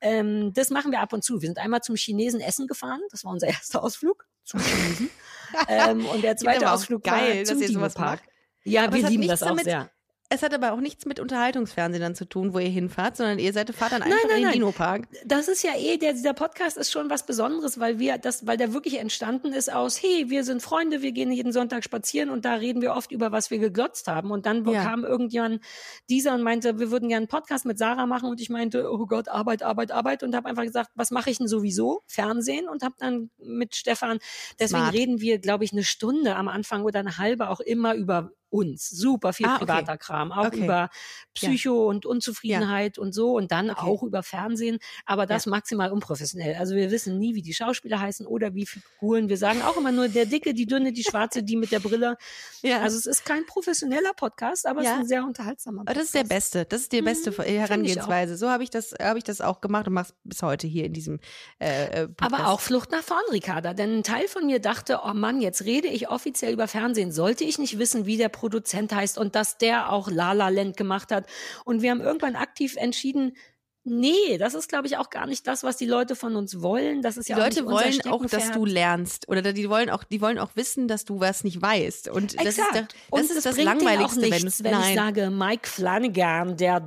[0.01, 1.41] Ähm, das machen wir ab und zu.
[1.43, 5.11] Wir sind einmal zum Chinesen Essen gefahren, das war unser erster Ausflug zum Chinesen.
[5.69, 8.21] ähm, und der zweite Ausflug geil, war zum Dino-Park.
[8.65, 9.91] Ja, Aber wir lieben das auch damit- sehr.
[10.35, 13.53] Es hat aber auch nichts mit Unterhaltungsfernsehen dann zu tun, wo ihr hinfahrt, sondern ihr
[13.53, 14.53] seid fahrt dann einfach nein, in den nein.
[14.55, 15.09] Dino-Park.
[15.27, 18.57] Das ist ja eh, der, dieser Podcast ist schon was Besonderes, weil wir das, weil
[18.57, 22.47] der wirklich entstanden ist aus, hey, wir sind Freunde, wir gehen jeden Sonntag spazieren und
[22.47, 24.31] da reden wir oft über, was wir geglotzt haben.
[24.31, 24.83] Und dann Ja.
[24.83, 25.63] kam irgendjemand
[26.09, 29.05] dieser und meinte, wir würden gerne einen Podcast mit Sarah machen und ich meinte, oh
[29.05, 32.05] Gott, Arbeit, Arbeit, Arbeit und habe einfach gesagt, was mache ich denn sowieso?
[32.07, 34.19] Fernsehen und habe dann mit Stefan,
[34.59, 34.95] deswegen Smart.
[34.95, 38.89] reden wir, glaube ich, eine Stunde am Anfang oder eine halbe auch immer über uns.
[38.89, 39.65] Super viel Ah, okay.
[39.65, 40.65] privater Kram, auch Okay.
[40.65, 40.91] über
[41.35, 43.81] Psycho und Unzufriedenheit und so und dann Okay.
[43.87, 46.57] auch über Fernsehen, aber das maximal unprofessionell.
[46.57, 49.29] Also wir wissen nie, wie die Schauspieler heißen oder wie Figuren.
[49.29, 52.17] Wir sagen auch immer nur der Dicke, die Dünne, die Schwarze, die mit der Brille.
[52.65, 52.81] Ja.
[52.81, 54.93] Also es ist kein professioneller Podcast, aber es Ja.
[54.95, 56.15] ist ein sehr unterhaltsamer Aber Podcast.
[56.15, 56.65] das ist der beste.
[56.65, 58.37] Das ist die beste Mhm, Herangehensweise.
[58.37, 60.93] So habe ich das, habe ich das auch gemacht und mach's bis heute hier in
[60.93, 61.19] diesem
[61.59, 62.35] äh, äh, Podcast.
[62.41, 63.75] Aber auch Flucht nach vorn, Ricarda.
[63.75, 67.11] Denn ein Teil von mir dachte, oh Mann, jetzt rede ich offiziell über Fernsehen.
[67.11, 70.77] Sollte ich nicht wissen, wie der Produzent heißt und dass der auch La La Land
[70.77, 71.27] gemacht hat.
[71.65, 73.37] Und wir haben irgendwann aktiv entschieden,
[73.85, 77.03] nee, das ist, glaube ich, auch gar nicht das, was die Leute von uns wollen.
[77.03, 80.05] Das ist die ja auch Leute wollen auch, dass du lernst oder die wollen auch,
[80.05, 82.09] die wollen auch wissen, dass du was nicht weißt.
[82.09, 82.69] Und das Exakt.
[82.69, 86.57] ist, der, das, und ist das Langweiligste, wenn nichts, du wenn, ich sage Mike Flanagan,
[86.57, 86.83] der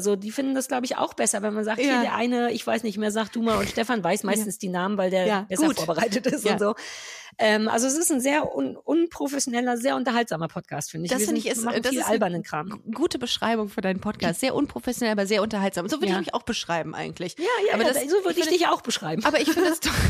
[0.00, 1.84] so, die finden das glaube ich auch besser, wenn man sagt, Ja.
[1.84, 4.68] hier der eine, ich weiß nicht mehr, sag du mal und Stefan weiß meistens die
[4.68, 5.76] Namen, weil der Ja, besser gut.
[5.76, 6.52] vorbereitet ist Ja.
[6.54, 6.74] und so.
[7.38, 11.12] Ähm, also es ist ein sehr un unprofessioneller, sehr unterhaltsamer Podcast, finde ich.
[11.12, 12.82] Das finde ich ist, machen das viel ist albernen Kram.
[12.94, 14.40] gute Beschreibung für deinen Podcast.
[14.40, 15.88] Sehr unprofessionell, aber sehr unterhaltsam.
[15.88, 16.12] So würde Ja.
[16.14, 17.36] ich mich auch beschreiben eigentlich.
[17.38, 19.24] Ja, ja, aber ja, das, so würde ich finde- dich auch beschreiben.
[19.24, 19.90] Aber ich finde es doch.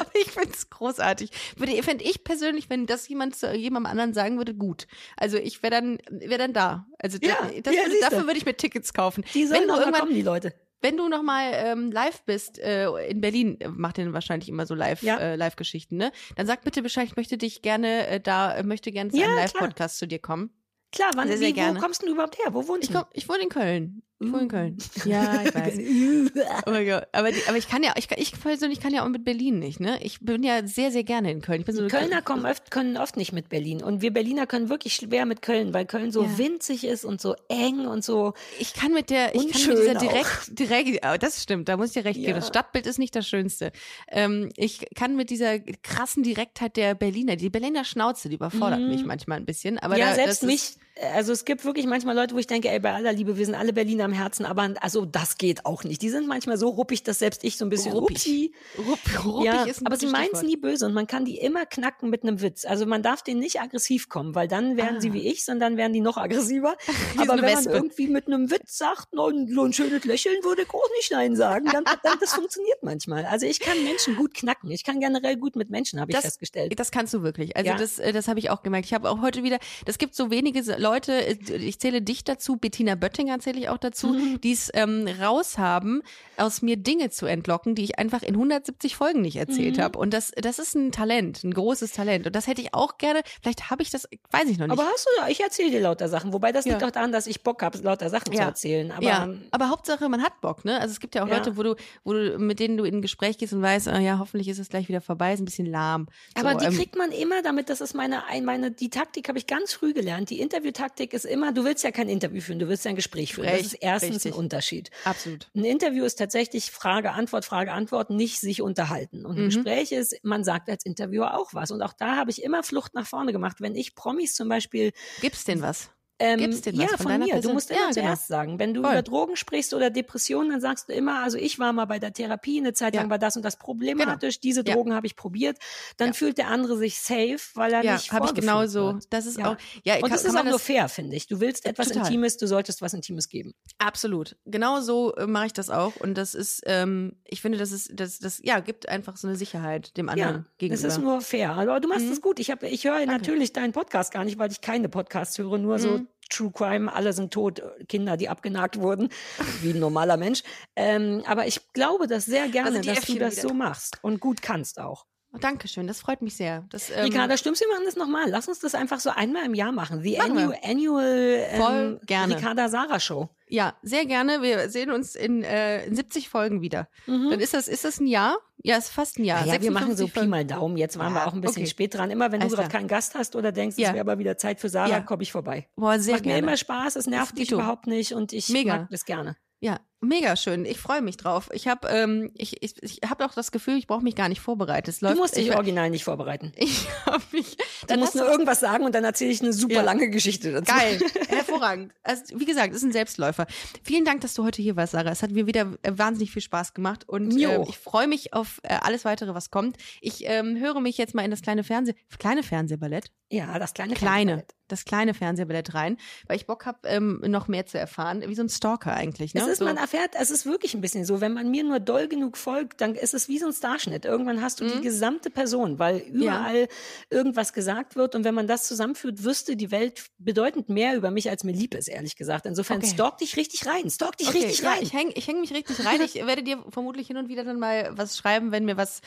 [0.00, 1.30] Aber ich finde es großartig.
[1.56, 4.86] Würde, fände ich persönlich, wenn das jemand zu jemandem anderen sagen würde, gut.
[5.16, 6.86] Also ich wäre dann, wäre dann da.
[6.98, 9.24] Also da- Ja, das ja, dafür würde ich mir Tickets kaufen.
[9.34, 10.52] Die sollen wenn du irgendwann, kommen, die Leute.
[10.80, 14.74] Wenn du nochmal ähm, live bist äh, in Berlin, äh, macht ihr wahrscheinlich immer so
[14.74, 15.16] live Ja.
[15.18, 16.12] äh, Live-Geschichten, ne?
[16.36, 19.24] Dann sag bitte Bescheid, ich möchte dich gerne äh, da, äh, möchte gerne zu Ja,
[19.26, 19.44] einem klar.
[19.62, 20.50] Live-Podcast zu dir kommen.
[20.92, 21.78] Klar, wann, Sehr, sehr wie, gerne.
[21.78, 22.54] wo kommst du überhaupt her?
[22.54, 22.98] Wo wohnst Ich, du?
[22.98, 24.02] komm, ich wohne in Köln.
[24.20, 24.78] Ich wohne in Köln.
[25.04, 25.78] Ja, ich weiß.
[26.66, 27.06] Oh mein Gott.
[27.12, 29.78] Aber, die, aber ich kann ja, ich, ich persönlich kann ja auch mit Berlin nicht,
[29.80, 29.98] ne?
[30.02, 31.60] Ich bin ja sehr, sehr gerne in Köln.
[31.60, 33.82] Ich bin so Kölner kommen oft, können oft nicht mit Berlin.
[33.82, 36.36] Und wir Berliner können wirklich schwer mit Köln, weil Köln so Ja.
[36.38, 38.34] winzig ist und so eng und so.
[38.58, 40.00] Ich kann mit der, ich kann mit dieser auch.
[40.00, 42.30] direkt, direkt, oh, das stimmt, da muss ich dir recht geben.
[42.30, 42.36] Ja.
[42.36, 43.70] Das Stadtbild ist nicht das Schönste.
[44.10, 49.04] Ähm, ich kann mit dieser krassen Direktheit der Berliner, die Berliner Schnauze, die überfordert mich
[49.04, 49.78] manchmal ein bisschen.
[49.78, 50.00] Aber Mhm.
[50.00, 50.54] ja, da, selbst mich.
[50.56, 50.78] Ist,
[51.14, 53.54] Also es gibt wirklich manchmal Leute, wo ich denke, ey, bei aller Liebe, wir sind
[53.54, 56.02] alle Berliner am Herzen, aber also das geht auch nicht.
[56.02, 58.16] Die sind manchmal so ruppig, dass selbst ich so ein bisschen Ruppig.
[58.16, 58.52] upsi.
[58.78, 61.38] rupp, ruppig Ja, ist ein aber sie meinen es nie böse und man kann die
[61.38, 62.64] immer knacken mit einem Witz.
[62.64, 65.00] Also man darf denen nicht aggressiv kommen, weil dann werden Ah.
[65.00, 66.76] sie wie ich, sondern dann werden die noch aggressiver.
[67.16, 67.64] Aber wenn Wespe.
[67.70, 71.10] man irgendwie mit einem Witz sagt, no, so ein schönes Lächeln würde ich auch nicht
[71.12, 73.24] Nein sagen, dann, dann das funktioniert manchmal.
[73.26, 74.70] Also ich kann Menschen gut knacken.
[74.70, 76.78] Ich kann generell gut mit Menschen, habe ich Das- festgestellt.
[76.78, 77.56] Das kannst du wirklich.
[77.56, 77.76] Also Ja.
[77.76, 78.86] das, äh, das habe ich auch gemerkt.
[78.86, 82.24] Ich habe auch heute wieder, das gibt so wenige so- Leute, äh, ich zähle dich
[82.24, 84.40] dazu, Bettina Böttinger zähle ich auch dazu, Mhm.
[84.40, 86.02] die es ähm, raushaben,
[86.36, 89.82] aus mir Dinge zu entlocken, die ich einfach in 170 Folgen nicht erzählt Mhm.
[89.82, 89.98] habe.
[89.98, 92.26] Und das, das ist ein Talent, ein großes Talent.
[92.26, 94.78] Und das hätte ich auch gerne, vielleicht habe ich das, weiß ich noch nicht.
[94.78, 96.32] Aber hast du ja, ich erzähle dir lauter Sachen.
[96.32, 96.86] Wobei das liegt Ja.
[96.88, 98.46] auch daran, dass ich Bock habe, lauter Sachen zu Ja.
[98.46, 98.90] erzählen.
[98.92, 100.80] Aber ja, aber Hauptsache, man hat Bock, ne?
[100.80, 101.36] Also es gibt ja auch Ja.
[101.36, 101.74] Leute, wo du,
[102.04, 104.58] wo du, mit denen du in ein Gespräch gehst und weißt, äh, ja, hoffentlich ist
[104.58, 106.08] es gleich wieder vorbei, ist ein bisschen lahm.
[106.34, 109.28] Aber so, die ähm, kriegt man immer damit, das ist meine, ein- meine, die Taktik
[109.28, 110.30] habe ich ganz früh gelernt.
[110.30, 110.40] Die
[110.78, 113.46] Interviewtaktik ist immer, du willst ja kein Interview führen, du willst ja ein Gespräch führen.
[113.46, 114.32] Das Recht, ist erstens richtig.
[114.32, 114.90] ein Unterschied.
[115.04, 115.48] absolut.
[115.54, 119.26] Ein Interview ist tatsächlich Frage, Antwort, Frage, Antwort, nicht sich unterhalten.
[119.26, 119.46] Und ein Mhm.
[119.46, 121.70] Gespräch ist, man sagt als Interviewer auch was.
[121.70, 123.56] Und auch da habe ich immer Flucht nach vorne gemacht.
[123.60, 125.90] Wenn ich Promis zum Beispiel Gibt's denn was?
[126.20, 127.30] Ähm, Gibt's denn ja, was von von, deiner mir.
[127.34, 127.52] Du Person?
[127.54, 128.06] musst immer Ja, genau.
[128.06, 128.58] zuerst sagen.
[128.58, 128.90] Wenn du Voll.
[128.92, 132.12] über Drogen sprichst oder Depressionen, dann sagst du immer, also ich war mal bei der
[132.12, 133.02] Therapie, eine Zeit Ja.
[133.02, 134.74] lang war das und das problematisch, diese Ja.
[134.74, 135.58] Drogen habe ich probiert.
[135.96, 136.12] Dann Ja.
[136.14, 138.94] fühlt der andere sich safe, weil er Ja, nicht habe ich genauso.
[138.94, 139.04] wird.
[139.10, 139.52] Das ist Ja.
[139.52, 141.26] auch, ja, Und kann, das kann ist man auch nur das, fair, finde ich.
[141.28, 142.04] Du willst etwas Total.
[142.06, 143.54] Intimes, du solltest was Intimes geben.
[143.78, 144.36] absolut.
[144.44, 145.94] Genau so äh, mache ich das auch.
[145.96, 149.36] Und das ist, ähm, ich finde, das ist, das, das, ja, gibt einfach so eine
[149.36, 150.86] Sicherheit dem anderen Ja, gegenüber.
[150.88, 151.52] es ist nur fair.
[151.52, 152.12] Aber du machst Mhm.
[152.12, 152.38] es gut.
[152.40, 155.78] Ich, hab, ich höre natürlich deinen Podcast gar nicht, weil ich keine Podcasts höre, nur
[155.78, 156.07] so Mhm.
[156.30, 159.08] True Crime, alle sind tot, Kinder, die abgenagt wurden,
[159.62, 160.42] wie ein normaler Mensch.
[160.76, 163.48] Ähm, aber ich glaube das sehr gerne, sind die dass du Äffchen das wieder.
[163.48, 165.06] so machst und gut kannst auch.
[165.34, 166.64] Oh, Dankeschön, das freut mich sehr.
[166.70, 167.60] Das, ähm, Ricarda, stimmt's?
[167.60, 168.30] Wir machen das nochmal.
[168.30, 170.00] Lass uns das einfach so einmal im Jahr machen.
[170.02, 170.42] The Machen wir.
[170.44, 172.36] Annual, annual ähm, Voll gerne.
[172.36, 173.28] Ricarda Sarah Show.
[173.46, 174.40] ja, sehr gerne.
[174.40, 176.88] Wir sehen uns in, äh, in 70 Folgen wieder.
[177.06, 177.28] Mhm.
[177.30, 178.38] Dann ist das, ist das ein Jahr?
[178.62, 179.44] Ja, ist fast ein Jahr.
[179.46, 180.78] Ja, wir machen so 56 Pi mal Daumen.
[180.78, 181.70] Jetzt waren wir Ah, auch ein bisschen okay.
[181.70, 182.10] spät dran.
[182.10, 182.80] Immer wenn du Alles gerade klar.
[182.80, 183.88] keinen Gast hast oder denkst, Ja.
[183.88, 185.00] es wäre aber wieder Zeit für Sarah, Ja.
[185.00, 185.68] komme ich vorbei.
[185.76, 186.46] Boah, sehr Macht mir gerne.
[186.48, 188.78] immer Spaß, es nervt dich überhaupt nicht und ich Mega.
[188.78, 189.36] mag das gerne.
[189.60, 190.64] Ja, mega schön.
[190.64, 191.48] Ich freue mich drauf.
[191.52, 194.40] Ich habe ähm, ich, ich, ich hab auch das Gefühl, ich brauche mich gar nicht
[194.40, 194.94] vorbereitet.
[194.94, 196.52] Es Du läuft, musst dich ich, original nicht vorbereiten.
[196.56, 197.56] ich habe mich.
[197.56, 199.82] Du dann musst nur du- irgendwas sagen und dann erzähle ich eine super Ja.
[199.82, 200.72] lange Geschichte dazu.
[200.72, 201.92] Geil, hervorragend.
[202.02, 203.46] Also, wie gesagt, es ist ein Selbstläufer.
[203.82, 205.10] Vielen Dank, dass du heute hier warst, Sarah.
[205.10, 207.68] Es hat mir wieder äh, wahnsinnig viel Spaß gemacht und auch.
[207.68, 209.76] ich freue mich auf äh, alles weitere, was kommt.
[210.00, 213.94] Ich ähm, höre mich jetzt mal in das kleine Fernseh, kleine Fernsehballett, Ja, das kleine
[213.94, 214.54] kleine, Fernsehballett.
[214.68, 215.96] das kleine Fernsehballett rein,
[216.26, 219.34] weil ich Bock habe, ähm, noch mehr zu erfahren, wie so ein Stalker eigentlich.
[219.34, 219.40] Ne?
[219.42, 219.64] Es ist, so.
[219.64, 222.80] man erfährt, es ist wirklich ein bisschen so, wenn man mir nur doll genug folgt,
[222.80, 224.04] dann ist es wie so ein Starschnitt.
[224.04, 224.68] Irgendwann hast du Mhm.
[224.76, 226.68] die gesamte Person, weil überall
[227.10, 231.30] irgendwas gesagt wird und wenn man das zusammenführt, wüsste die Welt bedeutend mehr über mich,
[231.30, 232.44] als mir lieb ist, ehrlich gesagt.
[232.46, 232.88] Insofern Okay.
[232.88, 234.82] stalk dich richtig rein, stalk dich Okay, richtig ja, rein.
[234.82, 236.00] ich hänge ich häng mich richtig rein.
[236.02, 239.00] Ich werde dir vermutlich hin und wieder dann mal was schreiben, wenn mir was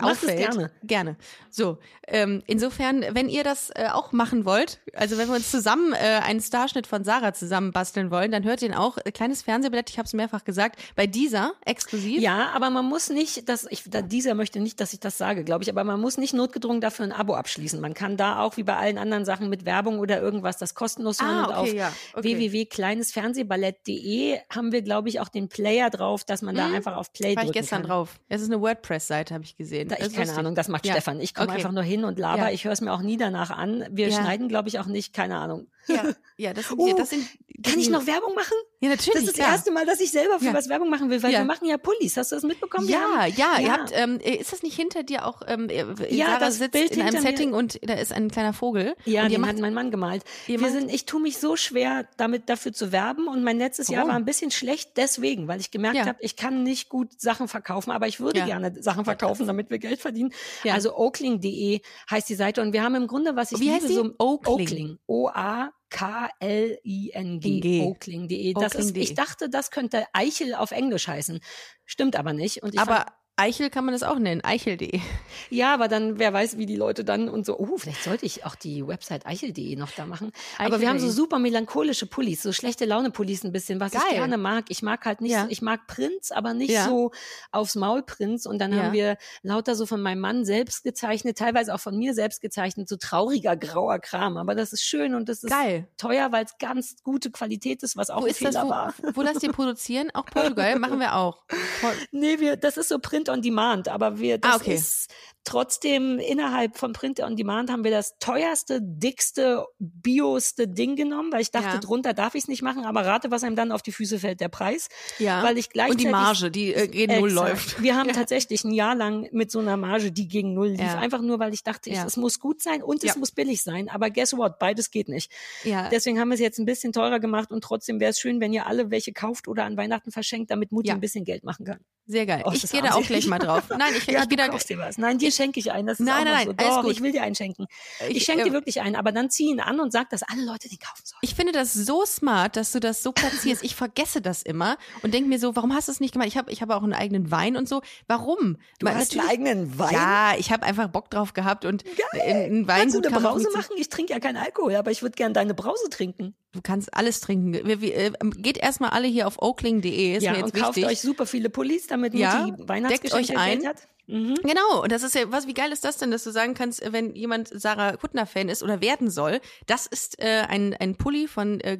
[0.00, 0.38] Mach auffällt.
[0.38, 0.70] gerne.
[0.82, 1.16] Gerne.
[1.50, 1.78] So,
[2.08, 5.96] ähm, insofern, wenn ihr das äh, auch machen wollt, also wenn wir uns zusammen äh,
[6.24, 8.98] einen Starschnitt von Sarah zusammen basteln wollen, dann hört ihr ihn auch.
[9.04, 12.20] Äh, Kleines Fernsehblatt, ich habe es mehrfach gesagt, bei dieser exklusiv.
[12.20, 15.44] Ja, aber man muss nicht, dass ich, da, dieser möchte nicht, dass ich das sage,
[15.44, 17.80] glaube ich, aber man muss nicht notgedrungen dafür ein Abo abschließen.
[17.80, 21.20] Man kann da auch wie bei allen anderen Sachen mit Werbung oder irgendwas das kostenlos
[21.20, 22.38] hören Ah, okay, auf ja, okay.
[22.38, 27.36] www.kleinesfernsehballett.de haben wir, glaube ich, auch den Player drauf, dass man da einfach auf Play
[27.36, 27.90] War ich drücken gestern kann.
[27.90, 28.20] drauf.
[28.28, 29.88] Es ist eine WordPress-Seite, habe ich gesehen.
[29.88, 30.38] Da ich keine lustig.
[30.38, 30.92] Ahnung, das macht Ja.
[30.92, 31.20] Stefan.
[31.20, 31.56] Ich komme Okay.
[31.58, 32.44] einfach nur hin und laber.
[32.44, 32.50] Ja.
[32.50, 33.84] Ich höre es mir auch nie danach an.
[33.90, 35.66] Wir schneiden, glaube ich, auch nicht, keine Ahnung.
[35.86, 36.02] Ja,
[36.36, 37.26] ja, das sind, Oh, das sind
[37.62, 38.54] Kann ich noch Werbung machen?
[38.80, 39.12] Ja, natürlich.
[39.14, 39.52] Das ist das klar.
[39.52, 40.54] erste Mal, dass ich selber für Ja.
[40.54, 41.38] was Werbung machen will, weil Ja.
[41.40, 42.16] wir machen ja Pullis.
[42.16, 42.88] Hast du das mitbekommen?
[42.88, 45.68] Ja, haben- ja, ihr habt, ähm, ist das nicht hinter dir auch, ähm,
[46.10, 48.52] Ja, Sarah das sitzt Bild in einem hinter mir- Setting und da ist ein kleiner
[48.52, 48.94] Vogel.
[49.04, 50.24] Ja, und den macht, hat mein Mann gemalt.
[50.46, 53.28] Wir macht- sind, ich tue mich so schwer, damit dafür zu werben.
[53.28, 54.10] Und mein letztes Jahr Warum?
[54.10, 56.06] war ein bisschen schlecht deswegen, weil ich gemerkt Ja.
[56.06, 58.46] habe, ich kann nicht gut Sachen verkaufen, aber ich würde Ja.
[58.46, 60.32] gerne Sachen verkaufen, damit wir Geld verdienen.
[60.64, 60.74] Ja.
[60.74, 61.80] Also oakling.de
[62.10, 62.60] heißt die Seite.
[62.60, 63.94] Und wir haben im Grunde, was ich Wie liebe, heißt die?
[63.94, 64.58] so Oakling.
[64.58, 64.98] Oakling.
[65.06, 67.82] O-A O-A-K-L-I-N-G.
[67.82, 68.54] Oakling.de.
[68.54, 71.40] Das ist, ich dachte, das könnte Eichel auf Englisch heißen.
[71.84, 72.62] Stimmt aber nicht.
[72.62, 73.06] Und ich aber
[73.36, 75.00] Eichel kann man das auch nennen, eichel.de.
[75.50, 78.44] Ja, aber dann, wer weiß, wie die Leute dann und so, oh, vielleicht sollte ich
[78.44, 80.32] auch die Website eichel.de noch da machen.
[80.56, 84.02] Eichel aber wir haben so super melancholische Pullis, so schlechte Laune-Pullis ein bisschen, was Geil.
[84.08, 84.66] ich gerne mag.
[84.68, 85.42] Ich mag halt nicht, ja.
[85.42, 86.86] so, ich mag Prinz, aber nicht ja.
[86.86, 87.10] so
[87.50, 88.46] aufs Maul Prinz.
[88.46, 88.84] Und dann ja.
[88.84, 92.88] haben wir lauter so von meinem Mann selbst gezeichnet, teilweise auch von mir selbst gezeichnet,
[92.88, 94.36] so trauriger grauer Kram.
[94.36, 95.88] Aber das ist schön und das ist Geil.
[95.96, 98.94] teuer, weil es ganz gute Qualität ist, was auch wo ein Fehler das, wo, war.
[99.14, 100.10] Wo lasst ihr produzieren?
[100.14, 101.44] Auch Portugal machen wir auch.
[102.12, 104.74] nee, wir, das ist so Print on Demand, aber wir, das ah, okay.
[104.74, 105.12] ist
[105.44, 111.42] trotzdem innerhalb von Print on Demand haben wir das teuerste, dickste, bioste Ding genommen, weil
[111.42, 111.78] ich dachte, ja.
[111.78, 114.40] drunter darf ich es nicht machen, aber rate, was einem dann auf die Füße fällt,
[114.40, 114.88] der Preis.
[115.18, 115.42] Ja.
[115.42, 117.82] Weil ich gleichzeitig, Und die Marge, die äh, gegen Null läuft.
[117.82, 118.14] Wir haben ja.
[118.14, 120.80] tatsächlich ein Jahr lang mit so einer Marge, die gegen Null lief.
[120.80, 120.98] Ja.
[120.98, 123.88] Einfach nur, weil ich dachte, ich, es muss gut sein und es muss billig sein.
[123.88, 124.58] Aber guess what?
[124.58, 125.30] Beides geht nicht.
[125.62, 125.88] Ja.
[125.90, 128.52] Deswegen haben wir es jetzt ein bisschen teurer gemacht und trotzdem wäre es schön, wenn
[128.52, 131.80] ihr alle welche kauft oder an Weihnachten verschenkt, damit Mutti ein bisschen Geld machen kann.
[132.06, 132.42] Sehr geil.
[132.44, 133.64] Oh, ich gehe da auch gleich mal drauf.
[133.70, 134.48] Nein, ich, ja, ich gehe da.
[134.48, 134.98] Dir was.
[134.98, 135.86] Nein, dir schenke ich einen.
[135.86, 136.52] Das ist nein, nein, nein, so.
[136.52, 136.92] Doch, gut.
[136.92, 137.66] ich will dir einen schenken.
[138.08, 140.22] Ich, ich schenke äh, dir wirklich einen, aber dann zieh ihn an und sag, dass
[140.22, 141.18] alle Leute den kaufen sollen.
[141.22, 143.62] Ich finde das so smart, dass du das so platzierst.
[143.64, 146.28] ich vergesse das immer und denke mir so, warum hast du es nicht gemacht?
[146.28, 147.82] Ich habe ich hab auch einen eigenen Wein und so.
[148.06, 148.58] Warum?
[148.78, 149.92] Du Weil, hast einen eigenen Wein?
[149.92, 152.22] Ja, ich habe einfach Bock drauf gehabt und Geil.
[152.22, 153.76] einen Wein Kannst du eine Brause machen?
[153.76, 156.34] Ich trinke ja keinen Alkohol, aber ich würde gerne deine Brause trinken.
[156.52, 157.52] Du kannst alles trinken.
[157.52, 160.22] Wir, wir, äh, geht erstmal alle hier auf oakling.de.
[160.22, 160.86] Ja, und kauft wichtig.
[160.86, 163.66] euch super viele Pullis, damit ja, die Weihnachtsgeschenke deckt euch ein.
[163.66, 163.88] hat.
[164.06, 164.34] Mhm.
[164.42, 166.92] Genau, und das ist ja, was, wie geil ist das denn, dass du sagen kannst,
[166.92, 171.60] wenn jemand Sarah Kuttner-Fan ist oder werden soll, das ist äh, ein, ein Pulli von
[171.60, 171.78] äh,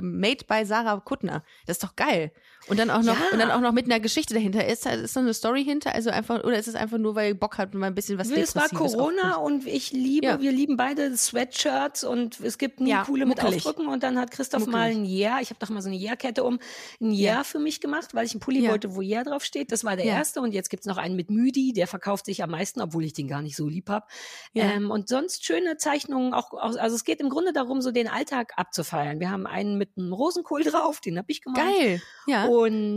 [0.00, 1.42] Made by Sarah Kuttner.
[1.66, 2.32] Das ist doch geil.
[2.66, 3.28] Und dann auch noch, ja.
[3.32, 4.66] und dann auch noch mit einer Geschichte dahinter.
[4.66, 5.94] Ist, ist da eine Story hinter?
[5.94, 8.18] Also einfach, oder ist es einfach nur, weil ihr Bock habt und mal ein bisschen
[8.18, 10.40] was Es war Corona und ich liebe, ja.
[10.40, 14.30] wir lieben beide Sweatshirts und es gibt nie ja, coole mit Aufdrücken und dann hat
[14.30, 14.78] Christoph muckelig.
[14.78, 16.58] mal ein Yeah, ich habe doch mal so eine Yeah-Kette um,
[17.00, 19.70] ein Yeah für mich gemacht, weil ich einen Pulli wollte, wo Yeah drauf steht.
[19.70, 22.50] Das war der erste und jetzt gibt's noch einen mit Müdi, der verkauft sich am
[22.50, 24.08] meisten, obwohl ich den gar nicht so lieb hab.
[24.54, 28.52] Ähm, und sonst schöne Zeichnungen, auch, also es geht im Grunde darum, so den Alltag
[28.56, 29.20] abzufeiern.
[29.20, 31.60] Wir haben einen mit einem Rosenkohl drauf, den hab ich gemacht.
[31.60, 32.46] Geil, ja.
[32.46, 32.53] Und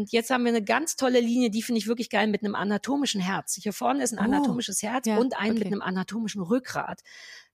[0.09, 3.21] jetzt haben wir eine ganz tolle Linie, die finde ich wirklich geil, mit einem anatomischen
[3.21, 3.57] Herz.
[3.61, 5.59] Hier vorne ist ein oh, anatomisches Herz ja, und einen okay.
[5.59, 7.01] mit einem anatomischen Rückgrat.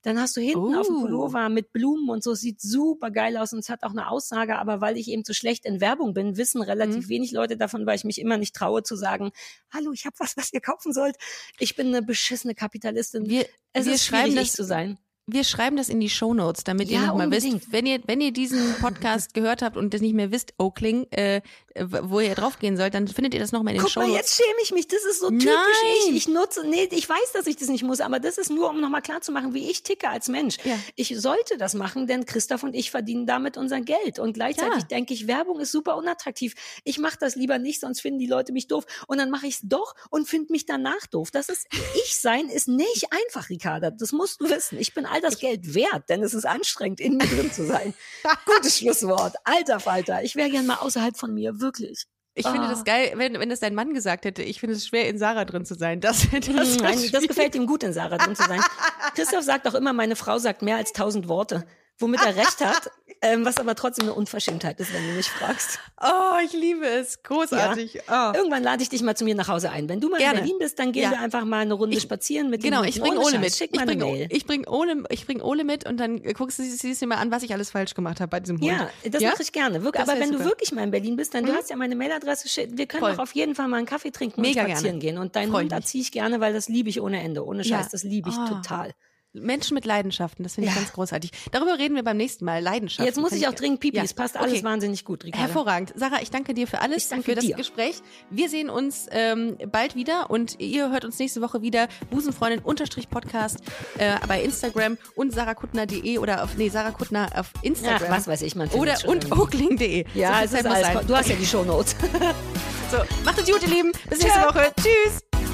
[0.02, 0.80] Dann hast du hinten oh.
[0.80, 3.92] auf dem Pullover mit Blumen und so, sieht super geil aus und es hat auch
[3.92, 7.08] eine Aussage, aber weil ich eben zu schlecht in Werbung bin, wissen relativ mhm.
[7.08, 9.32] wenig Leute davon, weil ich mich immer nicht traue zu sagen,
[9.72, 11.16] hallo, ich habe was, was ihr kaufen sollt.
[11.58, 13.28] Ich bin eine beschissene Kapitalistin.
[13.28, 16.64] Wir, es wir ist schreiben das zu sein wir schreiben das in die Show Notes,
[16.64, 20.02] damit ja, ihr nochmal wisst, wenn ihr, wenn ihr diesen Podcast gehört habt und das
[20.02, 21.40] nicht mehr wisst, Oakling, äh,
[21.76, 24.12] wo ihr draufgehen sollt, dann findet ihr das nochmal in den Guck Show Notes.
[24.12, 24.86] Mal, jetzt schäme ich mich.
[24.86, 25.46] Das ist so typisch.
[25.46, 26.10] Nein.
[26.10, 28.70] Ich, ich nutze, nee, ich weiß, dass ich das nicht muss, aber das ist nur,
[28.70, 30.58] um nochmal klarzumachen, wie ich ticke als Mensch.
[30.64, 30.78] Ja.
[30.94, 34.18] Ich sollte das machen, denn Christoph und ich verdienen damit unser Geld.
[34.18, 34.88] Und gleichzeitig ja.
[34.88, 36.54] denke ich, Werbung ist super unattraktiv.
[36.84, 38.84] Ich mache das lieber nicht, sonst finden die Leute mich doof.
[39.08, 41.30] Und dann mache ich es doch und finde mich danach doof.
[41.30, 41.66] Das ist,
[42.04, 43.90] ich sein ist nicht einfach, Ricarda.
[43.90, 44.78] Das musst du wissen.
[44.78, 47.94] Ich bin all das Geld wert denn es ist anstrengend, in mir drin zu sein.
[48.46, 49.34] Gutes Schlusswort.
[49.44, 52.04] Alter Falter, ich wäre gern mal außerhalb von mir, wirklich.
[52.34, 52.52] Ich ah.
[52.52, 52.84] finde das ah.
[52.84, 54.42] geil, wenn, wenn das dein Mann gesagt hätte.
[54.42, 56.00] Ich finde es schwer, in Sarah drin zu sein.
[56.00, 58.60] Das, das, Nein, das gefällt ihm gut, in Sarah drin zu sein.
[59.14, 61.64] Christoph sagt auch immer, meine Frau sagt mehr als tausend Worte
[61.98, 62.90] womit er recht hat,
[63.22, 65.78] ähm, was aber trotzdem eine Unverschämtheit ist, wenn du mich fragst.
[66.02, 67.22] Oh, ich liebe es.
[67.22, 68.02] Großartig.
[68.06, 68.30] Ja.
[68.30, 68.36] Oh.
[68.36, 69.88] Irgendwann lade ich dich mal zu mir nach Hause ein.
[69.88, 70.40] Wenn du mal Gerne.
[70.40, 71.10] in Berlin bist, dann gehen ja.
[71.12, 73.54] wir einfach mal eine Runde ich, spazieren mit Genau, ich bringe Ole mit.
[73.54, 74.96] Schick ich bringe bring Ole,
[75.26, 77.94] bring Ole mit und dann guckst du siehst dir mal an, was ich alles falsch
[77.94, 78.66] gemacht habe bei diesem Hund.
[78.66, 79.30] Ja, das ja?
[79.30, 79.82] mache ich gerne.
[79.82, 80.02] Wirklich.
[80.02, 80.44] aber wenn super.
[80.44, 81.48] du wirklich mal in Berlin bist, dann mhm.
[81.48, 82.68] du hast ja meine Mailadresse.
[82.72, 83.12] Wir können Voll.
[83.12, 85.16] doch auf jeden Fall mal einen Kaffee trinken Mega und spazieren gerne.
[85.16, 85.18] gehen.
[85.18, 87.46] Und deinen Freu Hund erziehe ich gerne, weil das liebe ich ohne Ende.
[87.46, 88.48] Ohne Scheiß, das liebe ich oh.
[88.48, 88.92] total.
[89.34, 90.80] Menschen mit Leidenschaften, das finde ich ja.
[90.80, 91.30] ganz großartig.
[91.50, 92.62] Darüber reden wir beim nächsten Mal.
[92.62, 93.04] Leidenschaften.
[93.04, 93.96] Jetzt muss ich auch dringend pipi.
[93.96, 94.04] Ja.
[94.04, 94.64] Es passt alles okay.
[94.64, 95.46] wahnsinnig gut, Ricarda.
[95.46, 95.92] Hervorragend.
[95.96, 97.56] Sarah, ich danke dir für alles, für das dir.
[97.56, 97.96] Gespräch.
[98.30, 101.88] Wir sehen uns ähm, bald wieder und ihr hört uns nächste Woche wieder.
[102.10, 103.58] Busenfreundin unterstrich Podcast
[103.98, 108.08] äh, bei Instagram und sarahkuttner.de oder auf, nee, Sarah Kuttner auf Instagram.
[108.10, 110.04] Ach, was weiß ich, man Oder und oakling.de.
[110.14, 111.96] Ja, so es ist alles, du hast ja die Shownotes.
[112.90, 113.92] so, macht es gut, ihr Lieben.
[114.08, 114.72] Bis nächste Woche.
[114.80, 115.53] Tschüss.